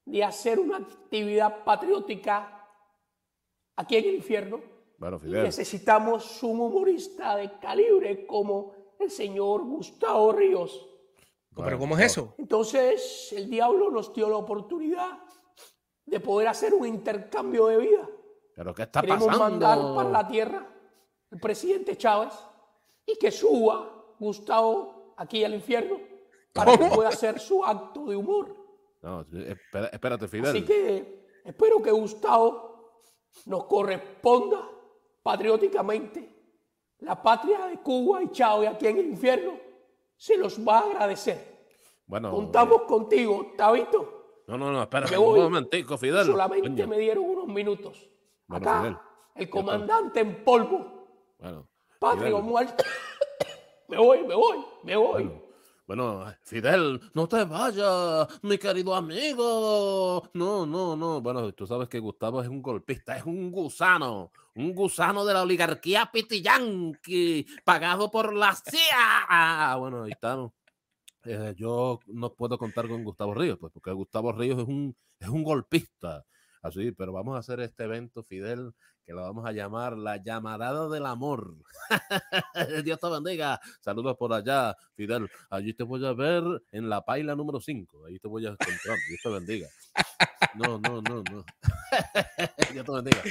de 0.06 0.24
hacer 0.24 0.60
una 0.60 0.78
actividad 0.78 1.64
patriótica 1.64 2.68
aquí 3.76 3.96
en 3.98 4.06
el 4.10 4.16
infierno. 4.18 4.78
Bueno, 5.00 5.18
Y 5.18 5.20
Fidel. 5.22 5.44
necesitamos 5.44 6.44
un 6.44 6.60
humorista 6.60 7.36
de 7.38 7.58
calibre 7.60 8.28
como 8.28 8.74
el 9.00 9.10
señor 9.10 9.64
Gustavo 9.64 10.32
Ríos. 10.34 10.86
Pero 11.56 11.80
¿cómo 11.80 11.98
es 11.98 12.06
eso? 12.12 12.36
Entonces 12.38 13.34
el 13.36 13.50
diablo 13.50 13.90
nos 13.90 14.14
dio 14.14 14.30
la 14.30 14.38
oportunidad 14.38 15.20
de 16.06 16.20
poder 16.20 16.48
hacer 16.50 16.74
un 16.74 16.86
intercambio 16.86 17.68
de 17.68 17.78
vida. 17.78 18.10
¿Pero 18.56 18.74
qué 18.74 18.84
está 18.84 19.02
Queremos 19.02 19.26
pasando? 19.28 19.44
mandar 19.50 19.96
para 19.96 20.10
la 20.10 20.28
tierra 20.28 20.68
el 21.32 21.40
presidente 21.40 21.98
Chávez 21.98 22.34
y 23.06 23.18
que 23.18 23.32
suba 23.32 24.14
Gustavo 24.20 25.14
aquí 25.18 25.44
al 25.44 25.54
infierno 25.54 25.98
para 26.54 26.78
que 26.78 26.86
pueda 26.86 27.10
hacer 27.10 27.40
su 27.40 27.64
acto 27.64 28.06
de 28.06 28.16
humor. 28.16 28.56
No, 29.02 29.26
espérate, 29.92 30.28
Fidel. 30.28 30.48
Así 30.48 30.66
que 30.66 31.42
espero 31.46 31.82
que 31.82 31.92
Gustavo 31.92 33.00
nos 33.46 33.66
corresponda 33.66 34.70
patrióticamente. 35.24 36.36
La 37.00 37.22
patria 37.22 37.66
de 37.68 37.78
Cuba 37.80 38.22
y 38.24 38.30
Chávez 38.32 38.70
aquí 38.70 38.88
en 38.88 38.98
el 38.98 39.06
infierno 39.08 39.54
se 40.18 40.38
los 40.38 40.60
va 40.60 40.80
a 40.80 40.82
agradecer. 40.82 41.60
Bueno, 42.06 42.32
Contamos 42.32 42.82
contigo, 42.84 43.54
¿Tabito? 43.56 44.42
no, 44.48 44.58
no, 44.58 44.72
no, 44.72 44.82
espérate 44.82 45.12
Me 45.12 45.18
un 45.20 45.40
momentico, 45.44 45.98
Fidel. 45.98 46.26
Solamente 46.26 46.68
Coño. 46.70 46.88
me 46.88 46.98
dieron 46.98 47.24
unos 47.24 47.48
minutos. 47.48 48.10
Bueno, 48.48 48.68
Acá, 48.70 48.80
Fidel, 48.82 48.98
el 49.36 49.50
comandante 49.50 50.20
en 50.22 50.44
polvo, 50.44 51.08
Bueno, 51.38 51.68
patria 52.00 52.36
o 52.36 52.40
Fidel. 52.40 52.44
muerte. 52.44 52.84
me 53.88 53.98
voy, 53.98 54.24
me 54.24 54.36
voy, 54.36 54.58
me 54.84 54.96
voy. 54.98 55.24
Bueno, 55.24 55.42
Fidel, 56.44 57.02
no 57.16 57.28
te 57.28 57.44
vayas, 57.46 58.28
mi 58.44 58.60
querido 58.60 58.94
amigo. 58.94 60.30
No, 60.36 60.64
no, 60.64 60.96
no. 60.96 61.20
Bueno, 61.20 61.52
tú 61.54 61.66
sabes 61.66 61.90
que 61.90 61.98
Gustavo 61.98 62.44
es 62.44 62.48
un 62.48 62.62
golpista, 62.62 63.18
es 63.18 63.26
un 63.26 63.50
gusano, 63.52 64.32
un 64.54 64.76
gusano 64.76 65.26
de 65.26 65.34
la 65.34 65.42
oligarquía 65.42 66.12
pitiyanqui, 66.12 67.44
pagado 67.64 68.12
por 68.12 68.36
la 68.36 68.54
CIA. 68.54 69.76
Bueno, 69.78 70.04
ahí 70.04 70.12
estamos. 70.12 70.52
Eh, 71.26 71.56
yo 71.58 72.00
no 72.06 72.36
puedo 72.36 72.60
contar 72.60 72.88
con 72.88 73.04
Gustavo 73.04 73.34
Ríos, 73.34 73.58
pues 73.60 73.74
porque 73.74 73.92
Gustavo 73.92 74.32
Ríos 74.32 74.60
es 74.60 74.68
un, 74.68 74.96
es 75.20 75.28
un 75.28 75.44
golpista. 75.44 76.24
Así, 76.62 76.92
pero 76.92 77.14
vamos 77.14 77.36
a 77.36 77.40
hacer 77.40 77.62
este 77.62 77.86
evento, 77.86 78.24
Fidel, 78.24 78.74
que 79.10 79.16
lo 79.16 79.24
vamos 79.24 79.44
a 79.44 79.52
llamar 79.52 79.98
la 79.98 80.22
llamarada 80.22 80.88
del 80.88 81.04
amor. 81.08 81.56
Dios 82.86 83.00
te 83.00 83.10
bendiga. 83.10 83.60
Saludos 83.80 84.16
por 84.16 84.32
allá, 84.32 84.78
Fidel. 84.96 85.28
Allí 85.50 85.74
te 85.74 85.82
voy 85.82 86.06
a 86.06 86.14
ver 86.14 86.44
en 86.72 86.88
la 86.88 87.02
paila 87.04 87.36
número 87.36 87.60
5. 87.60 88.06
Ahí 88.06 88.20
te 88.20 88.28
voy 88.28 88.46
a 88.46 88.50
encontrar. 88.50 88.98
Dios 89.08 89.20
te 89.24 89.30
bendiga. 89.30 89.68
No, 90.54 90.78
no, 90.78 91.02
no, 91.02 91.24
no. 91.24 91.44
Dios 92.72 92.86
te 92.86 92.92
bendiga. 92.92 93.24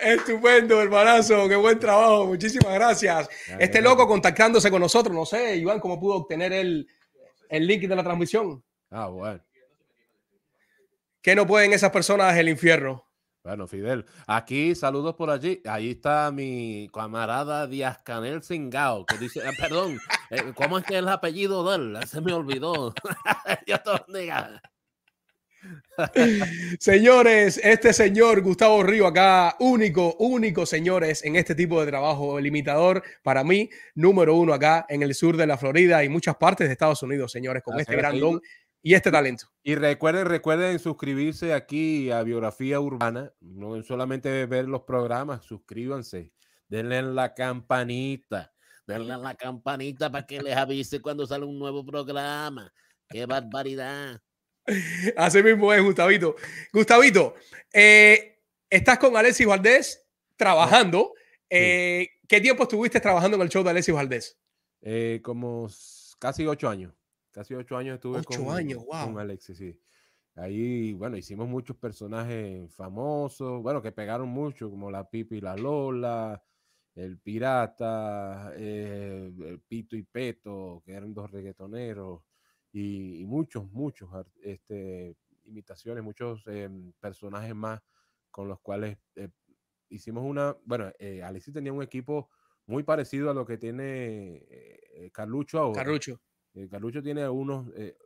Estupendo, 0.00 0.80
hermanazo. 0.80 1.46
Qué 1.46 1.56
buen 1.56 1.78
trabajo. 1.78 2.24
Muchísimas 2.24 2.72
gracias. 2.72 3.28
Este 3.58 3.82
loco 3.82 4.08
contactándose 4.08 4.70
con 4.70 4.80
nosotros. 4.80 5.14
No 5.14 5.26
sé, 5.26 5.56
Iván, 5.56 5.78
cómo 5.78 6.00
pudo 6.00 6.14
obtener 6.14 6.54
el, 6.54 6.88
el 7.50 7.66
link 7.66 7.82
de 7.82 7.96
la 7.96 8.02
transmisión. 8.02 8.64
Ah, 8.90 9.08
bueno. 9.08 9.44
¿Qué 11.20 11.34
no 11.34 11.46
pueden 11.46 11.74
esas 11.74 11.90
personas 11.90 12.34
del 12.34 12.48
infierno? 12.48 13.07
Bueno, 13.48 13.66
Fidel, 13.66 14.04
aquí 14.26 14.74
saludos 14.74 15.14
por 15.14 15.30
allí. 15.30 15.62
Ahí 15.64 15.92
está 15.92 16.30
mi 16.30 16.86
camarada 16.92 17.66
Díaz 17.66 17.96
Canel 18.04 18.42
Singao, 18.42 19.06
que 19.06 19.16
dice, 19.16 19.40
ah, 19.42 19.52
perdón, 19.58 19.98
Eh, 20.28 20.52
¿Cómo 20.54 20.76
es 20.76 20.84
que 20.84 20.92
es 20.92 20.98
el 20.98 21.08
apellido 21.08 21.66
de 21.66 21.76
él? 21.76 22.06
Se 22.06 22.20
me 22.20 22.34
olvidó. 22.34 22.92
Dios 23.66 23.80
te 23.82 23.90
bendiga. 24.06 24.60
Señores, 26.78 27.58
este 27.64 27.94
señor 27.94 28.42
Gustavo 28.42 28.82
Río 28.82 29.06
acá, 29.06 29.56
único, 29.60 30.14
único, 30.18 30.66
señores, 30.66 31.24
en 31.24 31.36
este 31.36 31.54
tipo 31.54 31.80
de 31.80 31.86
trabajo, 31.86 32.38
limitador 32.38 33.02
para 33.22 33.44
mí, 33.44 33.70
número 33.94 34.34
uno 34.34 34.52
acá 34.52 34.84
en 34.90 35.02
el 35.02 35.14
sur 35.14 35.38
de 35.38 35.46
la 35.46 35.56
Florida 35.56 36.04
y 36.04 36.10
muchas 36.10 36.36
partes 36.36 36.66
de 36.68 36.74
Estados 36.74 37.02
Unidos, 37.02 37.32
señores, 37.32 37.62
con 37.62 37.76
Así 37.76 37.80
este 37.82 37.94
es, 37.94 37.98
gran 37.98 38.20
don 38.20 38.42
y 38.82 38.94
este 38.94 39.10
talento. 39.10 39.46
Y 39.62 39.74
recuerden, 39.74 40.26
recuerden 40.26 40.78
suscribirse 40.78 41.52
aquí 41.52 42.10
a 42.10 42.22
Biografía 42.22 42.80
Urbana. 42.80 43.32
No 43.40 43.82
solamente 43.82 44.46
ver 44.46 44.68
los 44.68 44.82
programas, 44.82 45.44
suscríbanse. 45.44 46.32
Denle 46.68 46.98
en 46.98 47.14
la 47.14 47.34
campanita. 47.34 48.52
Denle 48.86 49.16
la 49.16 49.34
campanita 49.34 50.10
para 50.10 50.26
que 50.26 50.40
les 50.40 50.56
avise 50.56 51.00
cuando 51.00 51.26
sale 51.26 51.44
un 51.44 51.58
nuevo 51.58 51.84
programa. 51.84 52.72
¡Qué 53.08 53.26
barbaridad! 53.26 54.20
Así 55.16 55.42
mismo 55.42 55.72
es, 55.72 55.82
Gustavito. 55.82 56.36
Gustavito, 56.72 57.34
eh, 57.72 58.40
estás 58.70 58.98
con 58.98 59.16
Alexis 59.16 59.46
Valdés 59.46 60.06
trabajando. 60.36 61.14
Eh, 61.50 62.08
¿Qué 62.28 62.40
tiempo 62.40 62.64
estuviste 62.64 63.00
trabajando 63.00 63.36
en 63.36 63.42
el 63.42 63.48
show 63.48 63.64
de 63.64 63.70
Alexis 63.70 63.94
Valdés? 63.94 64.38
Eh, 64.82 65.20
como 65.22 65.68
casi 66.18 66.46
ocho 66.46 66.68
años. 66.68 66.97
Casi 67.38 67.54
ocho 67.54 67.76
años 67.76 67.94
estuve 67.94 68.18
Ocho 68.18 68.44
con, 68.44 68.56
años, 68.56 68.84
con. 68.84 69.16
Alexis, 69.16 69.56
sí. 69.56 69.80
Ahí, 70.34 70.92
bueno, 70.94 71.16
hicimos 71.16 71.46
muchos 71.46 71.76
personajes 71.76 72.74
famosos, 72.74 73.62
bueno, 73.62 73.80
que 73.80 73.92
pegaron 73.92 74.28
mucho, 74.28 74.68
como 74.68 74.90
la 74.90 75.08
Pipi 75.08 75.36
y 75.36 75.40
la 75.40 75.56
Lola, 75.56 76.42
el 76.96 77.20
Pirata, 77.20 78.52
eh, 78.56 79.32
el 79.46 79.60
Pito 79.60 79.94
y 79.94 80.02
Peto, 80.02 80.82
que 80.84 80.94
eran 80.94 81.14
dos 81.14 81.30
reggaetoneros, 81.30 82.22
y, 82.72 83.20
y 83.20 83.24
muchos, 83.24 83.70
muchos 83.70 84.10
este, 84.42 85.16
imitaciones, 85.44 86.02
muchos 86.02 86.44
em, 86.48 86.92
personajes 86.98 87.54
más 87.54 87.80
con 88.32 88.48
los 88.48 88.58
cuales 88.58 88.98
eh, 89.14 89.28
hicimos 89.90 90.24
una, 90.24 90.56
bueno, 90.64 90.90
eh, 90.98 91.22
Alexis 91.22 91.54
tenía 91.54 91.72
un 91.72 91.84
equipo 91.84 92.30
muy 92.66 92.82
parecido 92.82 93.30
a 93.30 93.34
lo 93.34 93.46
que 93.46 93.58
tiene 93.58 94.38
eh, 94.38 94.80
eh, 94.92 95.10
Carlucho 95.12 95.60
ahora. 95.60 95.84
Carlucho. 95.84 96.20
Eh, 96.58 96.68
Carlucho 96.68 97.02
tiene 97.02 97.22
algunos, 97.22 97.70
eh, 97.76 97.96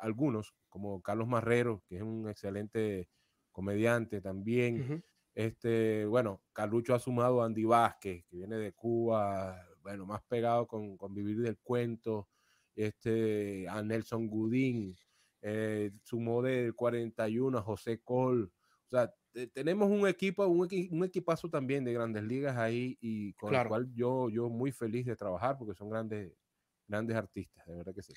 algunos, 0.00 0.54
como 0.68 1.00
Carlos 1.02 1.28
Marrero, 1.28 1.82
que 1.86 1.96
es 1.96 2.02
un 2.02 2.28
excelente 2.28 3.08
comediante 3.50 4.20
también. 4.20 4.86
Este, 5.34 6.04
bueno, 6.06 6.42
Carlucho 6.52 6.94
ha 6.94 6.98
sumado 6.98 7.42
a 7.42 7.46
Andy 7.46 7.64
Vázquez, 7.64 8.24
que 8.26 8.36
viene 8.36 8.56
de 8.56 8.72
Cuba, 8.72 9.56
bueno, 9.82 10.06
más 10.06 10.22
pegado 10.24 10.66
con, 10.66 10.96
con 10.96 11.14
Vivir 11.14 11.40
del 11.40 11.58
Cuento, 11.58 12.28
este, 12.74 13.66
a 13.68 13.82
Nelson 13.82 14.28
Gudín, 14.28 14.96
eh, 15.40 15.92
sumó 16.02 16.42
del 16.42 16.74
41 16.74 17.58
a 17.58 17.62
José 17.62 18.00
Col. 18.02 18.52
O 18.86 18.90
sea, 18.90 19.14
te- 19.32 19.46
tenemos 19.48 19.90
un 19.90 20.06
equipo, 20.06 20.46
un, 20.46 20.68
un 20.90 21.04
equipazo 21.04 21.48
también 21.48 21.84
de 21.84 21.92
grandes 21.94 22.24
ligas 22.24 22.56
ahí 22.56 22.96
y 23.00 23.32
con 23.34 23.50
Claro. 23.50 23.64
el 23.64 23.68
cual 23.68 23.92
yo, 23.94 24.28
yo 24.30 24.48
muy 24.50 24.72
feliz 24.72 25.06
de 25.06 25.16
trabajar 25.16 25.56
porque 25.58 25.74
son 25.74 25.88
grandes, 25.90 26.34
grandes 26.92 27.16
artistas, 27.16 27.66
de 27.66 27.74
verdad 27.74 27.94
que 27.94 28.02
sí. 28.02 28.12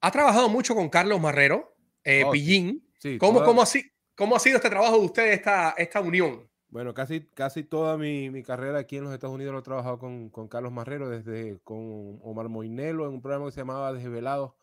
Ha 0.00 0.10
trabajado 0.10 0.48
mucho 0.48 0.74
con 0.74 0.88
Carlos 0.88 1.20
Marrero, 1.20 1.76
eh, 2.04 2.22
Oh. 2.24 2.30
Pillín. 2.30 2.88
Sí, 2.98 3.18
¿Cómo, 3.18 3.34
toda- 3.40 3.46
cómo, 3.46 3.62
ha, 3.62 3.66
si- 3.66 3.90
¿Cómo 4.16 4.36
ha 4.36 4.38
sido 4.38 4.56
este 4.56 4.70
trabajo 4.70 4.98
de 4.98 5.04
ustedes, 5.06 5.36
esta, 5.38 5.70
esta 5.76 6.00
unión? 6.00 6.48
Bueno, 6.68 6.94
casi, 6.94 7.26
casi 7.34 7.64
toda 7.64 7.96
mi, 7.98 8.30
mi 8.30 8.42
carrera 8.42 8.78
aquí 8.78 8.96
en 8.96 9.04
los 9.04 9.12
Estados 9.12 9.34
Unidos 9.34 9.52
lo 9.52 9.58
he 9.60 9.62
trabajado 9.62 9.98
con, 9.98 10.28
con 10.30 10.48
Carlos 10.48 10.72
Marrero, 10.72 11.08
desde 11.08 11.58
con 11.64 12.18
Omar 12.22 12.48
Moinelo 12.48 13.06
en 13.06 13.14
un 13.14 13.20
programa 13.20 13.46
que 13.46 13.52
se 13.52 13.60
llamaba 13.60 13.92
Desvelados 13.92 14.54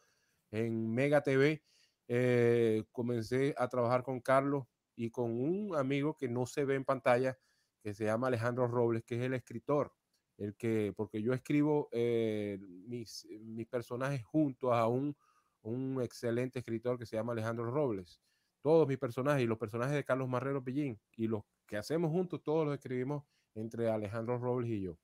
en 0.52 0.93
Mega 0.93 1.22
TV. 1.22 1.64
Eh, 2.08 2.84
comencé 2.91 3.54
a 3.58 3.68
trabajar 3.70 4.04
con 4.04 4.20
Carlos 4.22 4.66
y 4.95 5.10
con 5.10 5.32
un 5.32 5.76
amigo 5.76 6.16
que 6.18 6.28
no 6.28 6.45
se 6.45 6.66
ve 6.66 6.76
en 6.76 6.84
pantalla, 6.86 7.38
que 7.84 7.93
se 7.93 8.06
llama 8.06 8.28
Alejandro 8.28 8.68
Robles, 8.68 9.04
que 9.04 9.16
es 9.16 9.22
el 9.22 9.34
escritor, 9.34 9.93
el 10.41 10.55
que, 10.55 10.93
porque 10.95 11.21
yo 11.21 11.33
escribo 11.33 11.87
eh, 11.91 12.57
mis, 12.87 13.27
mis 13.41 13.67
personajes 13.67 14.23
junto 14.23 14.73
a 14.73 14.87
un, 14.87 15.15
un 15.61 16.01
excelente 16.01 16.59
escritor 16.59 16.97
que 16.97 17.05
se 17.05 17.15
llama 17.15 17.33
Alejandro 17.33 17.69
Robles. 17.69 18.19
Todos 18.61 18.87
mis 18.87 18.97
personajes 18.97 19.43
y 19.43 19.47
los 19.47 19.57
personajes 19.57 19.95
de 19.95 20.03
Carlos 20.03 20.27
Marrero 20.27 20.63
Pillín 20.63 20.99
y 21.15 21.27
los 21.27 21.43
que 21.67 21.77
hacemos 21.77 22.11
juntos, 22.11 22.41
todos 22.43 22.65
los 22.65 22.73
escribimos 22.73 23.23
entre 23.53 23.89
Alejandro 23.89 24.37
Robles 24.37 24.71
y 24.71 24.81
yo. 24.81 24.97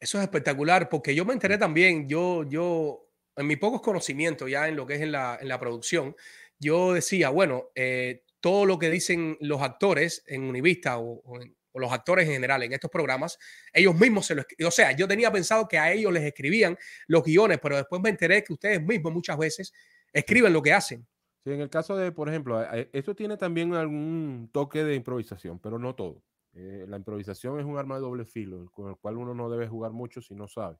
Eso 0.00 0.18
es 0.18 0.24
espectacular, 0.24 0.88
porque 0.88 1.14
yo 1.14 1.24
me 1.24 1.32
enteré 1.32 1.58
también, 1.58 2.08
yo, 2.08 2.44
yo, 2.48 3.08
en 3.36 3.46
mis 3.46 3.58
pocos 3.58 3.82
conocimientos 3.82 4.50
ya 4.50 4.68
en 4.68 4.76
lo 4.76 4.86
que 4.86 4.94
es 4.94 5.00
en 5.00 5.12
la, 5.12 5.38
en 5.40 5.48
la 5.48 5.60
producción, 5.60 6.16
yo 6.58 6.92
decía, 6.92 7.30
bueno, 7.30 7.66
eh, 7.74 8.24
todo 8.40 8.66
lo 8.66 8.78
que 8.78 8.90
dicen 8.90 9.36
los 9.40 9.62
actores 9.62 10.24
en 10.26 10.42
Univista 10.44 10.98
o, 10.98 11.20
o 11.24 11.40
en- 11.40 11.56
o 11.72 11.80
los 11.80 11.92
actores 11.92 12.26
en 12.26 12.34
general 12.34 12.62
en 12.62 12.72
estos 12.72 12.90
programas, 12.90 13.38
ellos 13.72 13.94
mismos 13.94 14.26
se 14.26 14.34
lo. 14.34 14.44
O 14.66 14.70
sea, 14.70 14.92
yo 14.92 15.08
tenía 15.08 15.30
pensado 15.32 15.66
que 15.68 15.78
a 15.78 15.92
ellos 15.92 16.12
les 16.12 16.24
escribían 16.24 16.76
los 17.06 17.22
guiones, 17.24 17.58
pero 17.62 17.76
después 17.76 18.00
me 18.02 18.10
enteré 18.10 18.44
que 18.44 18.52
ustedes 18.52 18.82
mismos 18.82 19.12
muchas 19.12 19.38
veces 19.38 19.72
escriben 20.12 20.52
lo 20.52 20.62
que 20.62 20.72
hacen. 20.72 21.06
Sí, 21.44 21.50
en 21.50 21.60
el 21.60 21.70
caso 21.70 21.96
de, 21.96 22.12
por 22.12 22.28
ejemplo, 22.28 22.62
esto 22.92 23.16
tiene 23.16 23.36
también 23.36 23.74
algún 23.74 24.48
toque 24.52 24.84
de 24.84 24.94
improvisación, 24.94 25.58
pero 25.58 25.78
no 25.78 25.94
todo. 25.94 26.22
Eh, 26.54 26.84
la 26.86 26.98
improvisación 26.98 27.58
es 27.58 27.64
un 27.64 27.78
arma 27.78 27.96
de 27.96 28.02
doble 28.02 28.24
filo, 28.24 28.70
con 28.70 28.90
el 28.90 28.96
cual 28.96 29.16
uno 29.16 29.34
no 29.34 29.50
debe 29.50 29.66
jugar 29.66 29.92
mucho 29.92 30.20
si 30.20 30.34
no 30.34 30.46
sabe. 30.46 30.76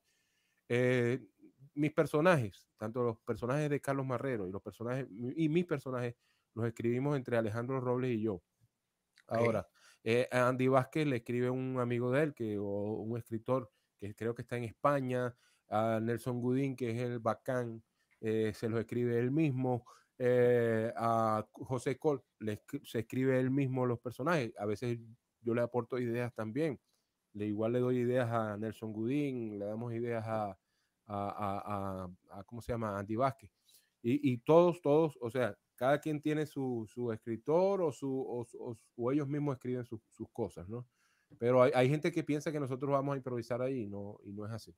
Eh, 0.69 1.21
mis 1.75 1.93
personajes, 1.93 2.69
tanto 2.77 3.03
los 3.03 3.19
personajes 3.21 3.71
de 3.71 3.81
Carlos 3.81 4.07
Marrero 4.07 4.47
y 4.47 4.53
los 4.53 4.63
personajes 4.63 5.07
y 5.11 5.49
mis 5.49 5.65
personajes, 5.65 6.15
los 6.55 6.67
escribimos 6.67 7.17
entre 7.17 7.37
Alejandro 7.37 7.81
Robles 7.81 8.13
y 8.13 8.23
yo. 8.23 8.43
Ahora, 9.27 9.67
eh, 10.05 10.29
a 10.33 10.49
Andy 10.49 10.69
Vázquez 10.69 11.07
le 11.07 11.17
escribe 11.17 11.51
un 11.51 11.79
amigo 11.81 12.11
de 12.13 12.23
él, 12.25 12.35
que, 12.35 12.59
o 12.59 12.65
un 12.65 13.17
escritor 13.19 13.71
que 13.99 14.15
creo 14.15 14.35
que 14.35 14.43
está 14.43 14.57
en 14.57 14.65
España, 14.65 15.37
a 15.69 16.01
Nelson 16.03 16.41
Gudín, 16.41 16.77
que 16.77 16.91
es 16.91 16.99
el 16.99 17.19
bacán, 17.21 17.83
eh, 18.21 18.53
se 18.55 18.69
los 18.69 18.81
escribe 18.81 19.19
él 19.19 19.31
mismo, 19.31 19.85
eh, 20.19 20.93
a 20.97 21.47
José 21.53 21.99
Col 21.99 22.23
se 22.85 22.99
escribe 23.01 23.39
él 23.41 23.51
mismo 23.51 23.87
los 23.87 24.01
personajes, 24.01 24.53
a 24.59 24.67
veces 24.67 24.99
yo 25.41 25.55
le 25.55 25.63
aporto 25.63 25.99
ideas 25.99 26.33
también, 26.35 26.81
le, 27.35 27.47
igual 27.47 27.73
le 27.73 27.81
doy 27.81 27.99
ideas 27.99 28.31
a 28.31 28.57
Nelson 28.59 28.93
Gudín, 28.93 29.59
le 29.59 29.67
damos 29.67 29.93
ideas 29.95 30.25
a- 30.27 30.59
a- 31.07 32.45
¿cómo 32.47 32.63
se 32.63 32.73
llama? 32.73 32.99
Andy 32.99 33.17
Vázquez. 33.17 33.51
Y, 34.03 34.33
y 34.33 34.39
todos, 34.39 34.81
todos, 34.83 35.19
o 35.21 35.31
sea, 35.31 35.57
cada 35.77 36.01
quien 36.01 36.21
tiene 36.21 36.47
su, 36.47 36.87
su 36.93 37.13
escritor 37.13 37.83
o, 37.83 37.93
su, 37.93 38.09
o, 38.29 38.45
su- 38.45 38.63
o 38.63 38.75
su- 38.75 38.87
o 38.97 39.13
ellos 39.13 39.29
mismos 39.29 39.57
escriben 39.57 39.85
sus- 39.85 40.03
sus 40.11 40.29
cosas, 40.33 40.69
¿no? 40.69 40.89
Pero 41.39 41.63
hay, 41.63 41.73
hay 41.75 41.89
gente 41.89 42.13
que 42.13 42.25
piensa 42.25 42.53
que 42.53 42.61
nosotros 42.61 42.91
vamos 42.93 43.15
a 43.15 43.17
improvisar 43.17 43.63
ahí 43.63 43.83
y 43.83 43.87
no, 43.89 44.19
y 44.25 44.33
no 44.33 44.47
es 44.47 44.53
así. 44.53 44.75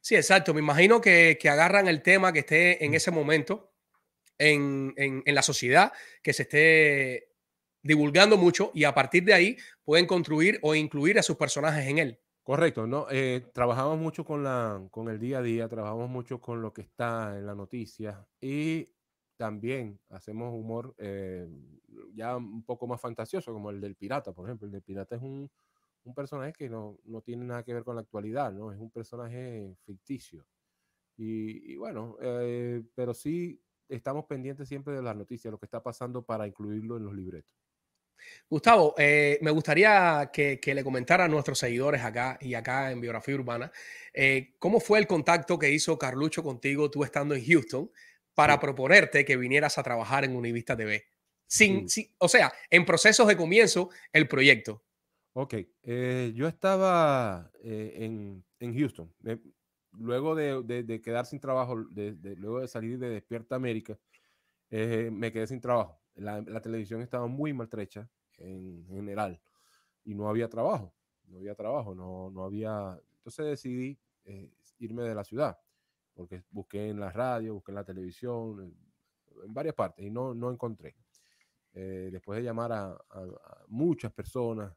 Sí, 0.00 0.14
exacto. 0.16 0.54
Me 0.54 0.60
imagino 0.60 1.00
que, 1.00 1.38
que 1.40 1.48
agarran 1.48 1.88
el 1.88 2.02
tema 2.02 2.32
que 2.32 2.40
esté 2.40 2.84
en 2.84 2.94
ese 2.94 3.10
momento 3.10 3.74
en, 4.38 4.94
en- 4.96 5.22
en 5.26 5.34
la 5.34 5.42
sociedad, 5.42 5.92
que 6.22 6.32
se 6.32 6.42
esté 6.44 7.32
divulgando 7.82 8.36
mucho 8.36 8.72
y 8.74 8.84
a 8.84 8.94
partir 8.94 9.24
de 9.24 9.34
ahí 9.34 9.56
pueden 9.84 10.06
construir 10.06 10.58
o 10.62 10.74
incluir 10.74 11.18
a 11.18 11.22
sus 11.22 11.36
personajes 11.36 11.86
en 11.88 11.98
él. 11.98 12.20
Correcto, 12.42 12.86
¿no? 12.86 13.06
Eh, 13.10 13.50
trabajamos 13.52 13.98
mucho 13.98 14.24
con, 14.24 14.42
la, 14.42 14.86
con 14.90 15.08
el 15.10 15.18
día 15.20 15.38
a 15.38 15.42
día, 15.42 15.68
trabajamos 15.68 16.08
mucho 16.08 16.40
con 16.40 16.62
lo 16.62 16.72
que 16.72 16.80
está 16.80 17.36
en 17.36 17.44
la 17.46 17.54
noticia 17.54 18.26
y 18.40 18.94
también 19.38 20.00
hacemos 20.10 20.52
humor 20.52 20.94
eh, 20.98 21.48
ya 22.12 22.36
un 22.36 22.64
poco 22.64 22.86
más 22.88 23.00
fantasioso, 23.00 23.52
como 23.52 23.70
el 23.70 23.80
del 23.80 23.94
pirata, 23.94 24.32
por 24.32 24.46
ejemplo. 24.46 24.66
El 24.66 24.72
del 24.72 24.82
pirata 24.82 25.14
es 25.14 25.22
un, 25.22 25.48
un 26.04 26.14
personaje 26.14 26.52
que 26.52 26.68
no, 26.68 26.98
no 27.04 27.22
tiene 27.22 27.44
nada 27.44 27.62
que 27.62 27.72
ver 27.72 27.84
con 27.84 27.94
la 27.94 28.02
actualidad, 28.02 28.52
¿no? 28.52 28.72
Es 28.72 28.78
un 28.78 28.90
personaje 28.90 29.76
ficticio. 29.86 30.44
Y, 31.16 31.76
bueno, 31.76 32.16
eh, 32.20 32.82
pero 32.94 33.14
sí 33.14 33.60
estamos 33.88 34.26
pendientes 34.26 34.68
siempre 34.68 34.94
de 34.94 35.02
las 35.02 35.16
noticias, 35.16 35.50
lo 35.50 35.58
que 35.58 35.66
está 35.66 35.82
pasando 35.82 36.22
para 36.22 36.46
incluirlo 36.46 36.96
en 36.96 37.04
los 37.04 37.14
libretos. 37.14 37.52
Gustavo, 38.50 38.94
eh, 38.98 39.38
me 39.42 39.50
gustaría 39.52 40.30
que, 40.32 40.60
que 40.60 40.74
le 40.74 40.84
comentara 40.84 41.24
a 41.24 41.28
nuestros 41.28 41.58
seguidores 41.60 42.02
acá 42.02 42.38
y 42.40 42.54
acá 42.54 42.90
en 42.90 43.00
Biografía 43.00 43.36
Urbana, 43.36 43.70
¿cómo 44.58 44.80
fue 44.80 44.98
el 44.98 45.06
contacto 45.06 45.58
que 45.58 45.70
hizo 45.70 45.96
Carlucho 45.96 46.42
contigo 46.42 46.90
tú 46.90 47.04
estando 47.04 47.36
en 47.36 47.44
Houston 47.44 47.90
para 48.38 48.60
proponerte 48.60 49.24
que 49.24 49.36
vinieras 49.36 49.78
a 49.78 49.82
trabajar 49.82 50.24
en 50.24 50.36
Univista 50.36 50.76
TV? 50.76 51.04
Sin, 51.46 51.88
sin- 51.88 52.14
o 52.18 52.28
sea, 52.28 52.52
en 52.70 52.84
procesos 52.84 53.26
de 53.26 53.36
comienzo, 53.36 53.90
el 54.12 54.28
proyecto. 54.28 54.84
Ok, 55.32 55.54
eh, 55.82 56.32
yo 56.34 56.46
estaba 56.48 57.50
eh, 57.62 57.92
en, 57.96 58.44
en 58.60 58.78
Houston. 58.78 59.12
eh, 59.24 59.38
luego 59.92 60.34
de, 60.34 60.62
de- 60.62 60.82
de 60.84 61.00
quedar 61.00 61.26
sin 61.26 61.40
trabajo, 61.40 61.82
de- 61.90 62.14
de- 62.14 62.36
luego 62.36 62.60
de 62.60 62.68
salir 62.68 62.98
de 62.98 63.08
Despierta 63.10 63.56
América, 63.56 63.98
eh, 64.70 65.10
me 65.12 65.32
quedé 65.32 65.46
sin 65.46 65.60
trabajo. 65.60 66.00
La, 66.14 66.40
la 66.42 66.60
televisión 66.60 67.00
estaba 67.02 67.26
muy 67.26 67.52
maltrecha 67.52 68.08
en 68.38 68.86
general 68.88 69.40
y 70.04 70.14
no 70.14 70.28
había 70.28 70.48
trabajo. 70.48 70.94
No 71.26 71.38
había 71.38 71.54
trabajo, 71.54 71.94
no, 71.94 72.30
no 72.30 72.44
había. 72.44 72.98
entonces 73.18 73.46
decidí 73.46 73.98
eh, 74.24 74.50
irme 74.78 75.02
de 75.02 75.14
la 75.14 75.24
ciudad, 75.24 75.58
porque 76.18 76.44
busqué 76.50 76.88
en 76.90 77.00
la 77.00 77.10
radio, 77.12 77.54
busqué 77.54 77.72
en 77.72 77.76
la 77.76 77.84
televisión, 77.84 78.60
en, 78.62 79.54
varias 79.54 79.74
partes 79.74 80.04
y 80.04 80.10
no, 80.10 80.34
no 80.34 80.50
encontré. 80.50 80.96
Eh, 81.72 82.10
después 82.12 82.38
de 82.38 82.44
llamar 82.44 82.72
a, 82.72 82.86
a- 82.92 82.96
a 83.20 83.64
muchas 83.68 84.12
personas, 84.12 84.74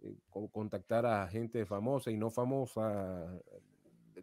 eh, 0.00 0.18
co- 0.30 0.50
contactar 0.50 1.06
a 1.06 1.28
gente 1.28 1.66
famosa 1.66 2.10
y 2.10 2.16
no 2.16 2.30
famosa, 2.30 3.40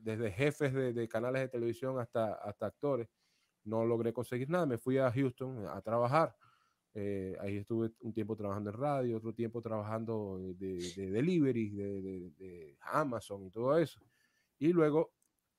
desde 0.01 0.32
jefes 0.32 0.74
de, 0.74 0.93
de 0.93 1.07
canales 1.07 1.41
de 1.43 1.49
televisión 1.49 1.99
hasta, 1.99 2.34
hasta 2.36 2.68
actores, 2.68 3.07
no 3.63 3.86
logré 3.86 4.13
conseguir 4.13 4.49
nada. 4.49 4.66
Me 4.66 4.78
fui 4.78 4.97
a 4.97 5.11
Houston 5.11 5.68
a 5.68 5.82
trabajar. 5.82 6.36
Eh, 6.93 7.36
ahí 7.41 7.57
estuve 7.57 7.91
un 8.01 8.13
tiempo 8.13 8.36
trabajando 8.38 8.70
en 8.72 8.78
radio, 8.78 9.18
otro 9.18 9.34
tiempo 9.34 9.61
trabajando 9.61 10.39
de, 10.55 10.93
de 10.95 11.11
delivery, 11.11 11.70
de, 11.72 12.01
de- 12.01 12.32
de 12.32 12.78
Amazon 12.82 13.45
y 13.45 13.51
todo 13.51 13.78
eso. 13.78 14.01
Y 14.59 14.74
luego 14.74 15.14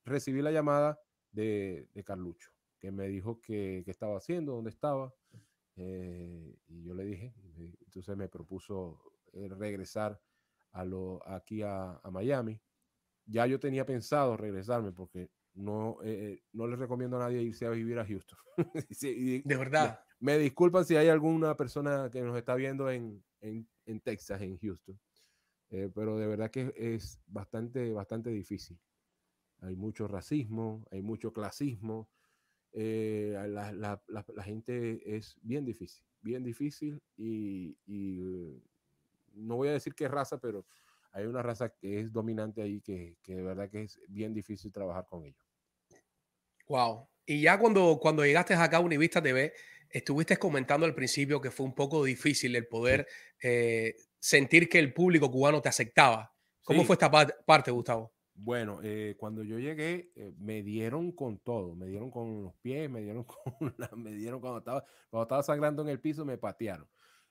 recibí 0.07 0.43
la 0.43 0.53
llamada 0.53 0.99
de, 1.33 1.89
de 1.93 2.05
Carlucho, 2.05 2.51
que 2.81 2.91
me 2.93 3.09
dijo 3.09 3.41
que, 3.43 3.83
que 3.85 3.91
estaba 3.91 4.17
haciendo, 4.19 4.53
dónde 4.55 4.71
estaba. 4.71 5.15
eh, 5.77 6.57
y 6.69 6.85
yo 6.85 6.95
le 6.95 7.05
dije, 7.05 7.35
entonces 7.87 8.17
me 8.17 8.29
propuso 8.29 9.01
eh, 9.33 9.49
regresar 9.49 10.21
a 10.73 10.85
lo, 10.85 11.27
aquí 11.29 11.63
a, 11.63 11.97
a 12.03 12.11
Miami. 12.11 12.61
Ya 13.27 13.47
yo 13.47 13.59
tenía 13.59 13.85
pensado 13.85 14.37
regresarme 14.37 14.93
porque 14.93 15.31
no, 15.55 15.99
eh, 16.05 16.43
no 16.53 16.67
le 16.67 16.77
recomiendo 16.77 17.17
a 17.17 17.21
nadie 17.21 17.43
irse 17.43 17.67
a 17.67 17.71
vivir 17.71 17.99
a 17.99 18.07
Houston. 18.07 18.39
Y 19.03 19.43
De 19.43 19.57
verdad. 19.57 20.01
Me, 20.21 20.33
me 20.33 20.39
disculpan 20.39 20.85
si 20.85 20.97
hay 20.97 21.09
alguna 21.09 21.57
persona 21.57 22.09
que 22.11 22.23
nos 22.23 22.37
está 22.37 22.55
viendo 22.55 22.91
en, 22.91 23.25
en, 23.41 23.69
en 23.87 24.01
Texas, 24.01 24.41
en 24.43 24.59
Houston, 24.59 24.99
eh, 25.71 25.91
pero 25.95 26.17
de 26.19 26.27
verdad 26.27 26.51
que 26.51 26.73
es 26.77 27.21
bastante, 27.27 27.93
bastante 27.93 28.31
difícil. 28.31 28.79
Hay 29.61 29.77
mucho 29.77 30.07
racismo, 30.09 30.87
hay 30.91 31.03
mucho 31.03 31.33
clasismo, 31.33 32.09
eh, 32.73 33.33
la, 33.49 33.73
la- 33.73 34.03
la- 34.09 34.27
la 34.35 34.43
gente 34.45 35.17
es 35.17 35.37
bien 35.43 35.65
difícil, 35.65 36.05
bien 36.21 36.43
difícil 36.45 37.03
y, 37.17 37.77
y, 37.87 38.21
eh, 38.23 38.63
no 39.35 39.57
voy 39.57 39.69
a 39.69 39.73
decir 39.73 39.95
qué 39.95 40.09
raza, 40.09 40.39
pero 40.41 40.67
hay 41.13 41.27
una 41.27 41.43
raza 41.43 41.71
que 41.71 42.01
es 42.01 42.13
dominante 42.13 42.63
ahí 42.63 42.81
que, 42.83 43.17
que 43.23 43.37
de 43.37 43.43
verdad 43.43 43.71
que 43.71 43.83
es 43.83 43.99
bien 44.09 44.35
difícil 44.35 44.73
trabajar 44.73 45.07
con 45.07 45.25
ellos. 45.25 45.47
Wow. 46.69 47.09
Y 47.25 47.43
ya 47.43 47.59
cuando, 47.59 47.99
cuando 48.01 48.25
llegaste 48.25 48.55
acá 48.55 48.79
a 48.79 48.81
Univista 48.81 49.23
TV, 49.23 49.53
estuviste 49.91 50.37
comentando 50.37 50.87
al 50.87 50.95
principio 50.95 51.41
que 51.41 51.51
fue 51.51 51.67
un 51.67 51.75
poco 51.75 52.05
difícil 52.05 52.55
el 52.57 52.67
poder 52.67 53.07
eh, 53.43 53.95
sentir 54.19 54.69
que 54.69 54.79
el 54.79 54.93
público 54.93 55.31
cubano 55.31 55.61
te 55.63 55.69
aceptaba. 55.69 56.35
¿Cómo 56.63 56.81
Sí. 56.81 56.87
fue 56.87 56.95
esta 56.95 57.11
pa- 57.11 57.35
parte, 57.47 57.71
Gustavo? 57.71 58.13
Bueno, 58.39 58.80
eh, 58.82 59.16
cuando 59.18 59.43
yo 59.43 59.59
llegué, 59.59 60.12
eh, 60.14 60.32
me 60.39 60.62
dieron 60.62 61.11
con 61.12 61.39
todo, 61.39 61.74
me 61.74 61.87
dieron 61.87 62.11
con 62.11 62.43
los 62.45 62.55
pies, 62.57 62.91
me 62.91 63.01
dieron 63.01 63.24
con 63.61 63.74
la- 63.78 63.91
me 63.97 64.12
dieron 64.12 64.41
cuando 64.41 64.59
estaba, 64.59 64.84
cuando 65.11 65.22
estaba 65.24 65.43
sangrando 65.43 65.82
en 65.82 65.89
el 65.89 66.01
piso, 66.01 66.24
me 66.24 66.37
patearon. 66.39 66.87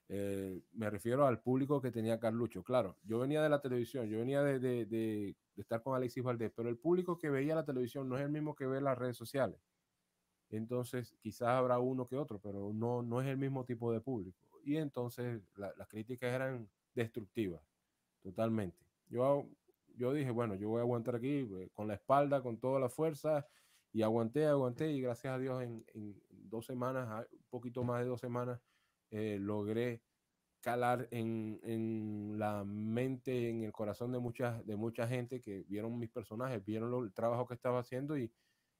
Eh, 0.09 0.61
me 0.73 0.89
refiero 0.89 1.25
al 1.25 1.41
público 1.41 1.79
que 1.81 1.91
tenía 1.91 2.19
Carlucho. 2.19 2.63
Claro, 2.63 2.97
yo 3.03 3.19
venía 3.19 3.41
de 3.41 3.49
la 3.49 3.61
televisión, 3.61 4.07
yo 4.07 4.17
venía 4.19 4.41
de, 4.43 5.35
estar 5.55 5.81
con 5.83 5.95
Alexis 5.95 6.23
Valdés, 6.23 6.51
pero 6.55 6.69
el 6.69 6.77
público 6.77 7.17
que 7.17 7.29
veía 7.29 7.55
la 7.55 7.65
televisión 7.65 8.09
no 8.09 8.17
es 8.17 8.23
el 8.23 8.29
mismo 8.31 8.55
que 8.55 8.65
ve 8.67 8.81
las 8.81 8.97
redes 8.97 9.17
sociales. 9.17 9.59
Entonces, 10.49 11.15
quizás 11.21 11.49
habrá 11.49 11.79
uno 11.79 12.07
que 12.07 12.15
otro, 12.17 12.39
pero 12.39 12.71
no, 12.73 13.01
no 13.03 13.21
es 13.21 13.27
el 13.27 13.37
mismo 13.37 13.65
tipo 13.65 13.91
de 13.91 14.01
público. 14.01 14.37
Y 14.63 14.77
entonces 14.77 15.41
la- 15.55 15.73
las 15.77 15.87
críticas 15.87 16.33
eran 16.33 16.69
destructivas, 16.93 17.61
totalmente. 18.23 18.77
Yo, 19.09 19.47
yo 19.97 20.13
dije, 20.13 20.31
bueno, 20.31 20.55
yo 20.55 20.69
voy 20.69 20.79
a 20.79 20.81
aguantar 20.81 21.15
aquí 21.15 21.47
eh, 21.49 21.69
con 21.73 21.87
la 21.87 21.95
espalda, 21.95 22.41
con 22.41 22.59
toda 22.59 22.79
la 22.79 22.89
fuerza, 22.89 23.47
y 23.91 24.01
aguanté, 24.01 24.45
aguanté, 24.45 24.91
y 24.91 25.01
gracias 25.01 25.33
a 25.33 25.39
Dios 25.39 25.63
en, 25.63 25.85
en 25.93 26.21
dos 26.29 26.65
semanas, 26.65 27.07
ah, 27.09 27.25
un 27.31 27.45
poquito 27.49 27.83
más 27.83 28.01
de 28.01 28.07
dos 28.07 28.19
semanas, 28.19 28.59
eh, 29.11 29.37
logré 29.39 30.03
calar 30.59 31.07
en, 31.11 31.59
en 31.63 32.37
la 32.39 32.63
mente, 32.65 33.49
en 33.49 33.63
el 33.63 33.71
corazón 33.71 34.11
de 34.11 34.19
mucha, 34.19 34.61
de 34.63 34.75
mucha 34.75 35.07
gente 35.07 35.39
que 35.39 35.63
vieron 35.67 35.97
mis 35.97 36.09
personajes, 36.09 36.65
vieron 36.65 37.05
el 37.05 37.13
trabajo 37.13 37.45
que 37.45 37.53
estaba 37.53 37.79
haciendo 37.79 38.17
y, 38.17 38.33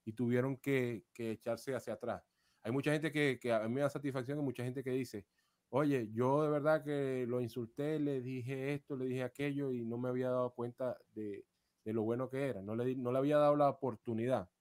y 0.04 0.14
tuvieron 0.14 0.58
que, 0.58 1.06
que 1.14 1.32
echarse 1.32 1.76
hacia 1.76 1.94
atrás. 1.94 2.24
Hay 2.64 2.72
mucha 2.72 2.92
gente 2.92 3.12
que, 3.12 3.38
que 3.40 3.54
a 3.54 3.68
mí 3.68 3.76
me 3.76 3.82
da 3.82 3.90
satisfacción, 3.90 4.40
y 4.40 4.42
mucha 4.42 4.64
gente 4.64 4.84
que 4.84 4.90
dice, 4.90 5.28
oye, 5.70 6.10
yo 6.14 6.44
de 6.44 6.50
verdad 6.50 6.84
que 6.84 7.26
lo 7.28 7.42
insulté, 7.42 8.00
le 8.00 8.22
dije 8.22 8.74
esto, 8.74 8.96
le 8.98 9.06
dije 9.06 9.24
aquello 9.24 9.72
y 9.74 9.86
no 9.86 9.98
me 9.98 10.10
había 10.10 10.30
dado 10.30 10.54
cuenta 10.54 10.98
de, 11.12 11.48
de 11.84 11.94
lo 11.94 12.04
bueno 12.04 12.30
que 12.30 12.48
era, 12.50 12.62
no 12.62 12.76
le, 12.76 12.96
no 12.96 13.12
le 13.12 13.18
había 13.20 13.38
dado 13.38 13.56
la 13.56 13.70
oportunidad. 13.70 14.52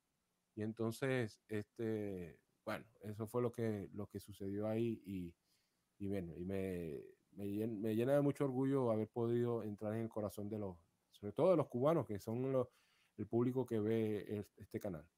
Y 0.57 0.63
entonces, 0.63 1.43
este, 1.49 2.41
bueno, 2.65 2.87
eso 3.03 3.27
fue 3.27 3.43
lo 3.43 3.53
que, 3.53 3.89
lo 3.93 4.09
que 4.09 4.21
sucedió 4.21 4.69
ahí 4.69 5.03
y, 5.99 6.09
bueno, 6.09 6.37
y 6.37 6.45
me, 6.45 7.05
me, 7.31 7.47
llen- 7.47 7.79
me 7.81 7.95
llena 7.97 8.15
de 8.15 8.21
mucho 8.23 8.45
orgullo 8.45 8.91
haber 8.91 9.09
podido 9.11 9.63
entrar 9.65 9.95
en 9.95 10.01
el 10.03 10.09
corazón 10.09 10.49
de 10.49 10.59
los, 10.59 10.79
sobre 11.11 11.33
todo 11.33 11.51
de 11.51 11.57
los 11.57 11.69
cubanos, 11.69 12.07
que 12.07 12.19
son 12.19 12.53
los, 12.53 12.69
el 13.17 13.27
público 13.29 13.67
que 13.67 13.81
ve 13.81 14.39
es- 14.39 14.55
este 14.57 14.81
canal. 14.81 15.09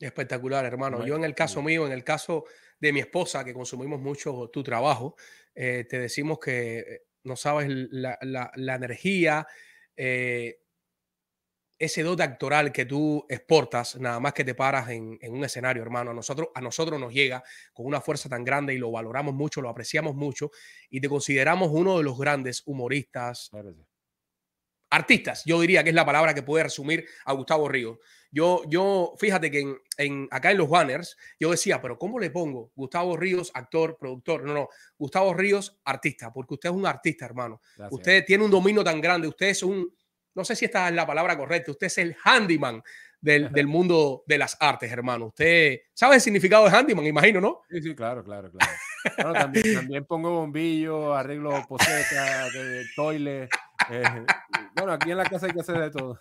Espectacular, 0.00 0.64
hermano. 0.64 0.98
No 0.98 1.06
Yo 1.06 1.16
en 1.16 1.24
el 1.24 1.34
caso 1.34 1.62
mío, 1.62 1.86
en 1.86 1.92
el 1.92 2.04
caso 2.04 2.44
de 2.80 2.92
mi 2.92 3.00
esposa, 3.00 3.44
que 3.44 3.54
consumimos 3.54 4.00
mucho 4.00 4.50
tu 4.52 4.62
trabajo, 4.62 5.16
eh, 5.54 5.84
te 5.88 5.98
decimos 5.98 6.38
que 6.38 6.78
eh, 6.80 7.02
no 7.24 7.36
sabes 7.36 7.68
la, 7.70 8.18
la- 8.22 8.50
la 8.56 8.74
energía, 8.74 9.46
eh, 9.96 10.58
ese 11.78 12.02
dote 12.04 12.22
actoral 12.22 12.72
que 12.72 12.84
tú 12.86 13.26
exportas, 13.28 13.96
nada 13.96 14.20
más 14.20 14.32
que 14.32 14.44
te 14.44 14.54
paras 14.54 14.88
en, 14.90 15.18
en 15.20 15.32
un 15.34 15.44
escenario, 15.44 15.82
hermano. 15.82 16.12
A 16.12 16.14
nosotros, 16.14 16.48
a 16.54 16.60
nosotros 16.60 17.00
nos 17.00 17.12
llega 17.12 17.42
con 17.72 17.86
una 17.86 18.00
fuerza 18.00 18.28
tan 18.28 18.44
grande 18.44 18.74
y 18.74 18.78
lo 18.78 18.90
valoramos 18.92 19.34
mucho, 19.34 19.60
lo 19.60 19.68
apreciamos 19.68 20.14
mucho 20.14 20.50
y 20.88 21.00
te 21.00 21.08
consideramos 21.08 21.70
uno 21.72 21.98
de 21.98 22.04
los 22.04 22.16
grandes 22.18 22.62
humoristas, 22.66 23.50
artistas, 24.94 25.42
yo 25.44 25.60
diría 25.60 25.82
que 25.82 25.90
es 25.90 25.94
la 25.94 26.04
palabra 26.06 26.34
que 26.34 26.42
puede 26.42 26.64
resumir 26.64 27.06
a 27.24 27.32
Gustavo 27.32 27.68
Ríos. 27.68 27.98
Yo, 28.30 28.62
yo, 28.68 29.14
fíjate 29.18 29.48
que 29.50 29.60
en, 29.60 29.78
en- 29.96 30.28
acá 30.30 30.50
en 30.50 30.58
los 30.58 30.68
banners, 30.68 31.16
yo 31.38 31.50
decía, 31.52 31.80
pero 31.80 31.98
¿cómo 31.98 32.18
le 32.18 32.30
pongo? 32.30 32.72
Gustavo 32.74 33.16
Ríos, 33.16 33.50
actor, 33.54 33.96
productor. 33.98 34.42
No, 34.44 34.54
no, 34.54 34.68
Gustavo 34.98 35.34
Ríos, 35.34 35.78
artista, 35.84 36.32
porque 36.32 36.54
usted 36.54 36.70
es 36.70 36.74
un 36.74 36.86
artista, 36.86 37.24
hermano. 37.26 37.60
Gracias. 37.76 37.92
Usted 37.92 38.24
tiene 38.24 38.44
un 38.44 38.50
dominio 38.50 38.82
tan 38.82 39.00
grande, 39.00 39.28
usted 39.28 39.46
es 39.50 39.62
un, 39.62 39.88
no 40.34 40.44
sé 40.44 40.56
si 40.56 40.64
esta 40.64 40.88
es 40.88 40.94
la 40.94 41.06
palabra 41.06 41.36
correcta, 41.36 41.70
usted 41.70 41.86
es 41.86 41.98
el 41.98 42.16
handyman 42.24 42.82
del, 43.24 43.50
del 43.52 43.66
mundo 43.66 44.22
de 44.26 44.36
las 44.36 44.56
artes, 44.60 44.92
hermano. 44.92 45.26
Usted 45.28 45.80
sabe 45.94 46.16
el 46.16 46.20
significado 46.20 46.64
de 46.64 46.76
handyman, 46.76 47.06
imagino, 47.06 47.40
¿no? 47.40 47.62
Sí, 47.70 47.80
sí, 47.80 47.94
claro, 47.94 48.22
claro, 48.22 48.50
claro. 48.50 48.72
Bueno, 49.16 49.32
también, 49.32 49.74
también 49.74 50.04
pongo 50.04 50.30
bombillo, 50.30 51.14
arreglo 51.14 51.64
posetas, 51.66 52.52
de 52.52 52.84
toilet. 52.94 53.48
eh, 53.90 54.02
bueno, 54.76 54.92
aquí 54.92 55.10
en 55.10 55.16
la 55.16 55.24
casa 55.24 55.46
hay 55.46 55.52
que 55.52 55.60
hacer 55.60 55.78
de 55.78 55.90
todo. 55.90 56.18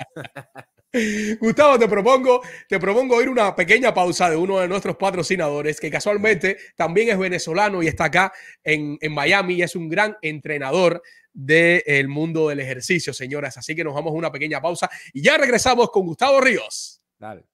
Gustavo, 1.40 1.78
te 1.78 1.88
propongo, 1.88 2.42
te 2.70 2.80
propongo 2.80 3.22
ir 3.22 3.28
una 3.28 3.54
pequeña 3.56 3.94
pausa 3.94 4.30
de 4.30 4.38
uno 4.38 4.60
de 4.60 4.68
nuestros 4.68 4.96
patrocinadores, 4.96 5.80
que 5.80 5.92
casualmente 5.92 6.58
también 6.76 7.10
es 7.10 7.18
venezolano 7.18 7.84
y 7.84 7.88
está 7.88 8.06
acá 8.06 8.32
en, 8.64 8.98
en 9.02 9.14
Miami 9.14 9.56
y 9.56 9.64
es 9.64 9.76
un 9.76 9.90
gran 9.90 10.16
entrenador 10.22 11.02
del 11.34 12.08
mundo 12.08 12.50
del 12.50 12.60
ejercicio, 12.60 13.14
señoras. 13.14 13.58
Así 13.58 13.76
que 13.76 13.84
nos 13.84 13.94
vamos 13.94 14.12
a 14.12 14.18
una 14.18 14.32
pequeña 14.32 14.62
pausa 14.62 14.90
y 15.14 15.22
ya 15.22 15.38
regresamos 15.38 15.90
con 15.90 16.06
Gustavo 16.06 16.40
Ríos. 16.40 17.02
Dale. 17.18 17.46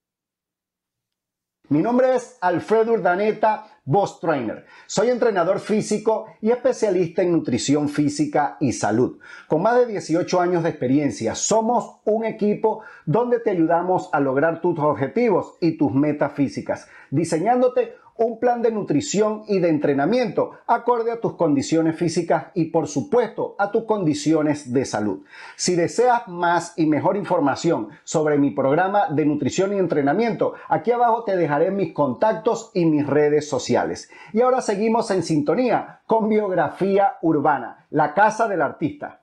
Mi 1.70 1.84
nombre 1.84 2.16
es 2.16 2.36
Alfredo 2.42 2.94
Urdaneta, 2.94 3.68
Boss 3.86 4.20
Trainer. 4.20 4.66
Soy 4.88 5.10
entrenador 5.10 5.60
físico 5.60 6.26
y 6.42 6.50
especialista 6.50 7.22
en 7.22 7.32
nutrición 7.32 7.90
física 7.90 8.58
y 8.60 8.74
salud. 8.74 9.20
Con 9.48 9.62
más 9.62 9.78
de 9.78 9.86
18 9.86 10.42
años 10.42 10.64
de 10.64 10.70
experiencia, 10.70 11.36
somos 11.36 12.02
un 12.06 12.26
equipo 12.26 12.82
donde 13.06 13.40
te 13.40 13.52
ayudamos 13.52 14.10
a 14.14 14.20
lograr 14.20 14.62
tus 14.62 14.80
objetivos 14.80 15.58
y 15.62 15.78
tus 15.78 15.94
metas 15.94 16.34
físicas, 16.34 16.88
diseñándote 17.12 17.94
un 18.20 18.38
plan 18.38 18.62
de 18.62 18.72
nutrición 18.72 19.44
y 19.48 19.60
de 19.60 19.70
entrenamiento 19.70 20.60
acorde 20.68 21.12
a 21.12 21.22
tus 21.22 21.36
condiciones 21.36 21.96
físicas 21.96 22.48
y 22.54 22.66
por 22.66 22.88
supuesto 22.88 23.56
a 23.58 23.72
tus 23.72 23.86
condiciones 23.86 24.74
de 24.74 24.86
salud. 24.86 25.24
Si 25.56 25.76
deseas 25.76 26.28
más 26.28 26.74
y 26.76 26.86
mejor 26.86 27.16
información 27.16 27.90
sobre 28.04 28.38
mi 28.38 28.52
programa 28.52 29.08
de 29.10 29.26
nutrición 29.26 29.74
y 29.74 29.80
entrenamiento, 29.80 30.54
aquí 30.68 30.92
abajo 30.92 31.24
te 31.24 31.38
dejaré 31.38 31.72
mis 31.72 31.94
contactos 31.94 32.72
y 32.74 32.86
mis 32.86 33.08
redes 33.08 33.48
sociales. 33.48 34.10
Y 34.34 34.42
ahora 34.42 34.62
seguimos 34.62 35.10
en 35.12 35.24
sintonía 35.24 36.02
con 36.06 36.28
Biografía 36.28 37.14
Urbana, 37.22 37.88
la 37.90 38.14
casa 38.14 38.50
del 38.50 38.62
artista. 38.62 39.22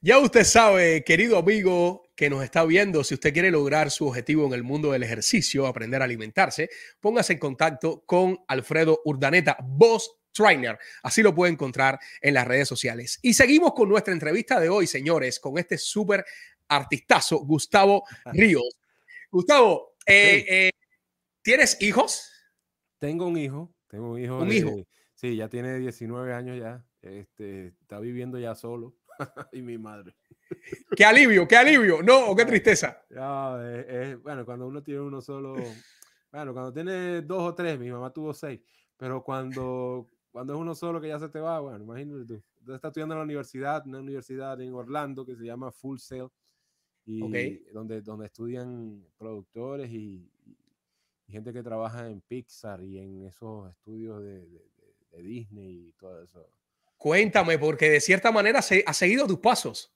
Ya 0.00 0.20
usted 0.20 0.44
sabe, 0.44 1.02
querido 1.02 1.36
amigo 1.36 2.07
que 2.18 2.28
nos 2.28 2.42
está 2.42 2.64
viendo, 2.64 3.04
si 3.04 3.14
usted 3.14 3.32
quiere 3.32 3.48
lograr 3.52 3.92
su 3.92 4.08
objetivo 4.08 4.44
en 4.44 4.52
el 4.52 4.64
mundo 4.64 4.90
del 4.90 5.04
ejercicio, 5.04 5.68
aprender 5.68 6.02
a 6.02 6.04
alimentarse, 6.04 6.68
póngase 6.98 7.34
en 7.34 7.38
contacto 7.38 8.02
con 8.04 8.40
Alfredo 8.48 9.02
Urdaneta, 9.04 9.56
Boss 9.62 10.10
Trainer. 10.32 10.76
Así 11.04 11.22
lo 11.22 11.32
puede 11.32 11.52
encontrar 11.52 11.96
en 12.20 12.34
las 12.34 12.44
redes 12.44 12.66
sociales. 12.66 13.20
Y 13.22 13.34
seguimos 13.34 13.72
con 13.72 13.88
nuestra 13.88 14.12
entrevista 14.12 14.58
de 14.58 14.68
hoy, 14.68 14.88
señores, 14.88 15.38
con 15.38 15.58
este 15.58 15.78
súper 15.78 16.24
artistazo, 16.66 17.38
Gustavo 17.38 18.02
Ríos. 18.32 18.64
Gustavo, 19.30 19.94
eh, 20.04 20.44
eh, 20.48 20.70
¿tienes 21.40 21.80
hijos? 21.80 22.32
Tengo 22.98 23.28
un 23.28 23.38
hijo, 23.38 23.72
tengo 23.86 24.10
un 24.14 24.20
hijo. 24.20 24.38
Un 24.40 24.48
de- 24.48 24.56
hijo. 24.56 24.74
Sí, 25.14 25.36
ya 25.36 25.48
tiene 25.48 25.78
19 25.78 26.34
años 26.34 26.58
ya. 26.58 26.84
Este, 27.00 27.68
está 27.80 28.00
viviendo 28.00 28.40
ya 28.40 28.56
solo. 28.56 28.96
y 29.52 29.62
mi 29.62 29.78
madre. 29.78 30.14
Qué 30.96 31.04
alivio, 31.04 31.46
qué 31.46 31.56
alivio. 31.56 32.02
No, 32.02 32.34
qué 32.34 32.44
tristeza. 32.46 33.04
No, 33.10 33.62
es- 33.62 33.86
es- 33.88 34.22
bueno, 34.22 34.44
cuando 34.44 34.66
uno 34.66 34.82
tiene 34.82 35.00
uno 35.00 35.20
solo, 35.20 35.54
bueno, 36.32 36.52
cuando 36.52 36.72
tiene 36.72 37.22
dos 37.22 37.42
o 37.42 37.54
tres, 37.54 37.78
mi 37.78 37.90
mamá 37.90 38.10
tuvo 38.12 38.32
seis, 38.32 38.60
pero 38.96 39.22
cuando, 39.22 40.08
cuando 40.30 40.54
es 40.54 40.58
uno 40.58 40.74
solo 40.74 41.00
que 41.00 41.08
ya 41.08 41.18
se 41.18 41.28
te 41.28 41.38
va, 41.40 41.60
bueno, 41.60 41.84
imagínate 41.84 42.24
tú. 42.24 42.34
Entonces 42.60 42.76
está 42.76 42.88
estudiando 42.88 43.14
en 43.14 43.18
la 43.18 43.24
universidad, 43.24 43.86
una 43.86 43.98
universidad 44.00 44.60
en 44.60 44.72
Orlando 44.74 45.24
que 45.26 45.36
se 45.36 45.44
llama 45.44 45.70
Full 45.70 45.98
Sail, 45.98 46.28
y 47.04 47.20
donde, 47.72 48.00
donde 48.02 48.26
estudian 48.26 49.04
productores 49.16 49.90
y, 49.90 50.30
gente 51.26 51.52
que 51.52 51.62
trabaja 51.62 52.08
en 52.08 52.22
Pixar 52.22 52.82
y 52.82 52.98
en 52.98 53.26
esos 53.26 53.70
estudios 53.70 54.22
de- 54.22 54.46
de 55.10 55.22
Disney 55.22 55.88
y 55.88 55.92
todo 55.92 56.22
eso. 56.22 56.48
Cuéntame, 56.98 57.58
porque 57.58 57.88
de 57.90 58.00
cierta 58.00 58.30
manera 58.32 58.60
se, 58.62 58.82
ha 58.86 58.92
seguido 58.92 59.26
tus 59.26 59.38
pasos. 59.38 59.94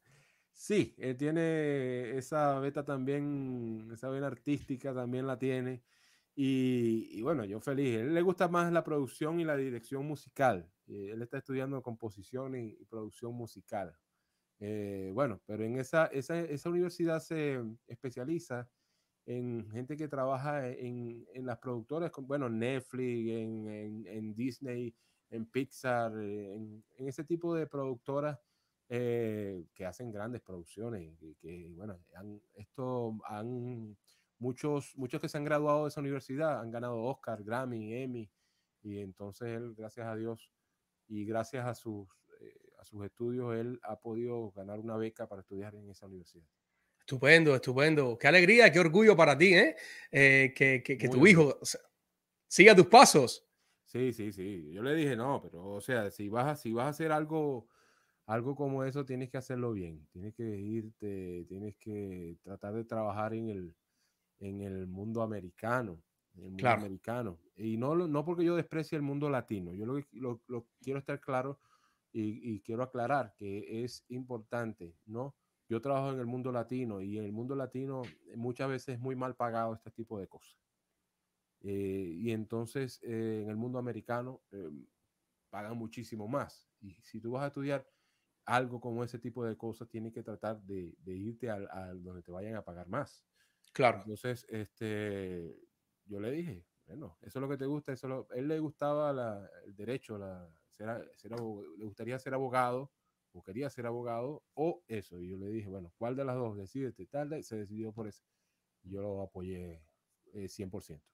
Sí, 0.52 0.94
él 0.98 1.16
tiene 1.16 2.16
esa 2.16 2.58
beta 2.60 2.84
también, 2.84 3.88
esa 3.92 4.08
vena 4.10 4.28
artística 4.28 4.94
también 4.94 5.26
la 5.26 5.38
tiene. 5.38 5.82
Y, 6.34 7.08
y 7.12 7.22
bueno, 7.22 7.44
yo 7.44 7.60
feliz. 7.60 7.96
A 7.98 8.00
él 8.02 8.14
le 8.14 8.22
gusta 8.22 8.48
más 8.48 8.72
la 8.72 8.84
producción 8.84 9.40
y 9.40 9.44
la 9.44 9.56
dirección 9.56 10.06
musical. 10.06 10.70
Eh, 10.86 11.10
él 11.12 11.22
está 11.22 11.38
estudiando 11.38 11.82
composición 11.82 12.54
y, 12.54 12.76
y 12.80 12.84
producción 12.84 13.34
musical. 13.34 13.96
Eh, 14.60 15.10
bueno, 15.14 15.42
pero 15.46 15.64
en 15.64 15.78
esa, 15.78 16.06
esa, 16.06 16.38
esa 16.40 16.70
universidad 16.70 17.20
se 17.20 17.60
especializa 17.88 18.70
en 19.26 19.70
gente 19.70 19.96
que 19.96 20.08
trabaja 20.08 20.68
en, 20.68 21.26
en 21.34 21.46
las 21.46 21.58
productoras, 21.58 22.12
bueno, 22.22 22.48
Netflix, 22.48 23.30
en, 23.30 23.68
en- 23.68 24.06
en 24.06 24.34
Disney, 24.34 24.94
en 25.32 25.46
Pixar, 25.46 26.12
eh, 26.18 26.54
en, 26.54 26.84
en 26.98 27.08
ese 27.08 27.24
tipo 27.24 27.54
de 27.54 27.66
productoras 27.66 28.38
eh, 28.88 29.64
que 29.74 29.84
hacen 29.86 30.12
grandes 30.12 30.42
producciones 30.42 31.16
y 31.20 31.34
que, 31.36 31.68
bueno, 31.74 31.98
han, 32.14 32.40
esto 32.54 33.18
han, 33.26 33.96
muchos, 34.38 34.96
muchos 34.96 35.20
que 35.20 35.28
se 35.28 35.38
han 35.38 35.44
graduado 35.44 35.84
de 35.84 35.88
esa 35.88 36.00
universidad 36.00 36.60
han 36.60 36.70
ganado 36.70 37.02
Oscar, 37.02 37.42
Grammy, 37.42 37.94
Emmy, 37.94 38.30
y 38.82 38.98
entonces 38.98 39.48
él, 39.48 39.74
gracias 39.74 40.06
a 40.06 40.14
Dios 40.16 40.52
y 41.08 41.24
gracias 41.24 41.66
a 41.66 41.74
sus, 41.74 42.06
eh, 42.40 42.54
a 42.78 42.84
sus 42.84 43.04
estudios, 43.04 43.54
él 43.56 43.80
ha 43.84 43.98
podido 43.98 44.50
ganar 44.50 44.78
una 44.80 44.96
beca 44.96 45.26
para 45.28 45.40
estudiar 45.42 45.74
en 45.74 45.88
esa 45.90 46.06
universidad. 46.06 46.46
Estupendo, 46.98 47.54
estupendo. 47.54 48.16
Qué 48.18 48.28
alegría, 48.28 48.70
qué 48.70 48.78
orgullo 48.78 49.16
para 49.16 49.36
ti, 49.36 49.54
¿eh? 49.54 49.76
Eh, 50.10 50.52
que 50.54 50.82
que- 50.84 50.96
que 50.96 51.08
tu 51.08 51.14
orgullo. 51.14 51.30
hijo 51.30 51.58
siga 52.46 52.76
tus 52.76 52.86
pasos. 52.86 53.44
Sí, 53.92 54.12
sí, 54.14 54.32
sí. 54.32 54.70
Yo 54.72 54.82
le 54.82 54.94
dije, 54.94 55.16
no, 55.16 55.40
pero 55.42 55.64
o 55.66 55.80
sea, 55.80 56.10
si 56.10 56.28
vas 56.28 56.46
a, 56.46 56.56
si 56.56 56.72
vas 56.72 56.86
a 56.86 56.88
hacer 56.90 57.12
algo, 57.12 57.68
algo 58.26 58.54
como 58.56 58.84
eso, 58.84 59.04
tienes 59.04 59.30
que 59.30 59.36
hacerlo 59.38 59.72
bien. 59.72 60.06
Tienes 60.12 60.34
que 60.34 60.44
irte, 60.44 61.44
tienes 61.48 61.76
que 61.76 62.38
tratar 62.42 62.74
de 62.74 62.84
trabajar 62.84 63.34
en 63.34 63.50
el, 63.50 63.76
en 64.40 64.62
el 64.62 64.86
mundo 64.88 65.22
americano. 65.22 66.02
en 66.34 66.44
el 66.44 66.50
mundo 66.52 66.72
Claro. 66.72 66.78
americano. 66.78 67.40
Y 67.56 67.76
no, 67.78 67.94
no 67.96 68.24
porque 68.24 68.44
yo 68.44 68.56
desprecie 68.56 68.96
el 68.96 69.02
mundo 69.02 69.30
latino. 69.30 69.74
Yo 69.74 69.86
lo, 69.86 70.00
lo, 70.12 70.42
lo 70.48 70.68
quiero 70.82 70.98
estar 71.00 71.20
claro 71.20 71.60
y, 72.12 72.54
y 72.56 72.62
quiero 72.62 72.82
aclarar 72.84 73.34
que 73.38 73.84
es 73.84 74.04
importante, 74.08 74.96
¿no? 75.06 75.36
Yo 75.68 75.80
trabajo 75.82 76.12
en 76.12 76.20
el 76.20 76.26
mundo 76.26 76.52
latino 76.52 77.00
y 77.02 77.18
en 77.18 77.24
el 77.24 77.32
mundo 77.32 77.56
latino 77.56 78.02
muchas 78.36 78.68
veces 78.70 78.96
es 78.96 79.00
muy 79.00 79.16
mal 79.16 79.36
pagado 79.36 79.74
este 79.74 79.90
tipo 79.92 80.18
de 80.20 80.28
cosas. 80.28 80.56
Eh, 81.62 82.14
y 82.18 82.32
entonces 82.32 83.00
eh, 83.04 83.42
en 83.44 83.50
el 83.50 83.56
mundo 83.56 83.78
americano 83.78 84.42
eh, 84.52 84.70
pagan 85.50 85.76
muchísimo 85.76 86.28
más. 86.28 86.70
Y 86.80 86.94
si 87.02 87.20
tú 87.20 87.32
vas 87.32 87.44
a 87.44 87.46
estudiar 87.48 87.86
algo 88.46 88.80
como 88.80 89.04
ese 89.04 89.18
tipo 89.18 89.44
de 89.44 89.56
cosas, 89.56 89.88
tienes 89.88 90.12
que 90.12 90.22
tratar 90.22 90.62
de, 90.62 90.94
de 90.98 91.16
irte 91.16 91.50
al, 91.50 91.68
al 91.70 92.02
donde 92.02 92.22
te 92.22 92.32
vayan 92.32 92.56
a 92.56 92.64
pagar 92.64 92.88
más. 92.88 93.26
Claro. 93.72 94.02
Entonces, 94.04 94.46
este, 94.48 95.56
yo 96.04 96.20
le 96.20 96.30
dije, 96.32 96.66
bueno, 96.86 97.18
eso 97.22 97.38
es 97.38 97.42
lo 97.42 97.48
que 97.48 97.56
te 97.58 97.66
gusta, 97.66 97.92
eso 97.92 98.06
es 98.06 98.10
lo- 98.10 98.28
él 98.32 98.48
le 98.48 98.58
gustaba 98.60 99.12
la- 99.12 99.48
el 99.66 99.76
derecho, 99.76 100.18
la, 100.18 100.50
ser, 101.16 101.32
le 101.78 101.84
gustaría 101.84 102.18
ser 102.18 102.34
abogado, 102.34 102.92
o 103.32 103.42
quería 103.42 103.70
ser 103.70 103.86
abogado, 103.86 104.44
o 104.54 104.84
eso. 104.88 105.20
Y 105.20 105.30
yo 105.30 105.38
le 105.38 105.48
dije, 105.50 105.68
bueno, 105.68 105.92
¿cuál 105.96 106.16
de 106.16 106.24
las 106.24 106.36
dos? 106.36 106.56
Decídete, 106.56 107.06
tal, 107.06 107.42
se 107.44 107.56
decidió 107.58 107.92
por 107.92 108.08
eso. 108.08 108.24
Yo 108.82 109.02
lo 109.02 109.22
apoyé 109.22 109.86
eh, 110.34 110.48
100%. 110.48 111.11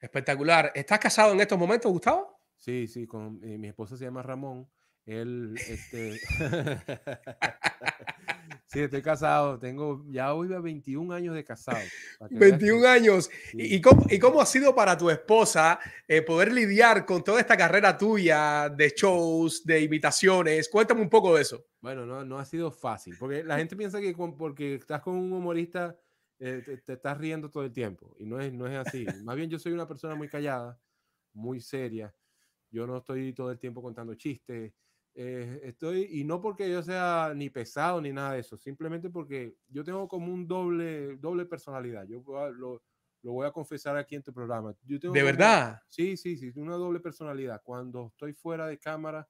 Espectacular. 0.00 0.72
¿Estás 0.74 0.98
casado 0.98 1.32
en 1.32 1.40
estos 1.40 1.58
momentos, 1.58 1.90
Gustavo? 1.90 2.40
Sí, 2.56 2.86
sí, 2.86 3.06
con 3.06 3.40
eh, 3.42 3.58
mi 3.58 3.68
esposa 3.68 3.96
se 3.96 4.04
llama 4.04 4.22
Ramón. 4.22 4.68
Él, 5.04 5.54
este, 5.68 6.18
sí, 8.66 8.80
estoy 8.80 9.02
casado. 9.02 9.58
Tengo, 9.58 10.04
ya 10.08 10.34
hoy 10.34 10.48
va 10.48 10.60
21 10.60 11.14
años 11.14 11.34
de 11.34 11.44
casado. 11.44 11.78
para 12.18 12.28
que 12.28 12.34
veas 12.34 12.52
que- 12.52 12.56
21 12.58 12.88
años. 12.88 13.30
Sí. 13.52 13.56
¿Y, 13.58 13.76
y 13.76 13.80
cómo, 13.80 14.04
y 14.10 14.18
cómo 14.18 14.40
ha 14.40 14.46
sido 14.46 14.74
para 14.74 14.98
tu 14.98 15.08
esposa 15.10 15.78
eh, 16.08 16.22
poder 16.22 16.52
lidiar 16.52 17.06
con 17.06 17.22
toda 17.22 17.40
esta 17.40 17.56
carrera 17.56 17.96
tuya 17.96 18.68
de 18.68 18.92
shows, 18.96 19.64
de 19.64 19.80
invitaciones? 19.82 20.68
Cuéntame 20.68 21.02
un 21.02 21.08
poco 21.10 21.36
de 21.36 21.42
eso. 21.42 21.64
Bueno, 21.80 22.04
no, 22.04 22.24
no 22.24 22.38
ha 22.38 22.44
sido 22.44 22.72
fácil, 22.72 23.14
porque 23.18 23.44
la 23.44 23.58
gente 23.58 23.76
piensa 23.76 24.00
que 24.00 24.12
con- 24.12 24.36
porque 24.36 24.74
estás 24.74 25.02
con 25.02 25.14
un 25.14 25.32
humorista 25.32 25.96
eh, 26.38 26.62
te, 26.64 26.78
te 26.78 26.92
estás 26.94 27.18
riendo 27.18 27.50
todo 27.50 27.64
el 27.64 27.72
tiempo, 27.72 28.14
y 28.18 28.26
no 28.26 28.40
es, 28.40 28.52
no 28.52 28.66
es 28.66 28.76
así. 28.76 29.06
Más 29.24 29.36
bien 29.36 29.50
yo 29.50 29.58
soy 29.58 29.72
una 29.72 29.88
persona 29.88 30.14
muy 30.14 30.28
callada, 30.28 30.80
muy 31.32 31.60
seria. 31.60 32.14
Yo 32.70 32.86
no 32.86 32.98
estoy 32.98 33.32
todo 33.34 33.50
el 33.52 33.58
tiempo 33.58 33.82
contando 33.82 34.14
chistes. 34.14 34.74
eh, 35.14 35.60
estoy, 35.64 36.08
y 36.10 36.24
no 36.24 36.40
porque 36.42 36.70
yo 36.70 36.82
sea 36.82 37.32
ni 37.34 37.48
pesado 37.50 38.00
ni 38.02 38.12
nada 38.12 38.34
de 38.34 38.40
eso, 38.40 38.56
simplemente 38.58 39.08
porque 39.10 39.56
yo 39.68 39.84
tengo 39.84 40.08
como 40.08 40.32
un 40.32 40.46
doble, 40.46 41.16
doble 41.18 41.46
personalidad. 41.46 42.06
Yo 42.06 42.22
lo, 42.52 42.82
lo 43.22 43.32
voy 43.32 43.46
a 43.46 43.52
confesar 43.52 43.96
aquí 43.96 44.14
en 44.16 44.22
tu 44.22 44.32
programa. 44.32 44.74
Yo 44.84 45.00
tengo 45.00 45.14
¿De 45.14 45.20
como- 45.20 45.24
verdad? 45.32 45.80
Sí, 45.88 46.16
sí, 46.18 46.36
sí, 46.36 46.52
una 46.56 46.74
doble 46.76 47.00
personalidad. 47.00 47.62
Cuando 47.64 48.08
estoy 48.08 48.34
fuera 48.34 48.66
de 48.66 48.78
cámara, 48.78 49.28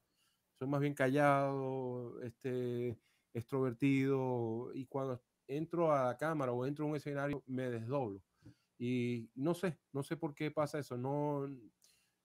soy 0.58 0.68
más 0.68 0.80
bien 0.80 0.94
callado, 0.94 2.20
este, 2.22 2.98
extrovertido, 3.34 4.72
y 4.74 4.86
cuando 4.86 5.22
entro 5.46 5.92
a 5.92 6.06
la 6.06 6.16
cámara 6.16 6.52
o 6.52 6.66
entro 6.66 6.84
a 6.84 6.88
un 6.88 6.96
escenario, 6.96 7.42
me 7.46 7.70
desdoblo. 7.70 8.22
Y 8.78 9.30
no 9.34 9.54
sé, 9.54 9.78
no 9.92 10.02
sé 10.02 10.16
por 10.16 10.34
qué 10.34 10.50
pasa 10.50 10.78
eso. 10.78 10.96
No, 10.96 11.48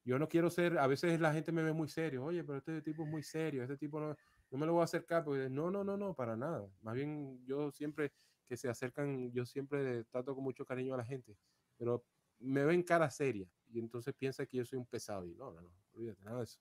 yo 0.03 0.19
no 0.19 0.27
quiero 0.27 0.49
ser, 0.49 0.77
a 0.77 0.87
veces 0.87 1.19
la 1.19 1.33
gente 1.33 1.51
me 1.51 1.63
ve 1.63 1.73
muy 1.73 1.87
serio, 1.87 2.25
oye, 2.25 2.43
pero 2.43 2.57
este 2.57 2.81
tipo 2.81 3.03
es 3.03 3.09
muy 3.09 3.23
serio, 3.23 3.63
este 3.63 3.77
tipo 3.77 3.99
no, 3.99 4.15
no 4.49 4.57
me 4.57 4.65
lo 4.65 4.73
voy 4.73 4.81
a 4.81 4.85
acercar, 4.85 5.23
porque 5.23 5.49
no, 5.49 5.69
no, 5.71 5.83
no, 5.83 5.95
no, 5.95 6.13
para 6.13 6.35
nada. 6.35 6.67
Más 6.81 6.95
bien 6.95 7.39
yo 7.45 7.71
siempre 7.71 8.11
que 8.47 8.57
se 8.57 8.67
acercan, 8.67 9.31
yo 9.31 9.45
siempre 9.45 10.03
trato 10.05 10.35
con 10.35 10.43
mucho 10.43 10.65
cariño 10.65 10.93
a 10.93 10.97
la 10.97 11.05
gente, 11.05 11.37
pero 11.77 12.03
me 12.39 12.65
ven 12.65 12.83
cara 12.83 13.09
seria 13.09 13.47
y 13.69 13.79
entonces 13.79 14.13
piensa 14.15 14.45
que 14.45 14.57
yo 14.57 14.65
soy 14.65 14.79
un 14.79 14.85
pesado 14.85 15.25
y 15.25 15.35
no, 15.35 15.53
no, 15.53 15.61
no, 15.61 15.69
olvídate, 15.93 16.23
nada 16.23 16.39
de 16.39 16.43
eso. 16.43 16.59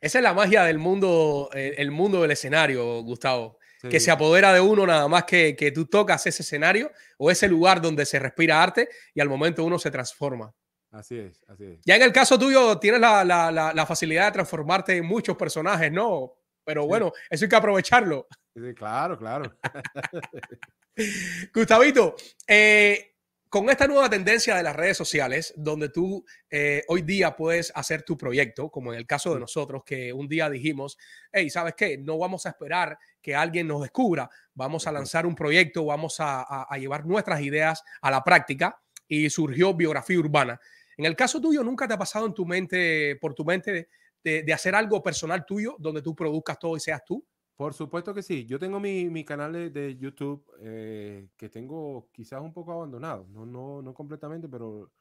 Esa 0.00 0.18
es 0.18 0.22
la 0.22 0.34
magia 0.34 0.64
del 0.64 0.78
mundo, 0.78 1.50
eh, 1.54 1.74
el 1.78 1.90
mundo 1.90 2.22
del 2.22 2.30
escenario, 2.32 3.02
Gustavo. 3.02 3.58
Que 3.88 4.00
se 4.00 4.10
apodera 4.10 4.52
de 4.52 4.60
uno 4.60 4.84
nada 4.86 5.06
más 5.06 5.22
que, 5.24 5.54
que 5.54 5.70
tú 5.70 5.86
tocas 5.86 6.26
ese 6.26 6.42
escenario 6.42 6.90
o 7.16 7.30
ese 7.30 7.46
lugar 7.48 7.80
donde 7.80 8.04
se 8.06 8.18
respira 8.18 8.60
arte 8.60 8.88
y 9.14 9.20
al 9.20 9.28
momento 9.28 9.64
uno 9.64 9.78
se 9.78 9.90
transforma. 9.90 10.52
Así 10.90 11.16
es, 11.18 11.40
así 11.46 11.64
es. 11.64 11.80
Ya 11.84 11.94
en 11.94 12.02
el 12.02 12.12
caso 12.12 12.36
tuyo 12.38 12.78
tienes 12.80 13.00
la, 13.00 13.24
la- 13.24 13.52
la- 13.52 13.72
la 13.72 13.86
facilidad 13.86 14.26
de 14.26 14.32
transformarte 14.32 14.96
en 14.96 15.04
muchos 15.06 15.36
personajes, 15.36 15.92
¿no? 15.92 16.32
Pero 16.64 16.86
bueno, 16.88 17.12
eso 17.30 17.44
hay 17.44 17.48
que 17.48 17.56
aprovecharlo. 17.56 18.26
Sí, 18.54 18.74
claro, 18.74 19.16
claro. 19.16 19.56
Gustavito, 21.54 22.16
eh, 22.46 23.14
con 23.50 23.70
esta 23.70 23.86
nueva 23.86 24.10
tendencia 24.10 24.54
de 24.56 24.62
las 24.62 24.76
redes 24.76 24.96
sociales, 24.96 25.54
donde 25.56 25.88
tú 25.88 26.24
eh, 26.50 26.82
hoy 26.88 27.02
día 27.02 27.34
puedes 27.36 27.72
hacer 27.74 28.02
tu 28.02 28.16
proyecto, 28.18 28.70
como 28.70 28.92
en 28.92 28.98
el 28.98 29.06
caso 29.06 29.32
de 29.34 29.40
nosotros, 29.40 29.82
que 29.84 30.12
un 30.12 30.28
día 30.28 30.50
dijimos, 30.50 30.98
hey, 31.32 31.48
¿sabes 31.50 31.74
qué? 31.76 31.96
No 31.98 32.18
vamos 32.18 32.46
a 32.46 32.50
esperar 32.50 32.98
que 33.22 33.34
alguien 33.34 33.66
nos 33.66 33.82
descubra, 33.82 34.28
vamos 34.54 34.86
a 34.86 34.92
lanzar 34.92 35.26
un 35.26 35.34
proyecto, 35.34 35.84
vamos 35.84 36.20
a, 36.20 36.40
a- 36.42 36.66
a 36.68 36.78
llevar 36.78 37.06
nuestras 37.06 37.40
ideas 37.40 37.82
a 38.02 38.10
la 38.10 38.22
práctica 38.22 38.80
y 39.06 39.30
surgió 39.30 39.74
biografía 39.74 40.18
urbana. 40.18 40.60
En 40.96 41.04
el 41.06 41.16
caso 41.16 41.40
tuyo, 41.40 41.62
¿nunca 41.64 41.86
te 41.88 41.94
ha 41.94 41.98
pasado 41.98 42.26
en 42.26 42.34
tu 42.34 42.44
mente, 42.44 43.16
por 43.20 43.34
tu 43.34 43.44
mente, 43.44 43.88
de, 44.22 44.42
de 44.42 44.52
hacer 44.52 44.74
algo 44.74 45.02
personal 45.02 45.46
tuyo, 45.46 45.76
donde 45.78 46.02
tú 46.02 46.14
produzcas 46.14 46.58
todo 46.58 46.76
y 46.76 46.80
seas 46.80 47.04
tú? 47.04 47.24
Por 47.58 47.74
supuesto 47.74 48.14
que 48.14 48.22
sí. 48.22 48.46
Yo 48.46 48.58
tengo 48.60 48.78
mi, 48.78 49.10
mi 49.10 49.24
canal 49.24 49.52
de, 49.52 49.70
de 49.70 49.96
YouTube 49.96 50.46
eh, 50.60 51.28
que 51.36 51.48
tengo 51.48 52.08
quizás 52.12 52.40
un 52.40 52.52
poco 52.52 52.72
abandonado. 52.72 53.26
No, 53.30 53.44
no, 53.46 53.82
no 53.82 53.94
completamente, 53.94 54.48
pero 54.48 54.92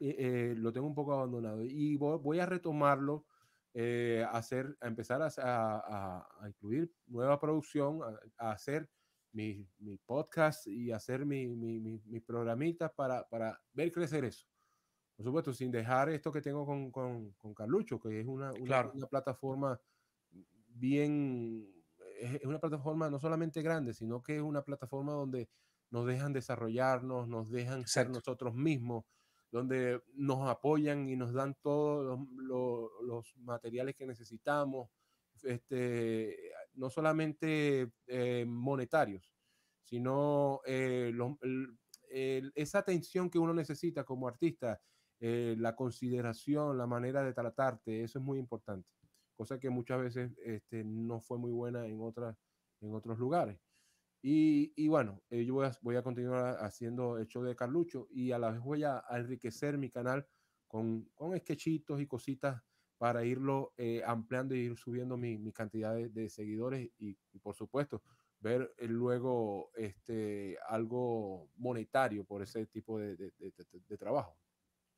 eh, 0.00 0.16
eh, 0.18 0.54
lo 0.56 0.72
tengo 0.72 0.86
un 0.86 0.94
poco 0.94 1.12
abandonado. 1.12 1.62
Y 1.62 1.96
voy, 1.96 2.18
voy 2.18 2.38
a 2.40 2.46
retomarlo, 2.46 3.26
a, 3.74 4.30
hacer, 4.38 4.78
a 4.80 4.86
empezar 4.88 5.20
a, 5.20 5.26
a- 5.38 6.26
a- 6.40 6.48
incluir 6.48 6.90
nueva 7.06 7.38
producción, 7.38 8.00
a, 8.02 8.18
a 8.48 8.52
hacer 8.52 8.90
mi, 9.32 9.68
mi 9.78 9.98
podcast 9.98 10.66
y 10.66 10.92
hacer 10.92 11.26
mi, 11.26 11.46
mi, 11.48 11.78
mi- 11.80 12.00
mis 12.06 12.22
programitas 12.22 12.92
para, 12.94 13.28
para 13.28 13.60
ver 13.74 13.92
crecer 13.92 14.24
eso. 14.24 14.46
Por 15.16 15.26
supuesto, 15.26 15.52
sin 15.52 15.70
dejar 15.70 16.10
esto 16.10 16.32
que 16.32 16.42
tengo 16.42 16.66
con, 16.66 16.90
con, 16.92 17.32
con 17.34 17.54
Carlucho, 17.54 18.00
que 18.00 18.20
es 18.20 18.26
una, 18.26 18.54
una, 18.54 18.78
Claro. 18.78 18.92
una 18.92 19.06
plataforma 19.06 19.80
bien, 20.68 21.75
es 22.20 22.44
una 22.44 22.58
plataforma 22.60 23.10
no 23.10 23.18
solamente 23.20 23.62
grande, 23.62 23.94
sino 23.94 24.22
que 24.22 24.36
es 24.36 24.42
una 24.42 24.62
plataforma 24.62 25.12
donde 25.12 25.48
nos 25.90 26.06
dejan 26.06 26.32
desarrollarnos, 26.32 27.28
nos 27.28 27.50
dejan 27.50 27.86
ser 27.86 28.08
Exacto. 28.08 28.10
nosotros 28.10 28.54
mismos, 28.54 29.04
donde 29.50 30.02
nos 30.14 30.48
apoyan 30.48 31.08
y 31.08 31.16
nos 31.16 31.32
dan 31.32 31.54
todos 31.62 32.04
los, 32.04 32.28
lo- 32.44 33.02
los 33.02 33.36
materiales 33.38 33.94
que 33.96 34.06
necesitamos, 34.06 34.90
este, 35.42 36.36
no 36.74 36.90
solamente 36.90 37.92
eh, 38.06 38.44
monetarios, 38.46 39.34
sino 39.82 40.60
eh, 40.66 41.10
los- 41.14 41.36
el- 41.42 41.78
el- 42.10 42.52
esa 42.54 42.78
atención 42.78 43.30
que 43.30 43.38
uno 43.38 43.54
necesita 43.54 44.04
como 44.04 44.28
artista, 44.28 44.80
eh, 45.20 45.54
la 45.58 45.74
consideración, 45.76 46.76
la 46.78 46.86
manera 46.86 47.22
de 47.22 47.32
tratarte, 47.34 48.02
eso 48.02 48.18
es 48.18 48.24
muy 48.24 48.38
importante, 48.38 48.88
cosa 49.36 49.60
que 49.60 49.70
muchas 49.70 50.00
veces 50.00 50.32
este, 50.44 50.84
no 50.84 51.20
fue 51.20 51.38
muy 51.38 51.52
buena 51.52 51.86
en, 51.86 52.00
otras, 52.02 52.36
en 52.80 52.94
otros 52.94 53.18
lugares. 53.18 53.60
Y, 54.22 54.72
y 54.76 54.88
bueno, 54.88 55.22
eh, 55.30 55.44
yo 55.44 55.54
voy 55.54 55.66
a, 55.66 55.72
voy 55.82 55.96
a 55.96 56.02
continuar 56.02 56.56
haciendo 56.64 57.18
el 57.18 57.26
show 57.28 57.42
de 57.44 57.54
Carlucho 57.56 58.08
y 58.10 58.32
a 58.32 58.38
la 58.38 58.50
vez 58.50 58.60
voy 58.60 58.82
a, 58.84 59.04
a 59.08 59.18
enriquecer 59.18 59.78
mi 59.78 59.90
canal 59.90 60.26
con, 60.66 61.04
con 61.14 61.36
sketchitos 61.38 62.00
y 62.00 62.06
cositas 62.06 62.62
para 62.98 63.24
irlo 63.24 63.74
eh, 63.76 64.02
ampliando 64.04 64.54
y 64.54 64.60
ir 64.60 64.76
subiendo 64.76 65.16
mi, 65.16 65.38
mi 65.38 65.52
cantidad 65.52 65.94
de, 65.94 66.08
de 66.08 66.28
seguidores 66.30 66.90
y, 66.98 67.18
y 67.30 67.38
por 67.40 67.54
supuesto 67.54 68.02
ver 68.38 68.74
eh, 68.78 68.88
luego 68.88 69.70
este, 69.74 70.56
algo 70.66 71.50
monetario 71.56 72.24
por 72.24 72.42
ese 72.42 72.66
tipo 72.66 72.98
de, 72.98 73.16
de- 73.16 73.32
de- 73.38 73.98
trabajo. 73.98 74.38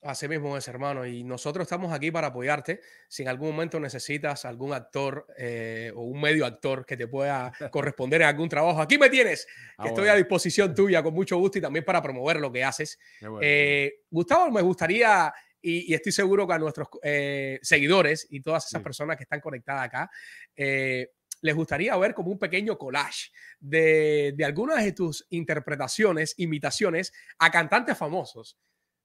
Así 0.02 0.28
mismo 0.28 0.56
es, 0.56 0.68
hermano. 0.68 1.04
Y 1.06 1.24
nosotros 1.24 1.62
estamos 1.64 1.92
aquí 1.92 2.10
para 2.12 2.28
apoyarte. 2.28 2.80
Si 3.08 3.22
en 3.22 3.28
algún 3.28 3.50
momento 3.50 3.80
necesitas 3.80 4.44
algún 4.44 4.72
actor 4.72 5.26
eh, 5.36 5.90
o 5.94 6.02
un 6.02 6.20
medio 6.20 6.46
actor 6.46 6.86
que 6.86 6.96
te 6.96 7.08
pueda 7.08 7.52
corresponder 7.72 8.22
en 8.22 8.28
algún 8.28 8.48
trabajo, 8.48 8.80
aquí 8.80 8.96
me 8.96 9.10
tienes, 9.10 9.44
que 9.46 9.52
Ah, 9.78 9.86
estoy 9.86 10.02
bueno. 10.02 10.12
a 10.12 10.16
disposición 10.16 10.74
tuya 10.74 11.02
con 11.02 11.14
mucho 11.14 11.36
gusto 11.38 11.58
y 11.58 11.60
también 11.60 11.84
para 11.84 12.00
promover 12.00 12.38
lo 12.38 12.52
que 12.52 12.62
haces. 12.62 12.98
Bueno, 13.20 13.38
Eh, 13.42 14.02
Gustavo, 14.08 14.50
me 14.52 14.62
gustaría, 14.62 15.32
y, 15.60 15.90
y 15.90 15.94
estoy 15.94 16.12
seguro 16.12 16.46
que 16.46 16.54
a 16.54 16.58
nuestros 16.58 16.86
eh, 17.02 17.58
seguidores 17.62 18.26
y 18.30 18.40
todas 18.40 18.66
esas 18.66 18.78
Sí. 18.80 18.84
personas 18.84 19.16
que 19.16 19.24
están 19.24 19.40
conectadas 19.40 19.82
acá, 19.84 20.10
eh, 20.54 21.10
les 21.40 21.54
gustaría 21.56 21.96
ver 21.96 22.14
como 22.14 22.30
un 22.30 22.38
pequeño 22.38 22.78
collage 22.78 23.30
de, 23.58 24.32
de 24.36 24.44
algunas 24.44 24.84
de 24.84 24.92
tus 24.92 25.26
interpretaciones, 25.30 26.34
imitaciones 26.36 27.12
a 27.38 27.50
cantantes 27.50 27.96
famosos. 27.98 28.56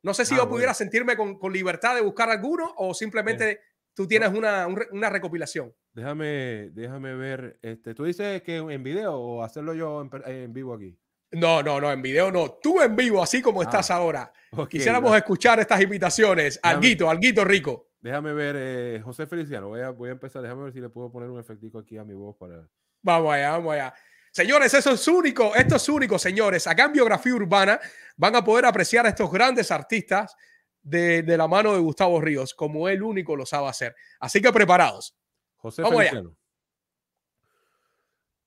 No 0.03 0.13
sé 0.13 0.25
si 0.25 0.33
Ah, 0.33 0.37
yo 0.37 0.43
bueno. 0.43 0.55
pudiera 0.55 0.73
sentirme 0.73 1.15
con, 1.17 1.39
con 1.39 1.51
libertad 1.51 1.95
de 1.95 2.01
buscar 2.01 2.29
alguno 2.29 2.73
o 2.77 2.93
simplemente 2.93 3.61
tú 3.93 4.05
tienes 4.07 4.29
una, 4.33 4.67
un 4.67 4.79
una 4.91 5.09
recopilación. 5.09 5.73
Déjame, 5.93 6.69
déjame 6.71 7.15
ver, 7.15 7.57
este, 7.61 7.93
tú 7.93 8.03
dices 8.03 8.41
que 8.43 8.57
en 8.57 8.83
video 8.83 9.15
o 9.15 9.43
hacerlo 9.43 9.73
yo 9.73 10.01
en, 10.01 10.09
en 10.25 10.53
vivo 10.53 10.73
aquí. 10.73 10.97
No, 11.31 11.63
no, 11.63 11.79
no, 11.81 11.91
en 11.91 12.01
video 12.01 12.31
no. 12.31 12.51
Tú 12.61 12.81
en 12.81 12.95
vivo, 12.95 13.23
así 13.23 13.41
como 13.41 13.63
estás 13.63 13.89
Ah, 13.91 13.95
ahora. 13.95 14.33
ok, 14.51 14.67
Quisiéramos 14.69 15.15
escuchar 15.15 15.59
estas 15.59 15.81
imitaciones. 15.81 16.59
Déjame- 16.61 16.75
Alguito, 16.75 17.09
alguito 17.09 17.43
rico. 17.45 17.89
Déjame 18.01 18.33
ver, 18.33 18.55
eh, 18.59 19.01
José 19.03 19.25
Feliciano, 19.25 19.69
voy 19.69 19.79
a, 19.81 19.89
voy 19.91 20.09
a 20.09 20.11
empezar, 20.11 20.41
déjame 20.41 20.63
ver 20.65 20.73
si 20.73 20.81
le 20.81 20.89
puedo 20.89 21.09
poner 21.11 21.29
un 21.29 21.39
efectico 21.39 21.79
aquí 21.79 21.97
a 21.97 22.03
mi 22.03 22.13
voz 22.13 22.35
para... 22.37 22.67
Vamos 23.01 23.33
allá, 23.33 23.51
vamos 23.51 23.73
allá. 23.73 23.93
Señores, 24.33 24.73
eso 24.73 24.89
es 24.89 25.07
único, 25.07 25.53
esto 25.53 25.75
es 25.75 25.87
único, 25.87 26.17
señores. 26.17 26.65
Acá 26.65 26.85
en 26.85 26.93
Biografía 26.93 27.35
Urbana 27.35 27.79
van 28.17 28.35
a 28.35 28.43
poder 28.43 28.65
apreciar 28.65 29.05
a 29.05 29.09
estos 29.09 29.31
grandes 29.31 29.69
artistas 29.69 30.35
de, 30.81 31.21
de 31.21 31.37
la 31.37 31.47
mano 31.47 31.73
de 31.73 31.79
Gustavo 31.79 32.19
Ríos, 32.19 32.55
como 32.55 32.89
él 32.89 33.03
único 33.03 33.35
lo 33.35 33.45
sabe 33.45 33.67
hacer. 33.67 33.95
Así 34.19 34.41
que 34.41 34.51
preparados. 34.51 35.15
José 35.55 35.83
Vamos 35.83 35.99
allá. 35.99 36.23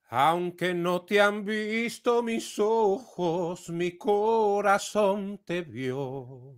Aunque 0.08 0.74
no 0.74 1.04
te 1.04 1.20
han 1.20 1.44
visto 1.44 2.20
mis 2.20 2.58
ojos, 2.58 3.68
mi 3.68 3.96
corazón 3.96 5.40
te 5.44 5.62
vio. 5.62 6.56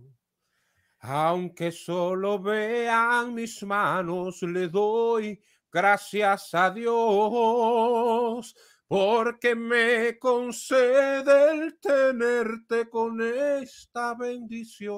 Aunque 1.01 1.71
solo 1.71 2.39
vean 2.39 3.35
mis 3.35 3.61
manos, 3.61 4.41
le 4.41 4.67
doy 4.69 5.39
gracias 5.71 6.51
a 6.55 6.71
Dios, 6.71 8.55
porque 8.89 9.55
me 9.55 10.17
concede 10.17 11.51
el 11.51 11.79
tenerte 11.79 12.89
con 12.89 13.21
esta 13.21 14.15
bendición 14.15 14.97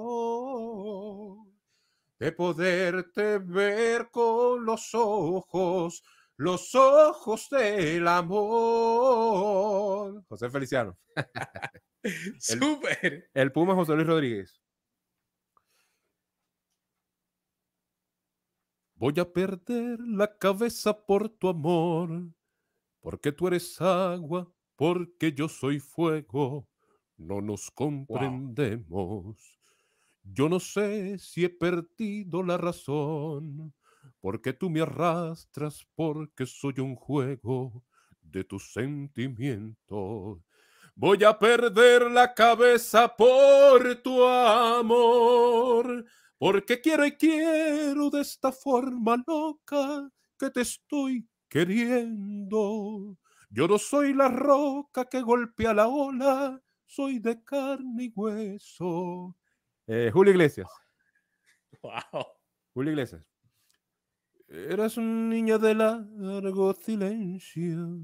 de 2.18 2.32
poderte 2.32 3.40
ver 3.40 4.10
con 4.10 4.64
los 4.64 4.96
ojos, 4.96 6.02
los 6.38 6.74
ojos 6.74 7.50
del 7.50 8.08
amor. 8.08 9.44
José 10.30 10.50
Feliciano. 10.50 10.98
Súper. 12.40 13.30
El 13.34 13.52
Puma 13.52 13.76
José 13.76 13.94
Luis 13.96 14.08
Rodríguez. 14.08 14.62
Voy 18.96 19.20
a 19.20 19.26
perder 19.30 20.00
la 20.00 20.38
cabeza 20.38 21.06
por 21.06 21.28
tu 21.28 21.50
amor, 21.50 22.32
porque 23.02 23.32
tú 23.32 23.48
eres 23.48 23.82
agua, 23.82 24.50
porque 24.76 25.34
yo 25.34 25.50
soy 25.50 25.80
fuego. 25.80 26.68
No 27.18 27.42
nos 27.42 27.70
comprendemos. 27.70 29.60
Yo 30.24 30.48
no 30.48 30.60
sé 30.60 31.18
si 31.18 31.44
he 31.44 31.50
perdido 31.50 32.44
la 32.44 32.58
razón, 32.58 33.74
porque 34.20 34.54
tú 34.54 34.70
me 34.70 34.82
arrastras, 34.82 35.86
porque 35.96 36.46
soy 36.46 36.76
un 36.80 36.96
juego 36.96 37.84
de 38.22 38.44
tus 38.44 38.72
sentimientos. 38.72 40.40
Voy 40.96 41.24
a 41.24 41.38
perder 41.38 42.12
la 42.12 42.34
cabeza 42.34 43.16
por 43.16 43.96
tu 44.04 44.24
amor, 44.24 46.06
porque 46.38 46.82
quiero 46.82 47.06
y 47.06 47.14
quiero 47.14 48.10
de 48.10 48.22
esta 48.22 48.52
forma 48.52 49.24
loca 49.26 50.10
que 50.38 50.50
te 50.50 50.62
estoy 50.62 51.28
queriendo. 51.52 53.18
Yo 53.50 53.68
no 53.68 53.78
soy 53.78 54.14
la 54.14 54.30
roca 54.30 55.06
que 55.06 55.22
golpea 55.22 55.74
la 55.74 55.90
ola, 55.90 56.64
soy 56.86 57.20
de 57.20 57.44
carne 57.44 58.06
y 58.06 58.14
hueso. 58.16 59.38
Eh, 59.86 60.10
Julio 60.12 60.32
Iglesias. 60.32 60.68
Wow. 61.84 62.26
Julio 62.74 62.92
Iglesias. 62.92 63.26
Eras 64.48 64.98
un 64.98 65.30
niño 65.30 65.58
de 65.58 65.74
largo 65.74 66.74
silencio 66.74 68.00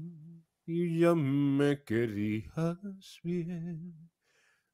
y 0.66 1.00
ya 1.00 1.14
me 1.14 1.84
querías 1.84 3.20
bien. 3.22 4.10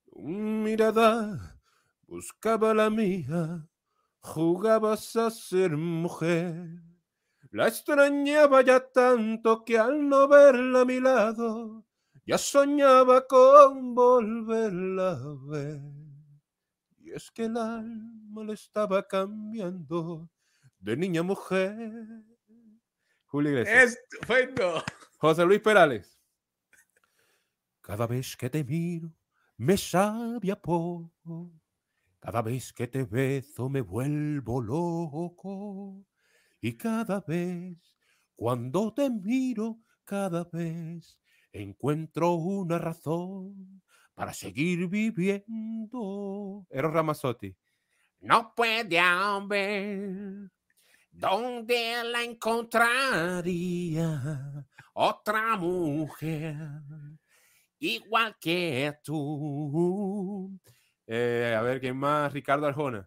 Tu 0.06 0.20
mirada 0.22 1.60
buscaba 2.06 2.72
la 2.72 2.88
mía, 2.88 3.68
jugabas 4.20 5.16
a 5.16 5.30
ser 5.30 5.76
mujer. 5.76 6.93
La 7.54 7.68
extrañaba 7.68 8.62
ya 8.62 8.80
tanto 8.80 9.64
que 9.64 9.78
al 9.78 10.08
no 10.08 10.26
verla 10.26 10.80
a 10.80 10.84
mi 10.84 10.98
lado, 10.98 11.86
ya 12.26 12.36
soñaba 12.36 13.28
con 13.28 13.94
volverla 13.94 15.12
a 15.12 15.36
ver. 15.46 15.80
Y 16.98 17.12
es 17.12 17.30
que 17.30 17.44
el 17.44 17.56
alma 17.56 18.42
le 18.42 18.54
estaba 18.54 19.06
cambiando 19.06 20.28
de 20.80 20.96
niña 20.96 21.20
a 21.20 21.22
mujer. 21.22 22.24
Julio 23.26 23.52
Iglesias. 23.52 24.00
Estupendo. 24.12 24.82
José 25.18 25.44
Luis 25.44 25.60
Perales. 25.60 26.18
Cada 27.82 28.08
vez 28.08 28.36
que 28.36 28.50
te 28.50 28.64
miro, 28.64 29.12
me 29.58 29.76
sabe 29.76 30.50
a 30.50 30.60
poco. 30.60 31.52
Cada 32.18 32.42
vez 32.42 32.72
que 32.72 32.88
te 32.88 33.04
beso, 33.04 33.68
me 33.68 33.80
vuelvo 33.80 34.60
loco. 34.60 36.04
Y 36.64 36.72
cada 36.78 37.20
vez, 37.20 37.76
cuando 38.34 38.94
te 38.94 39.10
miro, 39.10 39.80
cada 40.02 40.48
vez 40.50 41.18
encuentro 41.52 42.32
una 42.32 42.78
razón 42.78 43.82
para 44.14 44.32
seguir 44.32 44.88
viviendo. 44.88 46.66
Eros 46.70 46.90
Ramazzotti. 46.94 47.54
No 48.20 48.54
puede 48.56 48.98
haber 48.98 50.50
donde 51.10 52.02
la 52.02 52.22
encontraría 52.22 53.44
otra 54.94 55.58
mujer 55.58 56.56
igual 57.78 58.38
que 58.40 58.90
tú. 59.04 60.58
Eh, 61.06 61.54
a 61.54 61.60
ver, 61.60 61.78
¿quién 61.78 61.98
más? 61.98 62.32
Ricardo 62.32 62.66
Arjona. 62.66 63.06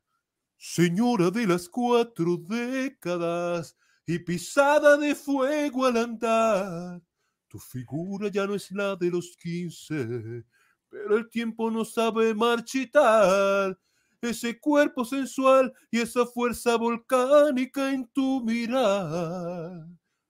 Señora 0.57 1.29
de 1.29 1.45
las 1.45 1.69
cuatro 1.69 2.35
décadas 2.37 3.77
y 4.07 4.17
pisada 4.19 4.97
de 4.97 5.13
fuego 5.13 5.85
al 5.85 5.97
andar, 5.97 7.01
Tu 7.47 7.59
figura 7.59 8.29
ya 8.29 8.47
no 8.47 8.55
es 8.55 8.71
la 8.71 8.95
de 8.95 9.11
los 9.11 9.37
15, 9.37 10.43
pero 10.89 11.17
el 11.17 11.29
tiempo 11.29 11.69
no 11.69 11.85
sabe 11.85 12.33
marchitar. 12.33 13.77
Ese 14.19 14.59
cuerpo 14.59 15.05
sensual 15.05 15.71
y 15.91 15.99
esa 15.99 16.25
fuerza 16.25 16.75
volcánica 16.75 17.91
en 17.93 18.07
tu 18.07 18.41
mirar. 18.43 19.85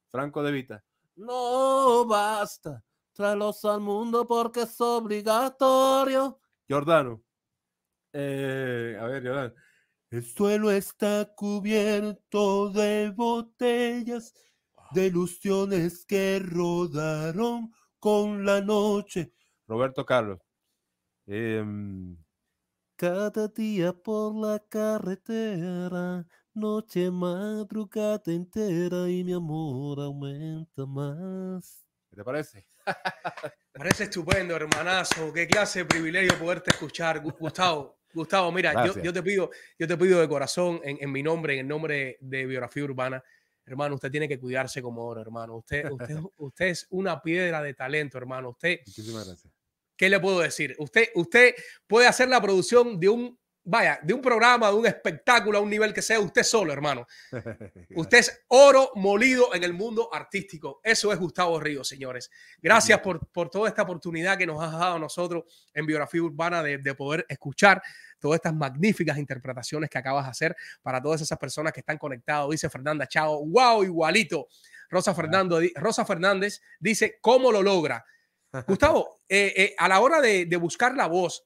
Franco 0.10 0.44
de 0.44 0.52
Vita. 0.52 0.84
No 1.16 2.06
basta, 2.06 2.84
tráelos 3.14 3.64
al 3.64 3.80
mundo 3.80 4.28
porque 4.28 4.64
es 4.64 4.82
obligatorio. 4.82 6.40
Jordano. 6.70 7.24
Eh, 8.12 8.98
a 9.00 9.06
ver, 9.06 9.24
Jordano. 9.24 9.54
El 10.10 10.24
suelo 10.26 10.72
está 10.72 11.34
cubierto 11.36 12.70
de 12.70 13.12
botellas, 13.16 14.34
de 14.94 15.08
ilusiones 15.08 16.06
que 16.06 16.40
rodaron 16.40 17.72
con 18.00 18.46
la 18.46 18.62
noche. 18.62 19.34
Roberto 19.68 20.06
Carlos. 20.06 20.40
Em, 21.28 22.18
Cada 22.96 23.48
día 23.48 23.94
por 23.94 24.34
la 24.36 24.60
carretera, 24.60 26.26
noche, 26.54 27.12
madrugada 27.12 28.22
entera 28.28 29.10
y 29.10 29.24
mi 29.24 29.34
amor 29.34 30.00
aumenta 30.02 30.86
más. 30.86 31.86
¿Qué 32.10 32.16
te 32.16 32.24
parece? 32.24 32.68
Parece 33.74 34.04
estupendo, 34.06 34.56
hermanazo. 34.56 35.32
Qué 35.34 35.48
clase 35.48 35.80
de 35.80 35.86
privilegio 35.86 36.38
poderte 36.40 36.72
escuchar, 36.72 37.22
Gu- 37.24 37.38
Gustavo. 37.38 37.97
Gustavo, 38.18 38.52
mira, 38.52 38.86
yo, 38.86 39.14
te 39.14 39.24
pido, 39.24 39.50
yo 39.78 39.88
te 39.88 39.98
pido 39.98 40.20
de 40.20 40.28
corazón, 40.28 40.82
en, 40.84 40.98
en 41.00 41.12
mi 41.12 41.24
nombre, 41.24 41.54
en 41.54 41.60
el 41.62 41.68
nombre 41.68 42.18
de 42.20 42.46
Biografía 42.46 42.84
Urbana, 42.84 43.24
hermano, 43.66 43.96
usted 43.96 44.12
tiene 44.12 44.28
que 44.28 44.40
cuidarse 44.40 44.82
como 44.82 45.06
oro, 45.06 45.22
hermano. 45.22 45.58
Usted, 45.58 45.90
usted, 45.92 46.18
usted 46.38 46.66
es 46.68 46.88
una 46.90 47.22
piedra 47.22 47.62
de 47.62 47.74
talento, 47.74 48.18
hermano. 48.18 48.50
Usted, 48.50 48.80
Muchísimas 48.86 49.28
gracias. 49.28 49.54
¿qué 49.98 50.10
le 50.10 50.20
puedo 50.20 50.40
decir? 50.40 50.76
Usted, 50.78 51.10
usted 51.16 51.56
puede 51.88 52.08
hacer 52.08 52.30
la 52.30 52.42
producción 52.42 53.00
de 53.00 53.10
un, 53.10 53.40
vaya, 53.68 54.00
de 54.02 54.14
un 54.14 54.22
programa, 54.22 54.70
de 54.70 54.76
un 54.76 54.86
espectáculo 54.86 55.58
a 55.58 55.62
un 55.62 55.70
nivel 55.70 55.94
que 55.94 56.02
sea 56.02 56.20
usted 56.20 56.44
solo, 56.44 56.72
hermano. 56.72 57.06
Usted 57.96 58.18
es 58.20 58.46
oro 58.48 58.92
molido 58.96 59.54
en 59.54 59.64
el 59.64 59.74
mundo 59.74 60.10
artístico. 60.14 60.80
Eso 60.84 61.12
es 61.12 61.20
Gustavo 61.20 61.60
Ríos, 61.60 61.88
señores. 61.88 62.32
Gracias 62.62 63.00
por, 63.02 63.28
por 63.28 63.50
toda 63.50 63.68
esta 63.68 63.82
oportunidad 63.82 64.38
que 64.38 64.48
nos 64.48 64.64
has 64.64 64.72
dado 64.72 64.96
a 64.96 65.00
nosotros 65.00 65.44
en 65.74 65.86
Biografía 65.86 66.24
Urbana 66.24 66.64
de, 66.64 66.78
de 66.78 66.96
poder 66.96 67.26
escuchar 67.28 67.82
todas 68.20 68.38
estas 68.38 68.56
magníficas 68.56 69.18
interpretaciones 69.18 69.90
que 69.90 69.98
acabas 69.98 70.26
de 70.26 70.32
hacer 70.32 70.56
para 70.82 71.02
todas 71.02 71.22
esas 71.22 71.38
personas 71.38 71.74
que 71.74 71.82
están 71.82 71.98
conectadas. 71.98 72.50
Dice 72.50 72.70
Fernanda 72.70 73.06
Chao, 73.06 73.46
wow, 73.46 73.84
igualito. 73.84 74.48
Rosa, 74.90 75.14
Fernando, 75.14 75.60
Rosa 75.76 76.06
Fernández 76.06 76.62
dice, 76.80 77.18
¿cómo 77.20 77.52
lo 77.52 77.62
logra? 77.62 78.06
Gustavo, 78.66 79.20
eh, 79.30 79.54
eh, 79.56 79.76
a 79.78 79.90
la 79.90 80.00
hora 80.00 80.22
de, 80.22 80.46
de 80.46 80.58
buscar 80.58 80.96
la 80.96 81.08
voz 81.08 81.46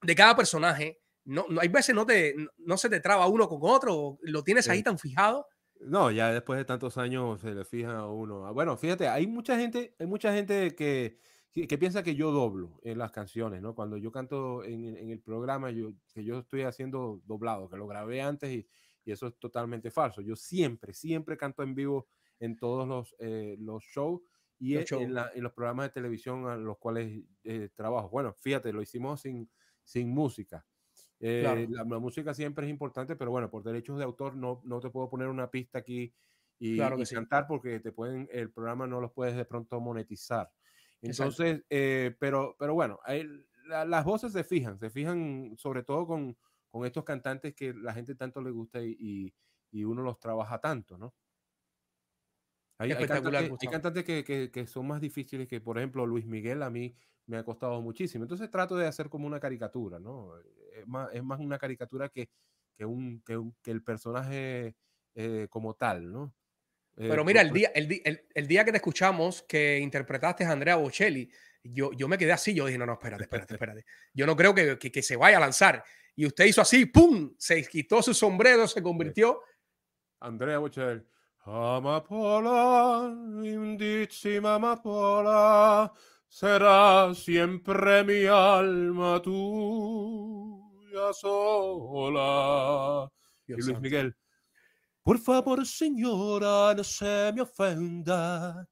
de 0.00 0.14
cada 0.14 0.34
personaje, 0.34 1.00
no, 1.28 1.46
no- 1.48 1.60
hay 1.60 1.68
veces 1.68 1.94
no, 1.94 2.06
te, 2.06 2.34
no 2.58 2.76
se 2.76 2.88
te 2.90 3.00
traba 3.00 3.26
uno 3.28 3.48
con 3.48 3.58
otro, 3.62 4.18
lo 4.22 4.42
tienes 4.44 4.68
ahí 4.68 4.78
Sí. 4.78 4.84
tan 4.84 4.98
fijado. 4.98 5.46
No, 5.80 6.10
ya 6.10 6.32
después 6.32 6.58
de 6.58 6.64
tantos 6.64 6.98
años 6.98 7.40
se 7.40 7.54
le 7.54 7.64
fija 7.64 7.98
a 7.98 8.06
uno. 8.10 8.46
Ah, 8.46 8.50
Bueno, 8.50 8.76
fíjate, 8.76 9.06
hay 9.08 9.26
mucha 9.28 9.56
gente, 9.58 9.94
hay 9.98 10.06
mucha 10.06 10.32
gente 10.34 10.74
que, 10.74 11.18
que, 11.52 11.68
que 11.68 11.78
piensa 11.78 12.02
que 12.02 12.16
yo 12.16 12.32
doblo 12.32 12.80
en 12.82 12.98
las 12.98 13.12
canciones, 13.12 13.62
¿no? 13.62 13.74
Cuando 13.76 13.96
yo 13.96 14.10
canto 14.10 14.64
en, 14.64 14.84
el- 14.86 14.96
en 14.96 15.10
el 15.10 15.20
programa, 15.22 15.70
yo, 15.70 15.92
que 16.12 16.24
yo 16.24 16.38
estoy 16.40 16.62
haciendo 16.62 17.20
doblado, 17.24 17.68
que 17.68 17.76
lo 17.76 17.86
grabé 17.86 18.20
antes 18.22 18.50
y, 18.50 18.68
y 19.04 19.12
eso 19.12 19.28
es 19.28 19.38
totalmente 19.38 19.90
falso. 19.92 20.20
Yo 20.20 20.34
siempre, 20.34 20.92
siempre 20.94 21.36
canto 21.36 21.62
en 21.62 21.74
vivo 21.76 22.08
en 22.40 22.56
todos 22.58 22.88
los, 22.88 23.14
eh, 23.20 23.56
los 23.60 23.84
shows 23.84 24.20
y 24.58 24.74
Los 24.74 24.80
en, 24.82 24.86
shows. 24.86 25.02
en 25.04 25.14
la- 25.14 25.30
en 25.34 25.42
los 25.44 25.52
programas 25.52 25.86
de 25.86 25.90
televisión 25.92 26.48
a 26.48 26.56
los 26.56 26.78
cuales 26.78 27.22
eh, 27.44 27.68
trabajo. 27.76 28.08
Bueno, 28.10 28.34
fíjate, 28.34 28.72
lo 28.72 28.82
hicimos 28.82 29.20
sin, 29.20 29.48
sin 29.84 30.08
música. 30.10 30.66
Eh, 31.20 31.66
Claro. 31.66 31.68
la, 31.70 31.84
la 31.84 31.98
música 31.98 32.34
siempre 32.34 32.66
es 32.66 32.70
importante, 32.70 33.16
pero 33.16 33.30
bueno, 33.30 33.50
por 33.50 33.62
derechos 33.64 33.98
de 33.98 34.04
autor 34.04 34.36
no, 34.36 34.60
no 34.64 34.80
te 34.80 34.90
puedo 34.90 35.10
poner 35.10 35.28
una 35.28 35.50
pista 35.50 35.78
aquí 35.80 36.14
y, 36.58 36.72
Claro 36.74 36.96
que 36.98 37.04
y 37.04 37.06
sí. 37.06 37.16
cantar 37.16 37.46
porque 37.48 37.80
te 37.80 37.92
pueden, 37.92 38.28
el 38.32 38.52
programa 38.52 38.86
no 38.86 39.00
los 39.00 39.12
puedes 39.12 39.36
de 39.36 39.44
pronto 39.44 39.80
monetizar. 39.80 40.52
Entonces, 41.02 41.64
eh, 41.70 42.16
pero, 42.20 42.56
pero 42.58 42.74
bueno, 42.74 43.00
la- 43.66 43.84
las 43.84 44.04
voces 44.04 44.32
se 44.32 44.44
fijan, 44.44 44.78
se 44.78 44.90
fijan 44.90 45.54
sobre 45.56 45.82
todo 45.82 46.06
con, 46.06 46.36
con 46.68 46.86
estos 46.86 47.04
cantantes 47.04 47.54
que 47.54 47.72
la 47.74 47.94
gente 47.94 48.14
tanto 48.14 48.40
le 48.42 48.50
gusta 48.50 48.82
y, 48.82 48.96
y- 48.98 49.34
y 49.70 49.84
uno 49.84 50.02
los 50.02 50.18
trabaja 50.18 50.60
tanto, 50.60 50.96
¿no? 50.98 51.14
Hay, 52.78 52.92
hay 52.92 53.06
Espectacular, 53.06 53.46
cantantes, 53.46 53.52
hay 53.60 53.68
Gustavo. 53.68 53.68
cantantes 53.68 54.04
que, 54.04 54.24
que- 54.24 54.50
que 54.50 54.66
son 54.66 54.86
más 54.86 55.00
difíciles 55.00 55.46
que, 55.48 55.60
por 55.60 55.78
ejemplo, 55.78 56.06
Luis 56.06 56.26
Miguel 56.26 56.62
a 56.62 56.70
mí 56.70 56.96
me 57.28 57.36
ha 57.36 57.44
costado 57.44 57.80
muchísimo. 57.80 58.24
Entonces 58.24 58.50
trato 58.50 58.76
de 58.76 58.86
hacer 58.88 59.08
como 59.08 59.26
una 59.26 59.38
caricatura, 59.38 60.00
¿no? 60.00 60.32
Es 60.74 60.86
más, 60.86 61.08
es 61.12 61.22
más 61.22 61.38
una 61.38 61.58
caricatura 61.58 62.08
que, 62.08 62.28
que, 62.76 62.84
un, 62.84 63.22
que, 63.22 63.36
un- 63.36 63.54
que 63.62 63.70
el 63.70 63.82
personaje 63.84 64.74
eh, 65.14 65.46
como 65.50 65.74
tal, 65.74 66.10
¿no? 66.10 66.34
Eh, 66.96 67.06
Pero 67.08 67.24
mira, 67.24 67.42
el 67.42 67.52
día, 67.52 67.70
el, 67.74 68.00
el- 68.04 68.26
el 68.34 68.46
día 68.48 68.64
que 68.64 68.72
te 68.72 68.78
escuchamos, 68.78 69.42
que 69.42 69.78
interpretaste 69.78 70.44
a 70.44 70.50
Andrea 70.52 70.76
Bocelli, 70.76 71.30
yo, 71.62 71.92
yo 71.92 72.08
me 72.08 72.16
quedé 72.18 72.32
así, 72.32 72.54
yo 72.54 72.66
dije, 72.66 72.78
no, 72.78 72.86
no, 72.86 72.94
espérate, 72.94 73.24
espérate, 73.24 73.54
espérate. 73.54 73.84
Yo 74.14 74.26
no 74.26 74.34
creo 74.34 74.54
que, 74.54 74.78
que, 74.78 74.90
que 74.90 75.02
se 75.02 75.16
vaya 75.16 75.36
a 75.36 75.40
lanzar. 75.40 75.84
Y 76.16 76.26
usted 76.26 76.46
hizo 76.46 76.60
así, 76.62 76.86
¡pum! 76.86 77.34
Se 77.38 77.62
quitó 77.68 78.02
su 78.02 78.14
sombrero, 78.14 78.66
se 78.66 78.82
convirtió. 78.82 79.40
Andrea 80.20 80.58
Bocelli. 80.58 81.02
Amapola, 81.44 83.14
lindísima 83.40 84.56
amapola, 84.56 85.92
será 86.28 87.12
siempre 87.14 88.04
mi 88.04 88.26
alma 88.26 89.20
tuya 89.22 91.12
sola. 91.12 93.08
Y 93.46 93.54
Dios 93.54 93.58
Luis 93.58 93.66
santo. 93.66 93.80
Miguel. 93.80 94.14
Por 95.02 95.18
favor, 95.18 95.66
señora, 95.66 96.74
no 96.74 96.84
se 96.84 97.32
me 97.34 97.40
ofenda. 97.40 98.68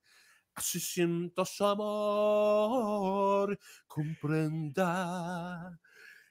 Así 0.54 0.80
siento 0.80 1.44
su 1.44 1.64
amor, 1.64 3.58
comprenda. 3.86 5.78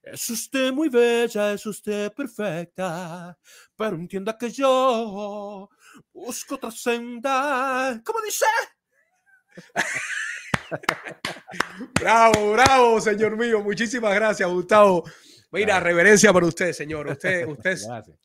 Es 0.01 0.29
usted 0.29 0.71
muy 0.71 0.89
bella, 0.89 1.53
es 1.53 1.65
usted 1.65 2.13
perfecta, 2.13 3.37
pero 3.75 3.95
entienda 3.95 4.37
que 4.37 4.51
yo 4.51 5.69
busco 6.13 6.55
otra 6.55 6.69
senda. 6.69 7.99
¿Cómo 8.03 8.21
dice? 8.21 8.45
Bravo, 11.99 12.51
bravo, 12.53 13.01
señor 13.01 13.37
mío. 13.37 13.61
Muchísimas 13.61 14.13
gracias, 14.13 14.49
Gustavo. 14.49 15.03
Mira, 15.51 15.79
reverencia 15.79 16.33
por 16.33 16.43
usted, 16.43 16.73
señor. 16.73 17.07
Usted, 17.07 17.47
usted 17.47 17.77
Gracias. 17.87 18.17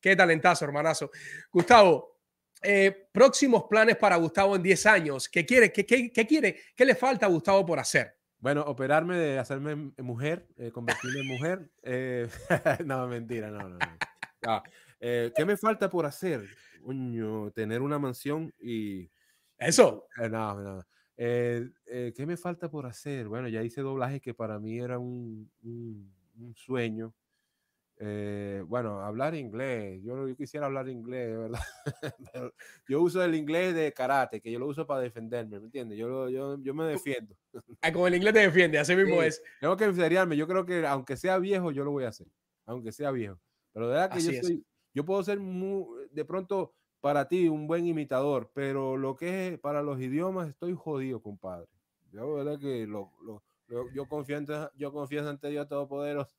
Qué 0.00 0.16
talentazo, 0.16 0.64
hermanazo. 0.64 1.10
Gustavo, 1.52 2.18
eh, 2.62 3.08
próximos 3.12 3.64
planes 3.68 3.96
para 3.96 4.16
Gustavo 4.16 4.56
en 4.56 4.62
10 4.62 4.86
años. 4.86 5.28
¿Qué 5.28 5.44
quiere? 5.44 5.70
¿Qué, 5.72 5.84
qué, 5.84 6.10
qué 6.10 6.26
quiere? 6.26 6.60
¿Qué 6.74 6.84
le 6.84 6.94
falta 6.94 7.26
a 7.26 7.28
Gustavo 7.28 7.66
por 7.66 7.78
hacer? 7.78 8.16
Bueno, 8.38 8.62
operarme 8.62 9.18
de 9.18 9.38
hacerme 9.38 9.92
mujer, 9.98 10.46
eh, 10.56 10.70
convertirme 10.70 11.20
en 11.20 11.26
mujer. 11.26 11.70
eh, 11.82 12.28
no, 12.86 13.06
mentira, 13.06 13.50
no, 13.50 13.68
no. 13.68 13.78
no. 13.78 13.98
Ah, 14.46 14.62
¿Qué 14.98 15.44
me 15.44 15.56
falta 15.58 15.90
por 15.90 16.06
hacer? 16.06 16.46
Tener 17.54 17.82
una 17.82 17.98
mansión 17.98 18.52
y. 18.58 19.10
Eso. 19.58 20.06
No, 20.30 20.54
no. 20.60 20.82
Eh, 21.22 21.68
eh, 21.84 22.12
¿Qué 22.16 22.24
me 22.24 22.38
falta 22.38 22.70
por 22.70 22.86
hacer? 22.86 23.28
Bueno, 23.28 23.46
ya 23.48 23.62
hice 23.62 23.82
doblaje 23.82 24.20
que 24.22 24.32
para 24.32 24.58
mí 24.58 24.78
era 24.78 24.98
un, 24.98 25.50
un- 25.62 26.14
un 26.38 26.54
sueño. 26.56 27.14
Eh, 27.98 28.64
bueno, 28.66 29.00
hablar 29.02 29.34
inglés. 29.34 30.02
Yo, 30.02 30.26
yo 30.26 30.34
quisiera 30.36 30.64
hablar 30.66 30.88
inglés, 30.88 31.36
¿verdad? 31.36 31.60
Pero 32.32 32.54
yo 32.88 33.02
uso 33.02 33.22
el 33.22 33.34
inglés 33.34 33.74
de 33.74 33.92
karate, 33.92 34.40
que 34.40 34.50
yo 34.50 34.58
lo 34.58 34.66
uso 34.66 34.86
para 34.86 35.02
defenderme, 35.02 35.60
¿me 35.60 35.66
entiendes? 35.66 35.98
Yo, 35.98 36.08
lo- 36.08 36.30
yo, 36.30 36.58
yo 36.62 36.74
me 36.74 36.84
defiendo. 36.86 37.36
Ah, 37.82 37.92
Con 37.92 38.06
el 38.08 38.14
inglés 38.14 38.34
te 38.34 38.40
defiende, 38.40 38.78
así 38.78 38.96
mismo 38.96 39.22
Sí, 39.22 39.28
es. 39.28 39.42
Tengo 39.60 39.76
que 39.76 39.92
seriarme. 39.92 40.36
Yo 40.36 40.46
creo 40.48 40.64
que 40.66 40.86
aunque 40.86 41.16
sea 41.16 41.38
viejo, 41.38 41.70
yo 41.72 41.84
lo 41.84 41.90
voy 41.90 42.04
a 42.04 42.08
hacer. 42.08 42.28
Aunque 42.66 42.92
sea 42.92 43.10
viejo. 43.10 43.38
Pero 43.72 43.88
de 43.88 43.92
verdad 43.94 44.10
que 44.10 44.22
yo 44.22 44.30
Así 44.30 44.42
soy, 44.42 44.64
yo 44.94 45.04
puedo 45.04 45.22
ser 45.22 45.38
mu- 45.40 45.94
de 46.10 46.24
pronto 46.24 46.74
para 47.00 47.28
ti 47.28 47.48
un 47.48 47.66
buen 47.66 47.86
imitador, 47.86 48.50
pero 48.54 48.96
lo 48.96 49.16
que 49.16 49.48
es 49.48 49.58
para 49.58 49.82
los 49.82 50.00
idiomas 50.00 50.48
estoy 50.48 50.74
jodido, 50.74 51.20
compadre. 51.22 51.66
Yo 52.12 52.34
verdad 52.34 52.58
que 52.58 52.86
lo, 52.86 53.12
lo- 53.24 53.42
lo- 53.68 53.90
yo 53.92 54.06
confío 54.08 54.36
ante, 54.36 54.52
yo 54.76 54.92
confío 54.92 55.28
ante 55.28 55.48
Dios 55.48 55.68
Todopoderoso. 55.68 56.36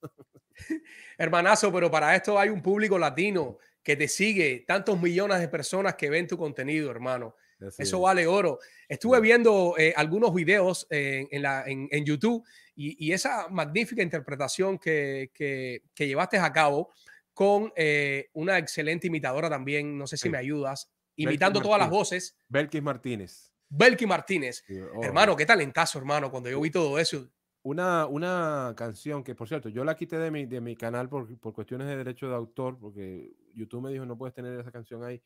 Hermanazo, 1.18 1.72
pero 1.72 1.90
para 1.90 2.16
esto 2.16 2.38
hay 2.40 2.50
un 2.50 2.62
público 2.62 2.98
latino 2.98 3.58
que 3.84 3.96
te 3.96 4.08
sigue, 4.08 4.64
tantos 4.68 5.02
millones 5.02 5.40
de 5.40 5.48
personas 5.48 5.96
que 5.96 6.10
ven 6.10 6.28
tu 6.28 6.38
contenido, 6.38 6.92
hermano. 6.92 7.36
Así 7.60 7.84
Eso 7.84 7.98
es. 7.98 8.02
vale 8.04 8.28
oro. 8.28 8.60
Estuve 8.88 9.20
viendo 9.22 9.76
eh, 9.78 9.94
algunos 9.96 10.34
videos 10.34 10.88
eh, 10.90 11.28
en, 11.32 11.42
la, 11.42 11.64
en, 11.66 11.88
en 11.92 12.06
YouTube 12.06 12.44
y, 12.76 13.08
y 13.08 13.12
esa 13.14 13.48
magnífica 13.50 14.02
interpretación 14.02 14.78
que, 14.78 15.32
que- 15.34 15.84
que 15.94 16.08
llevaste 16.08 16.38
a 16.38 16.52
cabo 16.52 16.92
con 17.34 17.72
eh, 17.76 18.30
una 18.34 18.58
excelente 18.58 19.08
imitadora 19.08 19.50
también, 19.50 19.98
no 19.98 20.08
sé 20.08 20.18
si 20.18 20.24
Sí. 20.24 20.30
me 20.30 20.38
ayudas, 20.38 20.90
Belkis 21.18 21.26
imitando 21.34 21.62
todas 21.62 21.80
las 21.80 21.90
voces. 21.90 22.38
Belkis 22.48 22.82
Martínez. 22.82 23.52
Belky 23.70 24.06
Martínez. 24.06 24.64
oh. 24.96 25.04
Hermano, 25.04 25.36
qué 25.36 25.46
talentazo, 25.46 25.98
hermano, 25.98 26.30
cuando 26.30 26.50
yo 26.50 26.60
vi 26.60 26.70
todo 26.70 27.00
eso. 27.00 27.30
Una, 27.64 28.06
una 28.08 28.74
canción 28.76 29.24
que, 29.24 29.36
por 29.36 29.48
cierto, 29.48 29.70
yo 29.70 29.84
la 29.84 29.96
quité 29.96 30.18
de 30.18 30.32
mi, 30.32 30.46
de 30.46 30.60
mi 30.60 30.76
canal 30.76 31.08
por, 31.08 31.40
por 31.40 31.54
cuestiones 31.54 31.88
de 31.88 31.96
derecho 31.96 32.28
de 32.28 32.36
autor, 32.36 32.78
porque 32.80 33.32
YouTube 33.54 33.84
me 33.84 33.92
dijo 33.92 34.06
no 34.06 34.18
puedes 34.18 34.34
tener 34.34 34.60
esa 34.60 34.72
canción 34.72 35.04
ahí. 35.04 35.22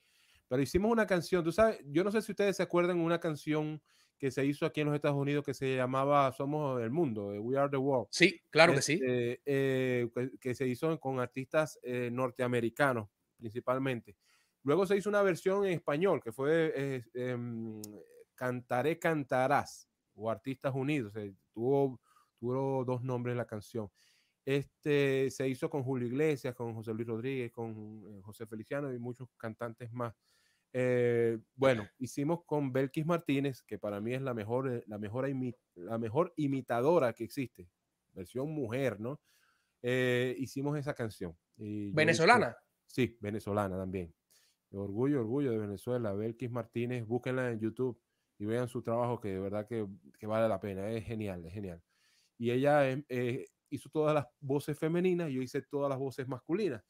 Pero 0.47 0.61
hicimos 0.61 0.91
una 0.91 1.07
canción, 1.07 1.43
tú 1.43 1.51
sabes, 1.51 1.79
yo 1.85 2.03
no 2.03 2.11
sé 2.11 2.21
si 2.21 2.31
ustedes 2.31 2.57
se 2.57 2.63
acuerdan 2.63 2.99
una 2.99 3.19
canción 3.19 3.81
que 4.17 4.31
se 4.31 4.45
hizo 4.45 4.65
aquí 4.65 4.81
en 4.81 4.87
los 4.87 4.95
Estados 4.95 5.17
Unidos 5.17 5.43
que 5.43 5.53
se 5.53 5.75
llamaba 5.75 6.31
Somos 6.31 6.81
el 6.81 6.89
Mundo, 6.91 7.27
We 7.41 7.57
Are 7.57 7.69
the 7.69 7.77
World. 7.77 8.07
Sí, 8.11 8.41
claro 8.49 8.73
que 8.73 8.81
sí. 8.81 8.93
Este, 8.93 9.41
eh, 9.45 10.09
que, 10.13 10.31
que 10.39 10.55
se 10.55 10.67
hizo 10.67 10.99
con 10.99 11.19
artistas 11.19 11.79
eh, 11.83 12.09
norteamericanos 12.11 13.09
principalmente. 13.37 14.15
Luego 14.63 14.85
se 14.87 14.97
hizo 14.97 15.09
una 15.09 15.21
versión 15.21 15.65
en 15.65 15.73
español 15.73 16.21
que 16.23 16.31
fue 16.31 16.73
eh, 16.75 17.03
em, 17.13 17.81
Cantaré, 18.33 18.97
Cantarás 18.97 19.87
o 20.15 20.31
Artistas 20.31 20.73
Unidos. 20.73 21.15
eh, 21.17 21.33
tuvo, 21.53 22.01
tuvo 22.39 22.83
dos 22.83 23.03
nombres 23.03 23.35
la 23.35 23.45
canción. 23.45 23.91
Este 24.45 25.29
se 25.31 25.47
hizo 25.49 25.69
con 25.69 25.83
Julio 25.83 26.07
Iglesias, 26.07 26.53
con 26.55 26.73
José 26.75 26.93
Luis 26.93 27.07
Rodríguez, 27.07 27.51
con 27.51 28.03
eh, 28.07 28.21
José 28.21 28.45
Feliciano 28.45 28.93
y 28.93 28.99
muchos 28.99 29.27
cantantes 29.37 29.91
más. 29.91 30.13
Eh, 30.71 31.39
bueno, 31.55 31.87
hicimos 31.97 32.43
con 32.45 32.71
Belkis 32.71 33.05
Martínez, 33.05 33.63
que 33.63 33.79
para 33.79 34.01
mí 34.01 34.13
es 34.13 34.21
la 34.21 34.33
mejor, 34.33 34.69
eh, 34.71 34.83
la 34.87 34.97
mejor, 34.99 35.27
imi- 35.27 35.55
la 35.75 35.97
mejor 35.97 36.33
imitadora 36.35 37.13
que 37.13 37.23
existe, 37.23 37.69
versión 38.13 38.51
mujer, 38.51 38.99
¿no? 38.99 39.19
Eh, 39.81 40.35
hicimos 40.37 40.77
esa 40.77 40.93
canción. 40.93 41.35
y 41.57 41.85
yo 41.85 41.89
hice- 41.89 41.95
¿Venezolana? 41.95 42.57
Sí, 42.85 43.17
venezolana 43.21 43.77
también. 43.77 44.13
Orgullo, 44.71 45.21
orgullo 45.21 45.51
de 45.51 45.57
Venezuela. 45.59 46.13
Belkis 46.13 46.51
Martínez, 46.51 47.05
búsquenla 47.07 47.49
en 47.51 47.59
YouTube 47.59 47.99
y 48.37 48.45
vean 48.45 48.67
su 48.67 48.81
trabajo 48.81 49.19
que 49.21 49.29
de 49.29 49.39
verdad 49.39 49.65
que, 49.65 49.87
que 50.19 50.27
vale 50.27 50.49
la 50.49 50.59
pena. 50.59 50.91
Es 50.91 51.05
genial, 51.05 51.45
es 51.45 51.53
genial. 51.53 51.81
Y 52.37 52.51
ella 52.51 52.89
eh, 52.91 53.45
hizo 53.76 53.89
todas 53.89 54.13
las 54.13 54.28
voces 54.39 54.78
femeninas, 54.78 55.32
yo 55.32 55.41
hice 55.41 55.61
todas 55.61 55.89
las 55.89 55.99
voces 55.99 56.28
masculinas 56.28 56.84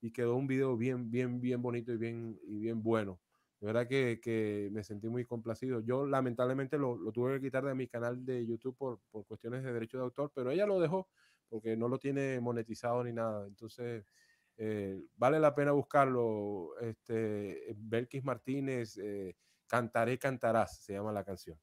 y 0.00 0.12
quedó 0.12 0.36
un 0.36 0.46
video 0.46 0.76
bien, 0.76 1.10
bien, 1.10 1.40
bien 1.40 1.62
bonito 1.62 1.92
y 1.92 1.96
bien, 1.96 2.38
y 2.44 2.58
bien 2.58 2.82
bueno. 2.82 3.20
De 3.60 3.66
verdad 3.66 3.86
que, 3.88 4.20
que 4.20 4.68
me 4.72 4.82
sentí 4.82 5.08
muy 5.08 5.24
complacido. 5.24 5.80
Yo 5.80 6.04
lamentablemente 6.06 6.78
lo, 6.78 6.96
lo 6.96 7.12
tuve 7.12 7.34
que 7.34 7.46
quitar 7.46 7.64
de 7.64 7.74
mi 7.76 7.86
canal 7.86 8.24
de 8.24 8.44
YouTube 8.44 8.76
por, 8.76 9.00
por 9.10 9.24
cuestiones 9.24 9.62
de 9.62 9.72
derecho 9.72 9.98
de 9.98 10.04
autor, 10.04 10.32
pero 10.34 10.50
ella 10.50 10.66
lo 10.66 10.80
dejó 10.80 11.08
porque 11.48 11.76
no 11.76 11.86
lo 11.88 11.98
tiene 11.98 12.40
monetizado 12.40 13.04
ni 13.04 13.12
nada. 13.12 13.46
Entonces, 13.46 14.04
eh, 14.56 15.00
vale 15.16 15.38
la 15.38 15.54
pena 15.54 15.72
buscarlo. 15.72 16.76
Este, 16.80 17.72
Belkis 17.76 18.24
Martínez, 18.24 18.98
eh, 18.98 19.36
Cantaré, 19.68 20.18
Cantarás, 20.18 20.82
se 20.82 20.94
llama 20.94 21.12
la 21.12 21.24
canción. 21.24 21.58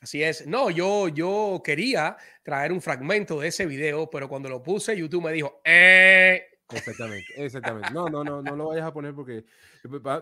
Así 0.00 0.22
es. 0.22 0.46
No, 0.46 0.70
yo, 0.70 1.08
yo 1.08 1.62
quería 1.64 2.16
traer 2.42 2.72
un 2.72 2.82
fragmento 2.82 3.40
de 3.40 3.48
ese 3.48 3.66
video, 3.66 4.10
pero 4.10 4.28
cuando 4.28 4.48
lo 4.48 4.62
puse, 4.62 4.96
YouTube 4.96 5.24
me 5.24 5.32
dijo, 5.32 5.60
eh. 5.64 6.42
Exactamente, 6.70 7.26
exactamente. 7.36 7.90
No, 7.92 8.08
no, 8.08 8.24
no, 8.24 8.42
no 8.42 8.56
lo 8.56 8.68
vayas 8.68 8.86
a 8.86 8.92
poner 8.92 9.14
porque 9.14 9.44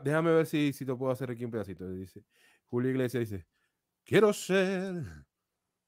déjame 0.05 0.33
ver 0.33 0.47
si, 0.47 0.73
si 0.73 0.85
te 0.85 0.95
puedo 0.95 1.13
hacer 1.13 1.31
aquí 1.31 1.45
un 1.45 1.51
pedacito. 1.51 1.89
Dice 1.91 2.25
Julio 2.67 2.91
Iglesias 2.91 3.31
dice: 3.31 3.47
Quiero 4.05 4.33
ser 4.33 5.05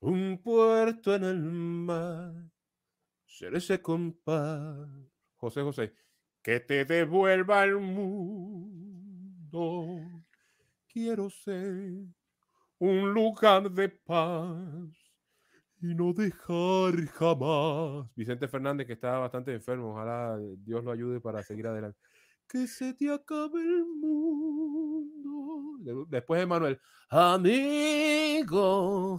un 0.00 0.40
puerto 0.42 1.14
en 1.14 1.24
el 1.24 1.40
mar, 1.40 2.32
ser 3.26 3.54
ese 3.56 3.82
compás. 3.82 4.88
José 5.36 5.62
José, 5.62 5.92
que 6.42 6.60
te 6.60 6.84
devuelva 6.84 7.62
al 7.62 7.76
mundo. 7.78 9.52
Quiero 10.86 11.28
ser 11.30 12.06
un 12.78 13.12
lugar 13.14 13.70
de 13.70 13.88
paz 13.88 14.90
y 15.80 15.94
no 15.94 16.12
dejar 16.12 16.94
jamás. 17.12 18.06
Vicente 18.14 18.48
Fernández, 18.48 18.86
que 18.86 18.94
está 18.94 19.18
bastante 19.18 19.52
enfermo, 19.54 19.92
ojalá 19.92 20.38
Dios 20.58 20.84
lo 20.84 20.92
ayude 20.92 21.20
para 21.20 21.42
seguir 21.42 21.66
adelante. 21.66 21.98
Que 22.48 22.66
se 22.66 22.94
te 22.94 23.10
acabe 23.12 23.60
el 23.60 23.84
mundo. 24.00 25.76
De- 25.80 26.04
Después 26.08 26.40
de 26.40 26.46
Manuel, 26.46 26.80
amigo, 27.10 29.18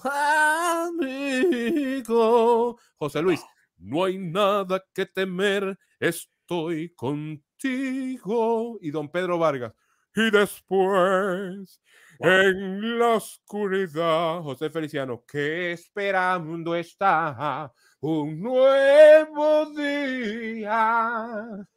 amigo. 1.45 2.77
José 2.97 3.21
Luis, 3.21 3.41
no 3.77 4.03
hay 4.03 4.17
nada 4.17 4.83
que 4.93 5.05
temer, 5.05 5.77
estoy 5.99 6.93
contigo. 6.95 8.77
Y 8.81 8.91
don 8.91 9.09
Pedro 9.09 9.37
Vargas, 9.39 9.73
y 10.15 10.31
después, 10.31 11.81
en 12.19 12.99
la 12.99 13.15
oscuridad, 13.15 14.41
José 14.41 14.69
Feliciano, 14.69 15.23
que 15.27 15.73
esperando 15.73 16.75
está 16.75 17.71
un 17.99 18.39
nuevo 18.41 19.65
día. 19.75 21.67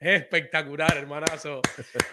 Espectacular, 0.00 0.96
hermanazo. 0.96 1.60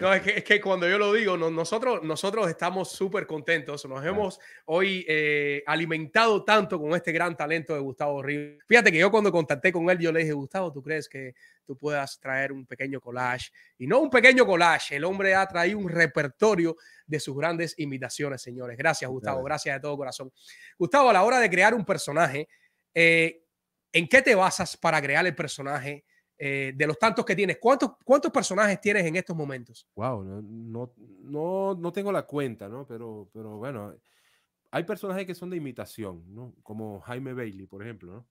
No, 0.00 0.12
es 0.12 0.22
que, 0.22 0.30
es 0.38 0.44
que 0.44 0.60
cuando 0.60 0.88
yo 0.88 0.98
lo 0.98 1.12
digo, 1.12 1.36
no- 1.36 1.50
nosotros, 1.50 2.02
nosotros 2.02 2.48
estamos 2.48 2.90
súper 2.92 3.26
contentos. 3.26 3.84
Nos 3.86 4.04
hemos 4.04 4.38
hoy 4.66 5.04
eh, 5.08 5.62
alimentado 5.66 6.44
tanto 6.44 6.78
con 6.80 6.94
este 6.94 7.12
gran 7.12 7.36
talento 7.36 7.74
de 7.74 7.80
Gustavo 7.80 8.22
Rivas. 8.22 8.58
Fíjate 8.66 8.92
que 8.92 8.98
yo 8.98 9.10
cuando 9.10 9.32
contacté 9.32 9.72
con 9.72 9.88
él, 9.90 9.98
yo 9.98 10.12
le 10.12 10.20
dije, 10.20 10.32
Gustavo, 10.32 10.72
¿tú 10.72 10.82
crees 10.82 11.08
que 11.08 11.34
tú 11.66 11.76
puedas 11.76 12.18
traer 12.20 12.52
un 12.52 12.66
pequeño 12.66 13.00
collage? 13.00 13.50
Y 13.78 13.86
no 13.86 13.98
un 14.00 14.10
pequeño 14.10 14.46
collage, 14.46 14.96
el 14.96 15.04
hombre 15.04 15.34
ha 15.34 15.46
traído 15.46 15.78
un 15.78 15.88
repertorio 15.88 16.76
de 17.06 17.18
sus 17.18 17.36
grandes 17.36 17.74
imitaciones, 17.78 18.42
señores. 18.42 18.76
Gracias, 18.76 19.10
Gustavo. 19.10 19.42
Gracias 19.42 19.74
de 19.76 19.80
todo 19.80 19.96
corazón. 19.96 20.32
Gustavo, 20.78 21.10
a 21.10 21.12
la 21.12 21.22
hora 21.24 21.40
de 21.40 21.50
crear 21.50 21.74
un 21.74 21.84
personaje, 21.84 22.48
eh, 22.94 23.42
¿en 23.92 24.06
qué 24.08 24.22
te 24.22 24.34
basas 24.34 24.76
para 24.76 25.00
crear 25.02 25.26
el 25.26 25.34
personaje? 25.34 26.04
Eh, 26.42 26.72
de 26.74 26.86
los 26.86 26.98
tantos 26.98 27.22
que 27.26 27.36
tienes, 27.36 27.58
¿cuántos, 27.58 27.98
¿cuántos 28.02 28.32
personajes 28.32 28.80
tienes 28.80 29.04
en 29.04 29.14
estos 29.14 29.36
momentos? 29.36 29.86
Wow, 29.94 30.24
no, 30.24 30.40
no, 30.40 31.74
no, 31.74 31.92
tengo 31.92 32.10
la 32.10 32.22
cuenta, 32.22 32.66
¿no? 32.66 32.86
Pero, 32.86 33.28
pero 33.30 33.58
bueno, 33.58 33.94
hay 34.70 34.84
personajes 34.84 35.26
que 35.26 35.34
son 35.34 35.50
de 35.50 35.58
imitación, 35.58 36.24
¿no? 36.34 36.54
Como 36.62 36.98
Jaime 37.00 37.34
Bailey, 37.34 37.66
por 37.66 37.82
ejemplo, 37.82 38.12
¿no? 38.14 38.26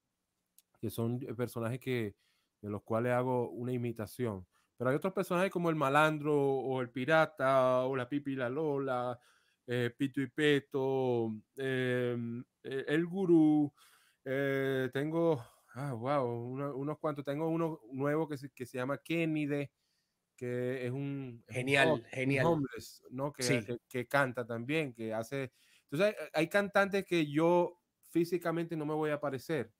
Que 0.81 0.89
son 0.89 1.19
eh, 1.21 1.35
personajes 1.35 1.79
que, 1.79 2.15
de 2.63 2.69
los 2.71 2.81
cuales 2.81 3.13
hago 3.13 3.51
una 3.51 3.73
imitación. 3.73 4.43
Pero 4.75 4.89
hay 4.89 4.95
otros 4.95 5.13
personajes 5.13 5.51
como 5.51 5.69
el 5.69 5.75
malandro 5.75 6.35
o 6.35 6.81
el 6.81 6.89
pirata 6.89 7.85
o 7.85 7.95
la 7.95 8.09
pipi 8.09 8.31
y 8.31 8.37
la 8.37 8.49
lola, 8.49 9.19
eh, 9.67 9.93
Pito 9.95 10.19
y 10.19 10.25
Peto, 10.25 11.31
el 11.55 13.05
gurú. 13.05 13.71
tengo, 14.23 15.45
ah, 15.79 15.93
wow, 15.93 16.25
uno- 16.51 16.75
unos 16.75 16.97
cuantos. 16.99 17.25
Tengo 17.25 17.47
uno 17.49 17.79
nuevo 17.91 18.27
que 18.27 18.37
se, 18.37 18.49
que 18.51 18.65
se 18.65 18.77
llama 18.77 18.97
Kennedy, 18.99 19.69
que 20.35 20.85
es 20.85 20.91
un 20.91 21.43
es 21.47 21.55
un 21.55 21.55
Genial, 21.55 21.89
un 21.91 22.03
genial. 22.05 22.45
homeless, 22.47 23.03
¿no? 23.11 23.33
Que, 23.33 23.43
Sí. 23.43 23.65
que, 23.65 23.77
que 23.89 24.07
canta 24.07 24.45
también, 24.45 24.93
que 24.93 25.13
hace. 25.13 25.51
Entonces, 25.91 26.15
hay, 26.19 26.27
hay 26.33 26.49
cantantes 26.49 27.05
que 27.05 27.25
yo 27.31 27.79
físicamente 28.11 28.75
no 28.77 28.85
me 28.85 28.93
voy 28.95 29.11
a 29.11 29.19
parecer. 29.21 29.73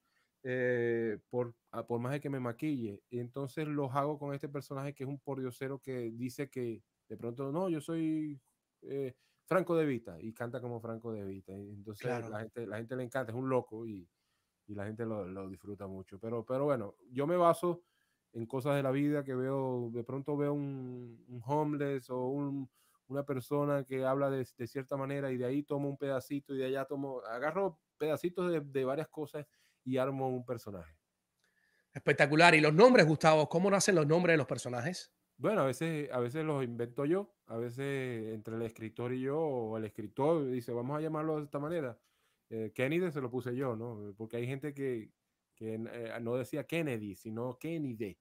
eh, 0.44 1.20
por, 1.30 1.56
a- 1.72 1.86
por 1.86 2.00
más 2.00 2.14
de 2.14 2.22
que 2.22 2.30
me 2.30 2.40
maquille. 2.40 3.04
Y 3.10 3.20
entonces 3.20 3.68
los 3.68 3.94
hago 3.96 4.18
con 4.20 4.34
este 4.34 4.48
personaje 4.50 4.94
que 4.94 5.04
es 5.04 5.10
un 5.10 5.20
pordiosero 5.20 5.80
que 5.80 6.12
dice 6.12 6.50
que 6.50 6.84
de 7.10 7.18
pronto, 7.18 7.52
no, 7.52 7.70
yo 7.70 7.82
soy 7.82 8.42
eh, 8.84 9.16
Franco 9.46 9.76
de 9.76 9.86
Vita 9.86 10.18
y 10.22 10.34
canta 10.34 10.62
como 10.62 10.80
Franco 10.82 11.12
de 11.12 11.26
Vita. 11.26 11.54
y 11.58 11.72
entonces 11.74 12.04
Claro. 12.06 12.30
la, 12.30 12.40
gente, 12.42 12.66
la 12.68 12.78
gente 12.78 12.96
le 12.96 13.04
encanta, 13.04 13.32
es 13.34 13.38
un 13.38 13.50
loco 13.50 13.86
y, 13.88 14.10
y 14.70 14.76
la 14.76 14.86
gente 14.86 15.04
lo, 15.04 15.26
lo 15.26 15.50
disfruta 15.50 15.88
mucho. 15.88 16.20
Pero, 16.20 16.46
pero 16.46 16.66
bueno, 16.66 16.96
yo 17.12 17.26
me 17.26 17.36
baso 17.36 17.82
en 18.34 18.46
cosas 18.46 18.76
de 18.76 18.84
la 18.84 18.92
vida 18.92 19.24
que 19.24 19.34
veo, 19.34 19.90
de 19.92 20.04
pronto 20.04 20.38
veo 20.38 20.54
un, 20.54 21.26
un 21.28 21.42
homeless 21.44 22.12
o 22.12 22.28
un, 22.28 22.70
una 23.08 23.26
persona 23.26 23.84
que 23.84 24.06
habla 24.06 24.30
de, 24.30 24.48
de 24.56 24.68
cierta 24.68 24.96
manera 24.96 25.32
y 25.32 25.38
de 25.38 25.46
ahí 25.46 25.64
tomo 25.64 25.90
un 25.90 25.98
pedacito 25.98 26.54
y 26.54 26.60
de 26.60 26.66
allá 26.66 26.86
tomo, 26.86 27.22
agarro 27.22 27.80
pedacitos 27.98 28.52
de, 28.52 28.62
de 28.62 28.86
varias 28.86 29.08
cosas 29.08 29.48
y 29.84 29.98
armo 29.98 30.30
un 30.30 30.46
personaje. 30.46 30.96
Espectacular. 31.92 32.54
¿Y 32.54 32.62
los 32.62 32.74
nombres, 32.74 33.08
Gustavo? 33.08 33.50
¿Cómo 33.50 33.72
nacen 33.72 33.96
los 33.96 34.06
nombres 34.06 34.34
de 34.34 34.38
los 34.38 34.46
personajes? 34.46 35.12
Bueno, 35.38 35.62
a 35.62 35.66
veces, 35.66 36.12
a 36.12 36.20
veces 36.20 36.46
los 36.46 36.64
invento 36.64 37.06
yo, 37.06 37.34
a 37.48 37.58
veces 37.58 38.34
entre 38.34 38.56
el 38.58 38.62
escritor 38.62 39.14
y 39.14 39.22
yo, 39.22 39.40
o 39.40 39.78
el 39.78 39.86
escritor 39.86 40.46
dice, 40.52 40.72
vamos 40.74 40.98
a 40.98 41.02
llamarlo 41.02 41.38
de 41.38 41.46
esta 41.46 41.58
manera. 41.58 41.98
Eh, 42.50 42.72
Kennedy 42.74 43.12
se 43.12 43.22
lo 43.22 43.30
puse 43.30 43.56
yo, 43.56 43.76
¿no? 43.76 44.14
Porque 44.18 44.38
hay 44.38 44.48
gente 44.48 44.74
que, 44.74 45.12
que 45.56 45.76
eh, 45.76 46.14
no 46.22 46.36
decía 46.36 46.66
Kennedy, 46.66 47.16
sino 47.16 47.58
Kennedy. 47.60 48.18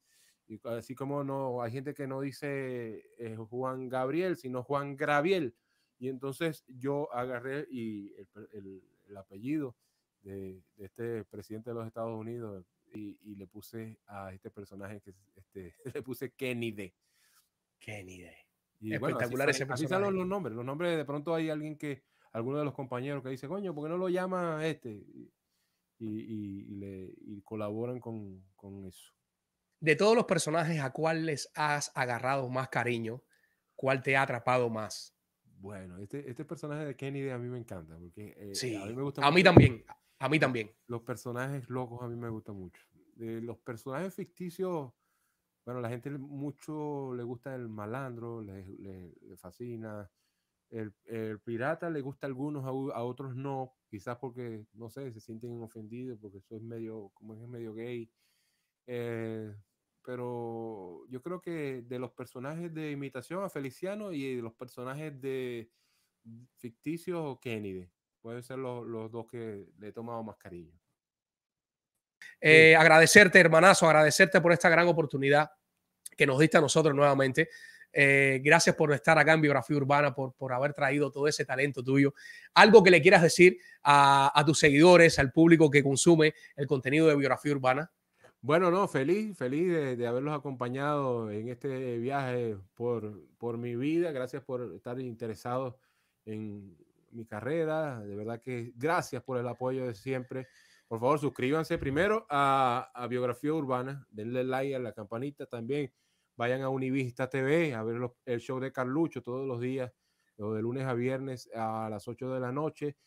Y 0.47 0.59
así 0.67 0.95
como 0.95 1.23
no, 1.23 1.61
hay 1.61 1.71
gente 1.71 1.93
que 1.93 2.07
no 2.07 2.21
dice 2.21 3.03
eh, 3.17 3.35
Juan 3.49 3.87
Gabriel, 3.89 4.35
sino 4.35 4.63
Juan 4.63 4.95
Graviel. 4.95 5.55
Y 5.99 6.07
entonces 6.09 6.63
yo 6.67 7.11
agarré 7.13 7.67
y 7.69 8.13
el, 8.15 8.27
el- 8.53 8.83
el 9.09 9.17
apellido 9.17 9.75
de, 10.21 10.63
de 10.75 10.85
este 10.85 11.25
presidente 11.25 11.71
de 11.71 11.73
los 11.75 11.87
Estados 11.87 12.15
Unidos 12.15 12.63
y, 12.93 13.17
y 13.23 13.35
le 13.35 13.47
puse 13.47 13.99
a 14.05 14.31
este 14.33 14.51
personaje 14.51 15.01
que 15.01 15.09
es, 15.09 15.17
este, 15.35 15.75
le 15.95 16.01
puse 16.03 16.31
Kennedy. 16.33 16.93
Kennedy. 17.79 18.27
Y 18.79 18.97
bueno, 18.97 19.17
así 19.17 19.35
Espectacular 19.35 19.49
ese 19.49 19.63
así 19.63 19.87
salen 19.87 19.89
personaje. 19.89 20.11
los 20.17 20.27
nombres. 20.27 20.55
Los 20.55 20.65
nombres, 20.65 20.95
de 20.97 21.05
pronto 21.05 21.33
hay 21.35 21.49
alguien 21.49 21.77
que 21.77 22.03
alguno 22.31 22.59
de 22.59 22.65
los 22.65 22.73
compañeros 22.73 23.23
que 23.23 23.29
dice, 23.29 23.47
coño, 23.47 23.73
¿por 23.73 23.85
qué 23.85 23.89
no 23.89 23.97
lo 23.97 24.09
llama 24.09 24.65
este? 24.65 24.91
Y, 24.91 25.31
y- 25.99 26.61
y 26.71 26.75
le, 26.75 27.13
y 27.21 27.41
colaboran 27.41 27.99
con, 27.99 28.43
con 28.55 28.85
eso. 28.85 29.13
De 29.81 29.95
todos 29.95 30.15
los 30.15 30.25
personajes, 30.25 30.79
¿a 30.81 30.91
cuál 30.91 31.25
les 31.25 31.49
has 31.55 31.91
agarrado 31.95 32.49
más 32.49 32.69
cariño? 32.69 33.23
¿Cuál 33.75 34.01
te 34.03 34.15
ha 34.17 34.23
atrapado 34.23 34.69
más? 34.69 35.15
Bueno, 35.61 35.97
este, 35.97 36.29
este 36.29 36.45
personaje 36.45 36.85
de 36.85 36.95
Kennedy 36.95 37.29
a 37.29 37.37
mí 37.37 37.49
me 37.49 37.57
encanta, 37.57 37.97
porque 37.97 38.33
eh, 38.37 38.55
Sí, 38.55 38.75
a 38.75 38.85
mí 38.85 38.93
me 38.93 39.01
gusta 39.03 39.25
a 39.25 39.29
mí 39.31 39.37
mucho 39.41 39.43
también, 39.43 39.85
a 40.19 40.29
mí 40.29 40.39
también. 40.39 40.71
Los 40.87 41.01
personajes 41.03 41.69
locos 41.69 42.01
a 42.01 42.07
mí 42.07 42.15
me 42.15 42.29
gustan 42.29 42.55
mucho. 42.55 42.81
De 43.15 43.41
los 43.41 43.57
personajes 43.59 44.13
ficticios, 44.13 44.93
bueno, 45.65 45.81
la 45.81 45.89
gente 45.89 46.09
mucho 46.11 47.13
le 47.13 47.23
gusta 47.23 47.53
el 47.55 47.67
malandro, 47.69 48.41
le, 48.41 48.65
le- 48.77 49.13
le 49.21 49.37
fascina. 49.37 50.09
El, 50.69 50.93
el 51.05 51.39
pirata 51.39 51.89
le 51.89 52.01
gusta 52.01 52.27
a 52.27 52.29
algunos, 52.29 52.63
a, 52.65 52.69
a 52.69 53.03
otros 53.03 53.35
no, 53.35 53.75
quizás 53.89 54.17
porque, 54.17 54.65
no 54.73 54.89
sé, 54.89 55.11
se 55.11 55.19
sienten 55.19 55.61
ofendidos 55.63 56.19
porque 56.21 56.37
eso 56.37 56.55
es 56.55 56.61
medio, 56.61 57.11
como 57.15 57.33
es 57.33 57.47
medio 57.47 57.73
gay. 57.73 58.09
Eh, 58.85 59.53
pero 60.05 61.05
yo 61.09 61.21
creo 61.21 61.41
que 61.41 61.83
de 61.83 61.99
los 61.99 62.11
personajes 62.11 62.73
de 62.73 62.91
imitación 62.91 63.43
a 63.43 63.49
Feliciano 63.49 64.11
y 64.11 64.35
de 64.35 64.41
los 64.41 64.53
personajes 64.53 65.19
de 65.19 65.69
ficticios 66.57 67.39
Kennedy, 67.39 67.89
pueden 68.21 68.43
ser 68.43 68.57
los, 68.59 68.85
los 68.85 69.11
dos 69.11 69.27
que 69.27 69.65
le 69.77 69.87
he 69.87 69.91
tomado 69.91 70.23
más 70.23 70.37
cariño. 70.37 70.73
Eh, 72.41 72.75
agradecerte, 72.75 73.39
hermanazo, 73.39 73.87
agradecerte 73.87 74.41
por 74.41 74.51
esta 74.51 74.69
gran 74.69 74.87
oportunidad 74.87 75.49
que 76.15 76.25
nos 76.25 76.39
diste 76.39 76.57
a 76.57 76.61
nosotros 76.61 76.93
nuevamente. 76.95 77.49
Eh, 77.91 78.39
gracias 78.43 78.75
por 78.75 78.93
estar 78.93 79.17
acá 79.17 79.33
en 79.33 79.41
Biografía 79.41 79.77
Urbana, 79.77 80.13
por, 80.13 80.33
por 80.33 80.53
haber 80.53 80.73
traído 80.73 81.11
todo 81.11 81.27
ese 81.27 81.45
talento 81.45 81.83
tuyo. 81.83 82.13
Algo 82.53 82.83
que 82.83 82.91
le 82.91 83.01
quieras 83.01 83.21
decir 83.21 83.57
a, 83.83 84.31
a 84.33 84.45
tus 84.45 84.59
seguidores, 84.59 85.17
al 85.19 85.31
público 85.31 85.69
que 85.69 85.83
consume 85.83 86.33
el 86.55 86.67
contenido 86.67 87.07
de 87.07 87.15
Biografía 87.15 87.51
Urbana. 87.51 87.91
Bueno, 88.41 88.71
no, 88.71 88.87
feliz, 88.87 89.37
feliz 89.37 89.67
de, 89.67 89.95
de 89.97 90.07
haberlos 90.07 90.33
acompañado 90.33 91.29
en 91.29 91.49
este 91.49 91.97
viaje 91.97 92.55
por, 92.73 93.27
por 93.37 93.57
mi 93.57 93.75
vida. 93.75 94.11
Gracias 94.11 94.43
por 94.43 94.73
estar 94.75 94.97
interesados 94.99 95.75
en 96.25 96.77
mi 97.11 97.25
carrera. 97.25 97.99
De 97.99 98.15
verdad 98.15 98.41
que 98.41 98.71
gracias 98.75 99.23
por 99.23 99.39
el 99.39 99.47
apoyo 99.47 99.87
de 99.87 99.93
siempre. 99.93 100.47
Por 100.87 100.99
favor, 100.99 101.19
suscríbanse 101.19 101.77
primero 101.77 102.25
a, 102.29 102.91
a 102.93 103.07
Biografía 103.07 103.53
Urbana, 103.53 104.07
denle 104.09 104.43
like 104.43 104.75
a 104.75 104.79
la 104.79 104.93
campanita 104.93 105.45
también. 105.45 105.91
Vayan 106.39 106.61
a 106.61 106.69
Univista 106.69 107.29
TV 107.29 107.73
a 107.75 107.83
ver 107.83 107.97
los- 107.97 108.13
el 108.25 108.39
show 108.39 108.59
de 108.61 108.71
Carlucho 108.71 109.21
todos 109.21 109.45
los 109.47 109.59
días, 109.59 109.91
o 110.37 110.53
de 110.53 110.61
lunes 110.61 110.85
a 110.85 110.93
viernes 110.93 111.49
a 111.53 111.89
las 111.89 112.07
8 112.07 112.33
de 112.33 112.39
la 112.39 112.51
noche 112.53 112.97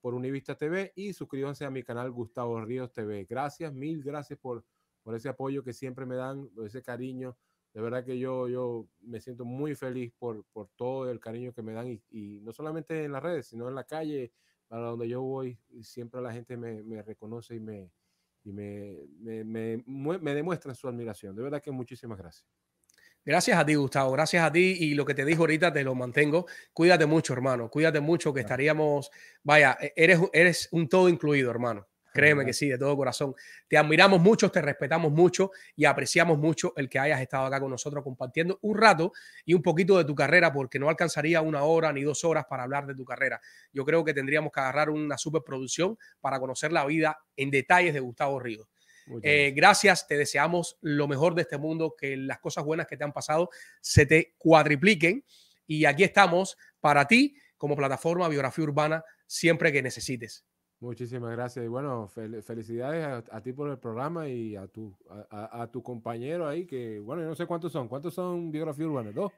por 0.00 0.14
Univista 0.14 0.56
TV 0.56 0.92
y 0.94 1.12
suscríbanse 1.14 1.64
a 1.64 1.70
mi 1.70 1.82
canal 1.82 2.10
Gustavo 2.10 2.60
Ríos 2.64 2.92
TV. 2.92 3.24
Gracias, 3.28 3.72
mil 3.72 4.02
gracias 4.02 4.38
por, 4.38 4.66
por 5.02 5.14
ese 5.14 5.28
apoyo 5.30 5.64
que 5.64 5.72
siempre 5.72 6.04
me 6.06 6.16
dan, 6.16 6.50
ese 6.64 6.82
cariño. 6.82 7.38
De 7.72 7.80
verdad 7.80 8.04
que 8.04 8.18
yo, 8.18 8.48
yo 8.48 8.88
me 9.00 9.20
siento 9.20 9.44
muy 9.46 9.74
feliz 9.74 10.12
por, 10.18 10.44
por 10.52 10.68
todo 10.76 11.10
el 11.10 11.18
cariño 11.20 11.52
que 11.54 11.62
me 11.62 11.72
dan 11.72 11.88
y, 11.88 12.02
y 12.10 12.40
no 12.42 12.52
solamente 12.52 13.04
en 13.04 13.12
las 13.12 13.22
redes, 13.22 13.46
sino 13.46 13.68
en 13.68 13.74
la 13.74 13.84
calle, 13.84 14.34
para 14.68 14.88
donde 14.88 15.08
yo 15.08 15.22
voy, 15.22 15.58
siempre 15.80 16.20
la 16.20 16.32
gente 16.32 16.56
me, 16.58 16.82
me 16.82 17.02
reconoce 17.02 17.54
y 17.56 17.60
me, 17.60 17.90
y 18.44 18.52
me, 18.52 19.06
me, 19.18 19.44
me, 19.44 19.84
me 20.18 20.34
demuestran 20.34 20.74
su 20.74 20.88
admiración. 20.88 21.34
De 21.36 21.42
verdad 21.42 21.62
que 21.62 21.70
muchísimas 21.70 22.18
gracias. 22.18 22.46
Gracias 23.24 23.56
a 23.58 23.64
ti, 23.64 23.74
Gustavo. 23.74 24.10
Gracias 24.12 24.44
a 24.44 24.50
ti. 24.52 24.76
Y 24.80 24.94
lo 24.94 25.04
que 25.04 25.14
te 25.14 25.24
dijo 25.24 25.42
ahorita 25.42 25.72
te 25.72 25.84
lo 25.84 25.94
mantengo. 25.94 26.46
Cuídate 26.72 27.06
mucho, 27.06 27.32
hermano. 27.32 27.68
Cuídate 27.70 28.00
mucho, 28.00 28.32
que 28.34 28.40
estaríamos. 28.40 29.10
Vaya, 29.44 29.76
e- 29.80 29.92
eres, 29.96 30.20
eres 30.32 30.68
un 30.72 30.88
todo 30.88 31.08
incluido, 31.08 31.50
hermano. 31.50 31.88
Créeme 32.12 32.44
que 32.44 32.52
sí, 32.52 32.68
de 32.68 32.76
todo 32.76 32.94
corazón. 32.94 33.34
Te 33.68 33.78
admiramos 33.78 34.20
mucho, 34.20 34.50
te 34.50 34.60
respetamos 34.60 35.10
mucho 35.12 35.50
y 35.74 35.86
apreciamos 35.86 36.36
mucho 36.38 36.74
el 36.76 36.88
que 36.90 36.98
hayas 36.98 37.20
estado 37.22 37.46
acá 37.46 37.58
con 37.58 37.70
nosotros 37.70 38.04
compartiendo 38.04 38.58
un 38.60 38.76
rato 38.76 39.12
y 39.46 39.54
un 39.54 39.62
poquito 39.62 39.96
de 39.96 40.04
tu 40.04 40.14
carrera, 40.14 40.52
porque 40.52 40.78
no 40.78 40.90
alcanzaría 40.90 41.40
una 41.40 41.62
hora 41.62 41.90
ni 41.90 42.02
dos 42.02 42.22
horas 42.24 42.44
para 42.50 42.64
hablar 42.64 42.86
de 42.86 42.94
tu 42.94 43.04
carrera. 43.06 43.40
Yo 43.72 43.86
creo 43.86 44.04
que 44.04 44.12
tendríamos 44.12 44.52
que 44.52 44.60
agarrar 44.60 44.90
una 44.90 45.16
superproducción 45.16 45.96
para 46.20 46.38
conocer 46.38 46.70
la 46.70 46.84
vida 46.84 47.18
en 47.34 47.50
detalles 47.50 47.94
de 47.94 48.00
Gustavo 48.00 48.38
Ríos. 48.38 48.68
Eh, 49.22 49.52
gracias, 49.54 50.06
te 50.06 50.16
deseamos 50.16 50.76
lo 50.80 51.08
mejor 51.08 51.34
de 51.34 51.42
este 51.42 51.58
mundo, 51.58 51.94
que 51.98 52.16
las 52.16 52.38
cosas 52.38 52.64
buenas 52.64 52.86
que 52.86 52.96
te 52.96 53.04
han 53.04 53.12
pasado 53.12 53.50
se 53.80 54.06
te 54.06 54.34
cuadripliquen. 54.38 55.24
Y 55.66 55.84
aquí 55.84 56.04
estamos 56.04 56.56
para 56.80 57.06
ti 57.06 57.36
como 57.56 57.76
plataforma 57.76 58.28
Biografía 58.28 58.64
Urbana 58.64 59.04
siempre 59.26 59.72
que 59.72 59.82
necesites. 59.82 60.44
Muchísimas 60.80 61.30
gracias. 61.30 61.64
Y 61.64 61.68
bueno, 61.68 62.08
fel- 62.08 62.42
felicidades 62.42 63.04
a, 63.06 63.36
a 63.36 63.40
ti 63.40 63.52
por 63.52 63.70
el 63.70 63.78
programa 63.78 64.28
y 64.28 64.56
a 64.56 64.66
tu, 64.66 64.96
a, 65.30 65.62
a- 65.62 65.70
tu 65.70 65.80
compañero 65.82 66.48
ahí, 66.48 66.66
que 66.66 66.98
bueno, 66.98 67.22
yo 67.22 67.28
no 67.28 67.34
sé 67.36 67.46
cuántos 67.46 67.70
son. 67.70 67.86
¿Cuántos 67.86 68.14
son 68.14 68.50
biografía 68.50 68.84
urbana? 68.86 69.12
¿Dos? 69.12 69.30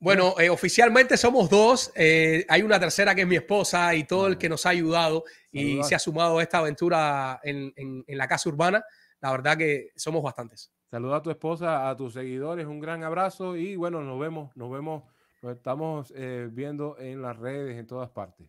Bueno, 0.00 0.34
eh, 0.40 0.50
oficialmente 0.50 1.16
somos 1.16 1.48
dos. 1.48 1.92
eh, 1.94 2.44
hay 2.48 2.62
una 2.62 2.80
tercera 2.80 3.14
que 3.14 3.20
es 3.20 3.26
mi 3.28 3.36
esposa 3.36 3.94
y 3.94 4.02
todo 4.04 4.26
el 4.26 4.36
que 4.38 4.48
nos 4.48 4.66
ha 4.66 4.70
ayudado 4.70 5.24
y 5.52 5.68
Saludos. 5.68 5.88
se 5.88 5.94
ha 5.94 5.98
sumado 6.00 6.38
a 6.38 6.42
esta 6.42 6.58
aventura 6.58 7.38
en, 7.44 7.72
en- 7.76 8.02
en 8.06 8.18
la 8.18 8.26
casa 8.26 8.48
urbana. 8.48 8.82
La 9.20 9.30
verdad 9.30 9.56
que 9.56 9.92
somos 9.96 10.22
bastantes. 10.22 10.72
Saluda 10.90 11.16
a 11.16 11.22
tu 11.22 11.30
esposa, 11.30 11.88
a 11.88 11.96
tus 11.96 12.14
seguidores, 12.14 12.66
un 12.66 12.80
gran 12.80 13.04
abrazo 13.04 13.56
y 13.56 13.76
bueno, 13.76 14.02
nos 14.02 14.18
vemos, 14.18 14.56
nos 14.56 14.70
vemos, 14.72 15.04
nos 15.42 15.56
estamos 15.56 16.12
eh, 16.16 16.48
viendo 16.50 16.98
en 16.98 17.22
las 17.22 17.36
redes, 17.38 17.78
en 17.78 17.86
todas 17.86 18.10
partes. 18.10 18.48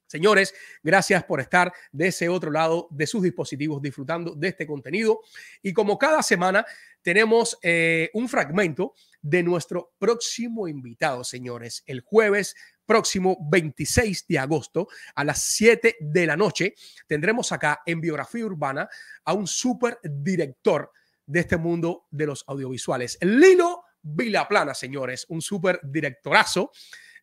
Señores, 0.08 0.54
gracias 0.82 1.22
por 1.24 1.40
estar 1.40 1.72
de 1.92 2.08
ese 2.08 2.28
otro 2.28 2.50
lado 2.50 2.88
de 2.90 3.06
sus 3.06 3.22
dispositivos 3.22 3.80
disfrutando 3.80 4.34
de 4.34 4.48
este 4.48 4.66
contenido. 4.66 5.20
Y 5.62 5.72
como 5.72 5.96
cada 5.98 6.20
semana, 6.22 6.66
tenemos 7.06 7.56
eh, 7.62 8.10
un 8.14 8.28
fragmento 8.28 8.92
de 9.22 9.44
nuestro 9.44 9.94
próximo 9.96 10.66
invitado, 10.66 11.22
señores. 11.22 11.84
El 11.86 12.00
jueves 12.00 12.56
próximo 12.84 13.38
26 13.48 14.26
de 14.26 14.40
agosto 14.40 14.88
a 15.14 15.22
las 15.22 15.40
7 15.40 15.98
de 16.00 16.26
la 16.26 16.36
noche 16.36 16.74
tendremos 17.06 17.52
acá 17.52 17.80
en 17.86 18.00
Biografía 18.00 18.44
Urbana 18.44 18.88
a 19.24 19.34
un 19.34 19.46
super 19.46 20.00
director 20.02 20.90
de 21.24 21.38
este 21.38 21.56
mundo 21.56 22.06
de 22.10 22.26
los 22.26 22.42
audiovisuales. 22.48 23.18
Lino 23.20 23.84
Vilaplana, 24.02 24.74
señores, 24.74 25.26
un 25.28 25.40
super 25.40 25.78
directorazo 25.84 26.72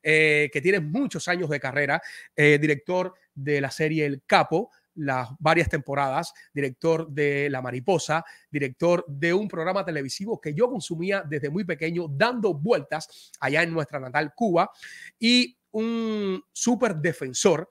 eh, 0.02 0.50
que 0.54 0.62
tiene 0.62 0.80
muchos 0.80 1.28
años 1.28 1.50
de 1.50 1.60
carrera, 1.60 2.02
eh, 2.38 2.58
director 2.58 3.16
de 3.36 3.60
la 3.60 3.70
serie 3.70 4.06
El 4.06 4.24
Capo, 4.26 4.72
las 4.96 5.30
varias 5.40 5.70
temporadas, 5.70 6.34
director 6.54 7.10
de 7.10 7.50
La 7.50 7.62
Mariposa, 7.62 8.24
director 8.52 9.06
de 9.08 9.34
un 9.34 9.48
programa 9.48 9.84
televisivo 9.86 10.40
que 10.40 10.54
yo 10.54 10.70
consumía 10.70 11.24
desde 11.28 11.50
muy 11.50 11.64
pequeño, 11.64 12.08
dando 12.10 12.54
vueltas 12.54 13.32
allá 13.40 13.64
en 13.64 13.74
nuestra 13.74 14.00
natal 14.00 14.34
Cuba, 14.36 14.72
y 15.20 15.58
un 15.72 16.44
súper 16.52 16.96
defensor 16.96 17.70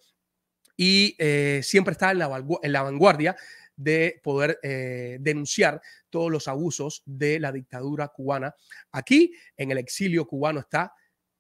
y 0.77 1.15
eh, 1.19 1.61
siempre 1.62 1.93
está 1.93 2.11
en 2.11 2.19
la, 2.19 2.44
en 2.62 2.73
la 2.73 2.82
vanguardia 2.82 3.36
de 3.77 4.20
poder 4.23 4.59
eh, 4.62 5.19
denunciar 5.20 5.81
todos 6.11 6.31
los 6.31 6.49
abusos 6.49 7.03
de 7.07 7.40
la 7.40 7.53
dictadura 7.53 8.09
cubana. 8.09 8.55
Aquí, 8.93 9.32
en 9.57 9.70
el 9.70 9.78
exilio 9.78 10.27
cubano, 10.27 10.61
está 10.61 10.93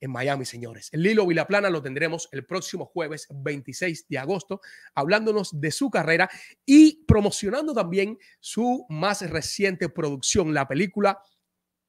en 0.02 0.10
Miami, 0.10 0.44
señores. 0.44 0.88
El 0.92 1.02
Lilo 1.02 1.26
Vilaplana 1.26 1.70
lo 1.70 1.80
tendremos 1.80 2.28
el 2.32 2.44
próximo 2.44 2.86
jueves 2.86 3.28
26 3.30 4.08
de 4.08 4.18
agosto, 4.18 4.60
hablándonos 4.94 5.60
de 5.60 5.70
su 5.70 5.90
carrera 5.90 6.28
y 6.66 7.04
promocionando 7.04 7.72
también 7.72 8.18
su 8.40 8.84
más 8.88 9.22
reciente 9.30 9.88
producción, 9.88 10.52
la 10.52 10.66
película 10.66 11.22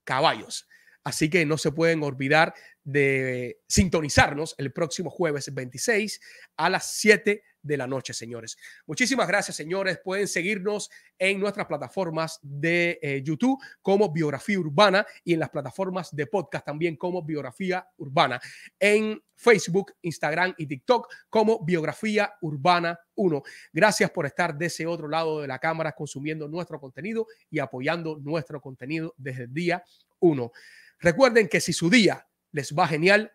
Caballos. 0.03 0.67
Así 1.03 1.29
que 1.29 1.45
no 1.45 1.57
se 1.57 1.71
pueden 1.71 2.03
olvidar 2.03 2.53
de 2.83 3.61
sintonizarnos 3.67 4.53
el 4.59 4.71
próximo 4.71 5.09
jueves 5.09 5.51
26 5.51 6.21
a 6.57 6.69
las 6.69 6.95
7 6.95 7.43
de 7.63 7.77
la 7.77 7.87
noche, 7.87 8.13
señores. 8.13 8.57
Muchísimas 8.85 9.27
gracias, 9.27 9.55
señores. 9.55 9.99
Pueden 10.03 10.27
seguirnos 10.27 10.91
en 11.17 11.39
nuestras 11.39 11.65
plataformas 11.65 12.39
de 12.41 12.99
eh, 13.01 13.21
YouTube 13.23 13.59
como 13.81 14.11
Biografía 14.11 14.59
Urbana 14.59 15.07
y 15.23 15.33
en 15.33 15.39
las 15.39 15.49
plataformas 15.49 16.15
de 16.15 16.27
podcast 16.27 16.65
también 16.65 16.95
como 16.97 17.23
Biografía 17.23 17.87
Urbana. 17.97 18.39
En 18.79 19.21
Facebook, 19.35 19.93
Instagram 20.01 20.53
y 20.57 20.67
TikTok 20.67 21.11
como 21.29 21.63
Biografía 21.65 22.33
Urbana 22.41 22.99
1. 23.15 23.43
Gracias 23.71 24.11
por 24.11 24.25
estar 24.25 24.55
de 24.55 24.67
ese 24.67 24.85
otro 24.85 25.07
lado 25.07 25.41
de 25.41 25.47
la 25.47 25.59
cámara 25.59 25.93
consumiendo 25.93 26.47
nuestro 26.47 26.79
contenido 26.79 27.27
y 27.49 27.59
apoyando 27.59 28.19
nuestro 28.19 28.61
contenido 28.61 29.13
desde 29.17 29.43
el 29.43 29.53
día 29.53 29.83
1. 30.19 30.51
Recuerden 30.99 31.47
que 31.47 31.59
si 31.59 31.73
su 31.73 31.89
día 31.89 32.27
les 32.51 32.73
va 32.73 32.87
genial 32.87 33.31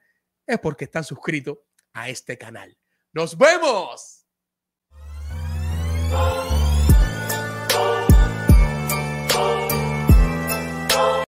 es 0.46 0.58
porque 0.58 0.84
están 0.84 1.04
suscritos 1.04 1.58
a 1.92 2.08
este 2.08 2.38
canal. 2.38 2.76
¡Nos 3.12 3.36
vemos! 3.36 4.17
Oh. 6.10 6.47